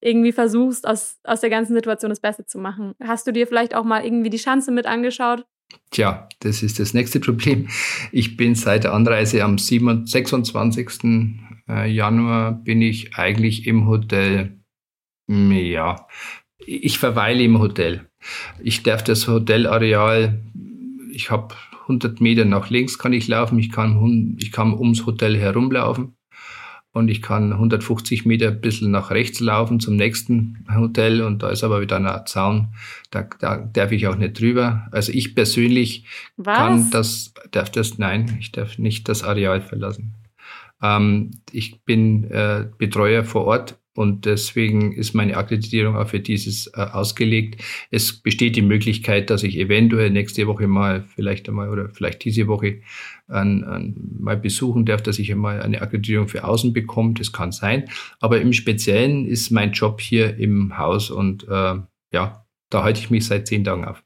irgendwie 0.00 0.32
versuchst, 0.32 0.86
aus, 0.86 1.18
aus 1.24 1.40
der 1.40 1.50
ganzen 1.50 1.74
Situation 1.74 2.10
das 2.10 2.20
Beste 2.20 2.44
zu 2.44 2.58
machen? 2.58 2.94
Hast 3.02 3.26
du 3.26 3.32
dir 3.32 3.46
vielleicht 3.46 3.74
auch 3.74 3.84
mal 3.84 4.04
irgendwie 4.04 4.30
die 4.30 4.38
Chance 4.38 4.72
mit 4.72 4.86
angeschaut? 4.86 5.44
Tja, 5.90 6.28
das 6.40 6.62
ist 6.62 6.78
das 6.78 6.92
nächste 6.92 7.20
Problem. 7.20 7.68
Ich 8.10 8.36
bin 8.36 8.54
seit 8.54 8.84
der 8.84 8.92
Anreise 8.92 9.42
am 9.42 9.58
26. 9.58 10.88
Äh, 11.68 11.90
Januar 11.90 12.52
bin 12.52 12.82
ich 12.82 13.16
eigentlich 13.16 13.66
im 13.66 13.86
Hotel. 13.86 14.58
Ja, 15.28 16.06
ich 16.58 16.98
verweile 16.98 17.42
im 17.42 17.58
Hotel. 17.58 18.08
Ich 18.62 18.82
darf 18.82 19.02
das 19.02 19.28
Hotelareal, 19.28 20.42
ich 21.10 21.30
habe 21.30 21.54
100 21.82 22.20
Meter 22.20 22.44
nach 22.44 22.70
links 22.70 22.98
kann 22.98 23.12
ich 23.12 23.28
laufen, 23.28 23.58
ich 23.58 23.70
kann, 23.70 24.36
ich 24.38 24.52
kann 24.52 24.74
ums 24.74 25.06
Hotel 25.06 25.36
herumlaufen 25.36 26.16
und 26.92 27.08
ich 27.08 27.22
kann 27.22 27.52
150 27.52 28.26
Meter 28.26 28.48
ein 28.48 28.60
bisschen 28.60 28.90
nach 28.90 29.10
rechts 29.10 29.40
laufen 29.40 29.80
zum 29.80 29.96
nächsten 29.96 30.66
Hotel 30.74 31.22
und 31.22 31.42
da 31.42 31.50
ist 31.50 31.64
aber 31.64 31.80
wieder 31.80 31.96
ein 31.96 32.26
Zaun, 32.26 32.68
da, 33.10 33.26
da 33.40 33.56
darf 33.56 33.92
ich 33.92 34.06
auch 34.06 34.16
nicht 34.16 34.38
drüber. 34.38 34.86
Also 34.92 35.12
ich 35.12 35.34
persönlich 35.34 36.06
Was? 36.36 36.56
kann 36.56 36.90
das, 36.90 37.34
darf 37.50 37.70
das, 37.70 37.98
nein, 37.98 38.36
ich 38.40 38.52
darf 38.52 38.78
nicht 38.78 39.08
das 39.08 39.24
Areal 39.24 39.60
verlassen. 39.60 40.14
Ähm, 40.82 41.30
ich 41.50 41.82
bin 41.84 42.24
äh, 42.24 42.66
Betreuer 42.76 43.24
vor 43.24 43.46
Ort 43.46 43.78
und 43.94 44.24
deswegen 44.24 44.92
ist 44.92 45.14
meine 45.14 45.36
Akkreditierung 45.36 45.96
auch 45.96 46.08
für 46.08 46.20
dieses 46.20 46.66
äh, 46.68 46.80
ausgelegt. 46.80 47.62
Es 47.90 48.12
besteht 48.12 48.56
die 48.56 48.62
Möglichkeit, 48.62 49.28
dass 49.28 49.42
ich 49.42 49.58
eventuell 49.58 50.10
nächste 50.10 50.46
Woche 50.46 50.66
mal, 50.66 51.04
vielleicht 51.14 51.48
einmal 51.48 51.68
oder 51.68 51.90
vielleicht 51.90 52.24
diese 52.24 52.46
Woche 52.46 52.80
an, 53.28 53.64
an 53.64 53.94
mal 54.18 54.36
besuchen 54.36 54.86
darf, 54.86 55.02
dass 55.02 55.18
ich 55.18 55.30
einmal 55.30 55.60
eine 55.60 55.82
Akkreditierung 55.82 56.28
für 56.28 56.44
außen 56.44 56.72
bekomme. 56.72 57.14
Das 57.14 57.32
kann 57.32 57.52
sein. 57.52 57.88
Aber 58.20 58.40
im 58.40 58.52
Speziellen 58.52 59.26
ist 59.26 59.50
mein 59.50 59.72
Job 59.72 60.00
hier 60.00 60.36
im 60.38 60.78
Haus 60.78 61.10
und 61.10 61.46
äh, 61.48 61.74
ja, 62.12 62.46
da 62.70 62.82
halte 62.84 63.00
ich 63.00 63.10
mich 63.10 63.26
seit 63.26 63.46
zehn 63.46 63.64
Tagen 63.64 63.84
auf. 63.84 64.02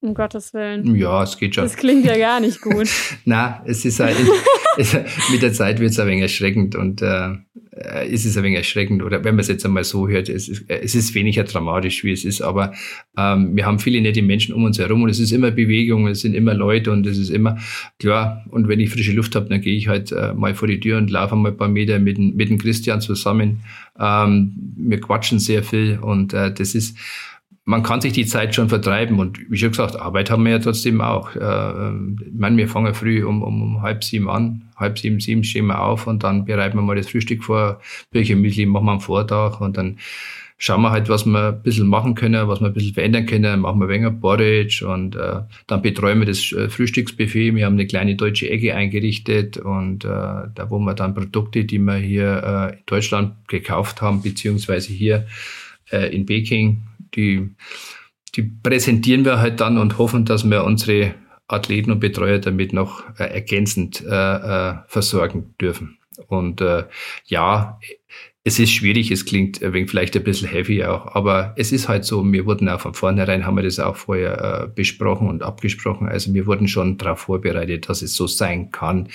Um 0.00 0.14
Gottes 0.14 0.52
Willen. 0.52 0.96
Ja, 0.96 1.22
es 1.22 1.38
geht 1.38 1.54
schon. 1.54 1.62
Das 1.64 1.76
klingt 1.76 2.04
ja 2.04 2.16
gar 2.18 2.40
nicht 2.40 2.60
gut. 2.60 2.88
Na, 3.24 3.62
es 3.66 3.84
ist 3.84 4.00
halt, 4.00 4.16
mit 5.30 5.42
der 5.42 5.52
Zeit 5.52 5.80
wird 5.80 5.90
es 5.90 5.98
ein 5.98 6.08
wenig 6.08 6.22
erschreckend 6.22 6.74
und 6.74 7.02
äh, 7.02 7.36
ist 8.08 8.24
es 8.24 8.36
ein 8.36 8.42
wenig 8.42 8.58
erschreckend. 8.58 9.02
Oder 9.02 9.24
wenn 9.24 9.34
man 9.34 9.40
es 9.40 9.48
jetzt 9.48 9.64
einmal 9.64 9.84
so 9.84 10.08
hört, 10.08 10.28
es 10.28 10.48
ist, 10.48 10.64
es 10.68 10.94
ist 10.94 11.14
weniger 11.14 11.44
dramatisch, 11.44 12.04
wie 12.04 12.12
es 12.12 12.24
ist, 12.24 12.42
aber 12.42 12.72
ähm, 13.16 13.56
wir 13.56 13.66
haben 13.66 13.78
viele 13.78 14.00
nette 14.00 14.22
Menschen 14.22 14.54
um 14.54 14.64
uns 14.64 14.78
herum 14.78 15.02
und 15.02 15.08
es 15.08 15.18
ist 15.18 15.32
immer 15.32 15.50
Bewegung, 15.50 16.06
es 16.06 16.20
sind 16.20 16.34
immer 16.34 16.54
Leute 16.54 16.90
und 16.90 17.06
es 17.06 17.18
ist 17.18 17.30
immer 17.30 17.58
klar. 17.98 18.44
Und 18.50 18.68
wenn 18.68 18.80
ich 18.80 18.90
frische 18.90 19.12
Luft 19.12 19.34
habe, 19.34 19.48
dann 19.48 19.60
gehe 19.60 19.76
ich 19.76 19.88
halt 19.88 20.12
äh, 20.12 20.34
mal 20.34 20.54
vor 20.54 20.68
die 20.68 20.80
Tür 20.80 20.98
und 20.98 21.10
laufe 21.10 21.36
mal 21.36 21.50
ein 21.50 21.56
paar 21.56 21.68
Meter 21.68 21.98
mit, 21.98 22.18
mit 22.18 22.50
dem 22.50 22.58
Christian 22.58 23.00
zusammen. 23.00 23.60
Ähm, 23.98 24.52
wir 24.76 25.00
quatschen 25.00 25.38
sehr 25.38 25.62
viel 25.62 25.98
und 25.98 26.34
äh, 26.34 26.52
das 26.52 26.74
ist 26.74 26.96
man 27.64 27.82
kann 27.82 28.00
sich 28.00 28.12
die 28.12 28.26
Zeit 28.26 28.54
schon 28.54 28.68
vertreiben 28.68 29.18
und 29.20 29.38
wie 29.50 29.56
schon 29.56 29.70
gesagt, 29.70 29.96
Arbeit 29.96 30.30
haben 30.30 30.44
wir 30.44 30.52
ja 30.52 30.58
trotzdem 30.58 31.00
auch. 31.00 31.34
Äh, 31.36 31.90
ich 32.26 32.32
meine, 32.32 32.56
wir 32.56 32.68
fangen 32.68 32.94
früh 32.94 33.24
um, 33.24 33.42
um, 33.42 33.62
um 33.62 33.82
halb 33.82 34.02
sieben 34.02 34.28
an, 34.28 34.62
halb 34.76 34.98
sieben, 34.98 35.20
sieben 35.20 35.44
stehen 35.44 35.66
wir 35.66 35.80
auf 35.80 36.06
und 36.06 36.24
dann 36.24 36.44
bereiten 36.44 36.76
wir 36.76 36.82
mal 36.82 36.96
das 36.96 37.08
Frühstück 37.08 37.44
vor, 37.44 37.80
Birche 38.10 38.34
Müsli 38.34 38.66
machen 38.66 38.86
wir 38.86 38.92
am 38.92 39.00
Vortag 39.00 39.60
und 39.60 39.76
dann 39.76 39.98
schauen 40.58 40.82
wir 40.82 40.90
halt, 40.90 41.08
was 41.08 41.24
wir 41.24 41.48
ein 41.48 41.62
bisschen 41.62 41.86
machen 41.86 42.16
können, 42.16 42.48
was 42.48 42.60
wir 42.60 42.66
ein 42.66 42.72
bisschen 42.72 42.94
verändern 42.94 43.26
können, 43.26 43.60
machen 43.60 43.80
wir 43.80 43.88
weniger 43.88 44.10
Porridge 44.10 44.86
und 44.86 45.14
äh, 45.14 45.40
dann 45.68 45.82
betreuen 45.82 46.18
wir 46.18 46.26
das 46.26 46.52
äh, 46.52 46.68
Frühstücksbuffet. 46.68 47.54
Wir 47.54 47.66
haben 47.66 47.74
eine 47.74 47.86
kleine 47.86 48.16
deutsche 48.16 48.50
Ecke 48.50 48.74
eingerichtet 48.74 49.56
und 49.56 50.04
äh, 50.04 50.08
da 50.08 50.66
wo 50.68 50.80
wir 50.80 50.94
dann 50.94 51.14
Produkte, 51.14 51.64
die 51.64 51.78
wir 51.78 51.94
hier 51.94 52.42
äh, 52.44 52.76
in 52.76 52.82
Deutschland 52.86 53.34
gekauft 53.46 54.02
haben, 54.02 54.22
beziehungsweise 54.22 54.92
hier 54.92 55.26
äh, 55.92 56.14
in 56.14 56.26
Peking 56.26 56.82
die, 57.14 57.54
die 58.34 58.42
präsentieren 58.42 59.24
wir 59.24 59.40
halt 59.40 59.60
dann 59.60 59.78
und 59.78 59.98
hoffen, 59.98 60.24
dass 60.24 60.48
wir 60.48 60.64
unsere 60.64 61.14
Athleten 61.48 61.90
und 61.90 62.00
Betreuer 62.00 62.38
damit 62.38 62.72
noch 62.72 63.04
äh, 63.18 63.24
ergänzend 63.24 64.02
äh, 64.04 64.70
äh, 64.70 64.74
versorgen 64.86 65.54
dürfen. 65.60 65.98
Und 66.28 66.60
äh, 66.60 66.84
ja, 67.26 67.78
es 68.44 68.58
ist 68.58 68.72
schwierig, 68.72 69.12
es 69.12 69.24
klingt 69.24 69.60
wenig 69.60 69.90
vielleicht 69.90 70.16
ein 70.16 70.24
bisschen 70.24 70.48
heavy 70.48 70.84
auch, 70.84 71.14
aber 71.14 71.54
es 71.56 71.70
ist 71.70 71.88
halt 71.88 72.04
so, 72.04 72.24
wir 72.24 72.44
wurden 72.44 72.68
auch 72.68 72.80
von 72.80 72.94
vornherein, 72.94 73.46
haben 73.46 73.56
wir 73.56 73.62
das 73.62 73.78
auch 73.78 73.94
vorher 73.94 74.64
äh, 74.64 74.68
besprochen 74.74 75.28
und 75.28 75.42
abgesprochen, 75.44 76.08
also 76.08 76.34
wir 76.34 76.46
wurden 76.46 76.66
schon 76.66 76.98
darauf 76.98 77.20
vorbereitet, 77.20 77.88
dass 77.88 78.02
es 78.02 78.16
so 78.16 78.26
sein 78.26 78.72
kann, 78.72 79.08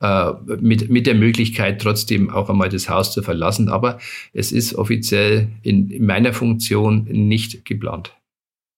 äh, 0.00 0.32
mit, 0.58 0.90
mit 0.90 1.06
der 1.06 1.14
Möglichkeit 1.14 1.80
trotzdem 1.80 2.28
auch 2.30 2.50
einmal 2.50 2.70
das 2.70 2.88
Haus 2.88 3.12
zu 3.12 3.22
verlassen, 3.22 3.68
aber 3.68 3.98
es 4.32 4.50
ist 4.50 4.74
offiziell 4.74 5.48
in, 5.62 5.88
in 5.90 6.04
meiner 6.04 6.32
Funktion 6.32 7.04
nicht 7.04 7.64
geplant. 7.64 8.16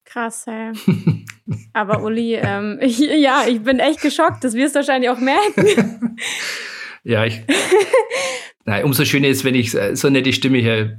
Krass, 0.04 0.46
ey. 0.46 0.72
Aber 1.72 2.04
Uli, 2.04 2.34
ähm, 2.36 2.78
ich, 2.80 2.98
ja, 3.18 3.44
ich 3.48 3.60
bin 3.62 3.80
echt 3.80 4.00
geschockt. 4.00 4.44
Das 4.44 4.54
wirst 4.54 4.76
du 4.76 4.78
wahrscheinlich 4.78 5.10
auch 5.10 5.18
merken. 5.18 6.16
ja, 7.04 7.24
ich, 7.24 7.42
Nein, 8.66 8.84
umso 8.84 9.04
schöner 9.04 9.28
ist, 9.28 9.44
wenn 9.44 9.54
ich 9.54 9.76
so 9.92 10.08
nette 10.08 10.32
Stimme 10.32 10.62
höre 10.62 10.96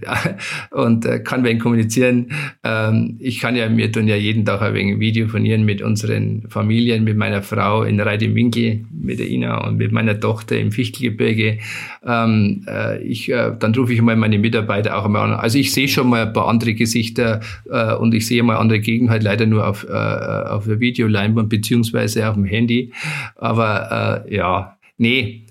und 0.70 1.04
äh, 1.04 1.20
kann 1.20 1.44
wenn 1.44 1.58
kommunizieren. 1.58 2.32
Ähm, 2.64 3.18
ich 3.20 3.40
kann 3.40 3.56
ja, 3.56 3.76
wir 3.76 3.92
tun 3.92 4.08
ja 4.08 4.16
jeden 4.16 4.46
Tag 4.46 4.62
ein 4.62 4.76
wenig 4.76 5.00
Video 5.00 5.28
von 5.28 5.44
ihren 5.44 5.66
mit 5.66 5.82
unseren 5.82 6.44
Familien, 6.48 7.04
mit 7.04 7.18
meiner 7.18 7.42
Frau 7.42 7.82
in 7.82 8.00
Reidewinkel, 8.00 8.86
mit 8.92 9.18
der 9.18 9.28
Ina 9.28 9.66
und 9.68 9.78
mit 9.78 9.92
meiner 9.92 10.20
Tochter 10.20 10.60
im 10.60 10.72
Fichtelgebirge. 10.72 11.58
Ähm, 12.06 12.66
äh, 12.68 13.02
ich, 13.02 13.32
äh, 13.32 13.54
dann 13.58 13.74
rufe 13.74 13.94
ich 13.94 14.02
mal 14.04 14.16
meine 14.16 14.38
Mitarbeiter 14.38 14.96
auch 14.96 15.06
einmal 15.06 15.32
an. 15.32 15.34
Also 15.34 15.58
ich 15.58 15.74
sehe 15.74 15.88
schon 15.88 16.08
mal 16.08 16.28
ein 16.28 16.34
paar 16.34 16.48
andere 16.48 16.76
Gesichter 16.76 17.40
äh, 17.68 17.96
und 17.96 18.14
ich 18.14 18.28
sehe 18.28 18.44
mal 18.44 18.58
andere 18.58 18.80
Gegend, 18.80 19.10
halt 19.10 19.24
leider 19.24 19.48
nur 19.48 19.68
auf, 19.68 19.88
äh, 19.90 19.92
auf 19.92 20.66
der 20.66 20.80
Videoleinwand 20.80 21.50
beziehungsweise 21.50 22.30
auf 22.30 22.36
dem 22.36 22.46
Handy. 22.46 22.92
Aber 23.38 24.24
äh, 24.28 24.36
ja, 24.36 24.78
nee, 25.00 25.45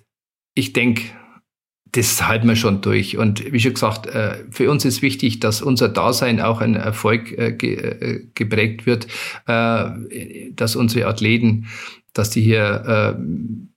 ich 0.55 0.73
denke, 0.73 1.03
das 1.97 2.27
halten 2.27 2.49
wir 2.49 2.57
schon 2.57 2.81
durch. 2.81 3.17
Und 3.17 3.53
wie 3.53 3.61
schon 3.61 3.75
gesagt, 3.75 4.07
äh, 4.07 4.45
für 4.51 4.71
uns 4.71 4.85
ist 4.85 5.01
wichtig, 5.01 5.39
dass 5.41 5.63
unser 5.63 5.89
Dasein 5.89 6.41
auch 6.41 6.61
ein 6.61 6.75
Erfolg 6.75 7.31
äh, 7.33 7.51
äh, 7.51 8.27
geprägt 8.35 8.87
wird, 8.87 9.07
dass 9.47 10.77
unsere 10.77 11.07
Athleten, 11.07 11.67
dass 12.13 12.31
die 12.31 12.43
hier 12.43 13.17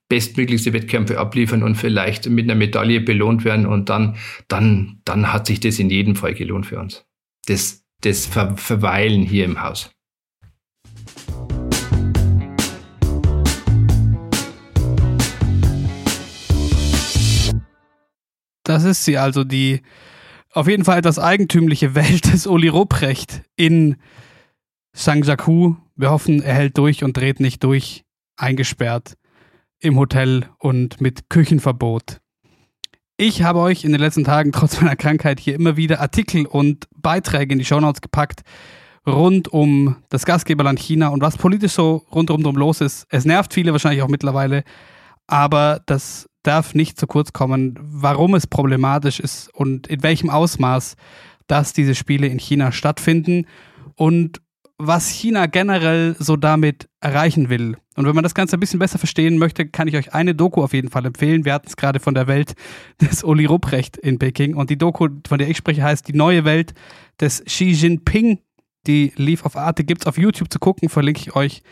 bestmöglichste 0.10 0.74
Wettkämpfe 0.74 1.20
abliefern 1.20 1.64
und 1.64 1.76
vielleicht 1.76 2.30
mit 2.30 2.46
einer 2.46 2.56
Medaille 2.56 3.02
belohnt 3.02 3.44
werden 3.44 3.66
und 3.66 3.90
dann, 3.90 4.16
dann, 4.48 5.02
dann 5.06 5.34
hat 5.34 5.48
sich 5.48 5.60
das 5.60 5.80
in 5.80 5.90
jedem 5.90 6.16
Fall 6.16 6.34
gelohnt 6.34 6.66
für 6.66 6.80
uns. 6.80 7.06
Das, 7.46 7.84
das 8.02 8.26
Verweilen 8.26 9.24
hier 9.24 9.46
im 9.46 9.62
Haus. 9.62 9.92
Das 18.68 18.84
ist 18.84 19.06
sie 19.06 19.18
also, 19.18 19.46
die 19.46 19.82
auf 20.52 20.68
jeden 20.68 20.84
Fall 20.84 21.00
etwas 21.00 21.20
eigentümliche 21.20 21.96
Welt 21.96 22.34
des 22.34 22.48
Oli 22.48 22.68
Ruprecht 22.68 23.44
in 23.56 23.96
Shangjaku. 24.94 25.76
Wir 25.96 26.12
hoffen, 26.12 26.42
er 26.42 26.56
hält 26.56 26.78
durch 26.78 27.02
und 27.06 27.16
dreht 27.16 27.40
nicht 27.40 27.64
durch, 27.64 28.04
eingesperrt 28.36 29.14
im 29.80 29.98
Hotel 29.98 30.50
und 30.60 31.00
mit 31.00 31.30
Küchenverbot. 31.30 32.20
Ich 33.16 33.42
habe 33.42 33.60
euch 33.60 33.86
in 33.86 33.94
den 33.94 34.02
letzten 34.02 34.26
Tagen 34.26 34.52
trotz 34.52 34.82
meiner 34.82 34.98
Krankheit 34.98 35.40
hier 35.40 35.56
immer 35.56 35.78
wieder 35.78 36.02
Artikel 36.02 36.46
und 36.46 36.90
Beiträge 36.94 37.54
in 37.54 37.60
die 37.60 37.66
Shownotes 37.66 38.02
gepackt 38.02 38.42
rund 39.08 39.48
um 39.48 39.96
das 40.10 40.26
Gastgeberland 40.26 40.78
China 40.80 41.08
und 41.08 41.22
was 41.22 41.38
politisch 41.38 41.72
so 41.72 42.06
rundherum 42.14 42.44
los 42.58 42.82
ist. 42.82 43.06
Es 43.08 43.24
nervt 43.24 43.54
viele 43.54 43.72
wahrscheinlich 43.72 44.02
auch 44.02 44.10
mittlerweile, 44.10 44.66
aber 45.26 45.80
das 45.86 46.28
darf 46.48 46.74
nicht 46.74 47.00
zu 47.00 47.08
kurz 47.08 47.34
kommen, 47.34 47.78
warum 47.82 48.34
es 48.34 48.48
problematisch 48.48 49.20
ist 49.20 49.54
und 49.54 49.88
in 49.88 50.02
welchem 50.04 50.30
Ausmaß, 50.30 50.96
dass 51.48 51.74
diese 51.74 51.96
Spiele 51.96 52.28
in 52.28 52.40
China 52.40 52.72
stattfinden 52.72 53.46
und 53.96 54.42
was 54.78 55.10
China 55.10 55.48
generell 55.48 56.16
so 56.20 56.36
damit 56.36 56.88
erreichen 57.00 57.50
will. 57.50 57.78
Und 57.96 58.06
wenn 58.06 58.14
man 58.14 58.24
das 58.24 58.36
Ganze 58.36 58.58
ein 58.58 58.60
bisschen 58.60 58.80
besser 58.80 59.00
verstehen 59.00 59.40
möchte, 59.40 59.68
kann 59.68 59.88
ich 59.88 59.98
euch 59.98 60.14
eine 60.14 60.36
Doku 60.36 60.64
auf 60.64 60.74
jeden 60.74 60.90
Fall 60.90 61.06
empfehlen. 61.06 61.46
Wir 61.46 61.54
hatten 61.54 61.68
es 61.68 61.78
gerade 61.78 62.00
von 62.00 62.14
der 62.14 62.28
Welt 62.28 62.54
des 63.02 63.24
Uli 63.24 63.46
Rupprecht 63.46 63.98
in 63.98 64.20
Peking. 64.20 64.54
Und 64.54 64.70
die 64.70 64.78
Doku, 64.78 65.08
von 65.28 65.40
der 65.40 65.50
ich 65.50 65.58
spreche, 65.58 65.84
heißt 65.84 66.08
Die 66.08 66.14
neue 66.14 66.46
Welt 66.46 66.76
des 67.20 67.44
Xi 67.44 67.72
Jinping. 67.72 68.40
Die 68.86 69.12
lief 69.16 69.46
auf 69.46 69.58
Arte, 69.58 69.84
gibt 69.84 70.02
es 70.02 70.08
auf 70.08 70.18
YouTube 70.18 70.54
zu 70.54 70.60
gucken, 70.60 70.90
verlinke 70.90 71.22
ich 71.22 71.36
euch 71.36 71.64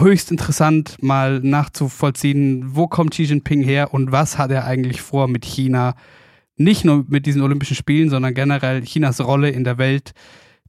höchst 0.00 0.30
interessant, 0.30 1.02
mal 1.02 1.40
nachzuvollziehen, 1.40 2.74
wo 2.74 2.86
kommt 2.86 3.12
Xi 3.12 3.24
Jinping 3.24 3.62
her 3.62 3.92
und 3.92 4.12
was 4.12 4.38
hat 4.38 4.50
er 4.50 4.64
eigentlich 4.64 5.00
vor 5.00 5.28
mit 5.28 5.44
China. 5.44 5.94
Nicht 6.56 6.84
nur 6.84 7.04
mit 7.08 7.26
diesen 7.26 7.42
Olympischen 7.42 7.76
Spielen, 7.76 8.10
sondern 8.10 8.34
generell 8.34 8.82
Chinas 8.82 9.20
Rolle 9.20 9.50
in 9.50 9.64
der 9.64 9.78
Welt, 9.78 10.12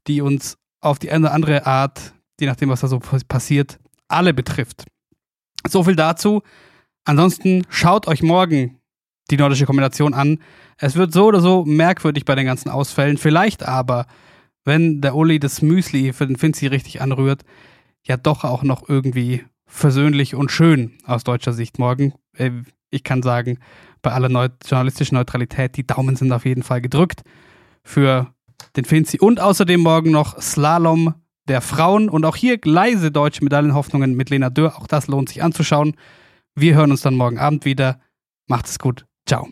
die 0.07 0.21
uns 0.21 0.57
auf 0.81 0.99
die 0.99 1.11
eine 1.11 1.25
oder 1.25 1.33
andere 1.33 1.65
Art, 1.65 2.13
je 2.39 2.47
nachdem, 2.47 2.69
was 2.69 2.81
da 2.81 2.87
so 2.87 2.99
passiert, 3.27 3.79
alle 4.07 4.33
betrifft. 4.33 4.85
So 5.67 5.83
viel 5.83 5.95
dazu. 5.95 6.41
Ansonsten 7.05 7.63
schaut 7.69 8.07
euch 8.07 8.23
morgen 8.23 8.79
die 9.31 9.37
nordische 9.37 9.65
Kombination 9.65 10.13
an. 10.13 10.39
Es 10.77 10.95
wird 10.95 11.13
so 11.13 11.25
oder 11.25 11.39
so 11.39 11.65
merkwürdig 11.65 12.25
bei 12.25 12.35
den 12.35 12.45
ganzen 12.45 12.69
Ausfällen. 12.69 13.17
Vielleicht 13.17 13.63
aber, 13.63 14.05
wenn 14.63 15.01
der 15.01 15.15
Uli 15.15 15.39
das 15.39 15.61
Müsli 15.61 16.13
für 16.13 16.27
den 16.27 16.37
Finzi 16.37 16.67
richtig 16.67 17.01
anrührt, 17.01 17.43
ja 18.07 18.17
doch 18.17 18.43
auch 18.43 18.63
noch 18.63 18.87
irgendwie 18.87 19.43
versöhnlich 19.65 20.35
und 20.35 20.51
schön 20.51 20.93
aus 21.05 21.23
deutscher 21.23 21.53
Sicht 21.53 21.79
morgen. 21.79 22.13
Äh, 22.37 22.51
ich 22.89 23.03
kann 23.03 23.23
sagen, 23.23 23.59
bei 24.01 24.11
aller 24.11 24.29
Neu 24.29 24.49
journalistischen 24.65 25.17
Neutralität, 25.17 25.75
die 25.75 25.85
Daumen 25.85 26.15
sind 26.15 26.31
auf 26.31 26.45
jeden 26.45 26.63
Fall 26.63 26.81
gedrückt 26.81 27.23
für 27.83 28.33
den 28.75 28.85
Finzi. 28.85 29.19
Und 29.19 29.39
außerdem 29.39 29.81
morgen 29.81 30.11
noch 30.11 30.39
Slalom 30.39 31.15
der 31.47 31.61
Frauen 31.61 32.09
und 32.09 32.25
auch 32.25 32.35
hier 32.35 32.59
leise 32.63 33.11
deutsche 33.11 33.43
Medaillenhoffnungen 33.43 34.15
mit 34.15 34.29
Lena 34.29 34.49
Dürr. 34.49 34.77
Auch 34.77 34.87
das 34.87 35.07
lohnt 35.07 35.29
sich 35.29 35.43
anzuschauen. 35.43 35.95
Wir 36.55 36.75
hören 36.75 36.91
uns 36.91 37.01
dann 37.01 37.15
morgen 37.15 37.37
Abend 37.37 37.65
wieder. 37.65 37.99
Macht 38.47 38.67
es 38.67 38.79
gut. 38.79 39.05
Ciao. 39.25 39.49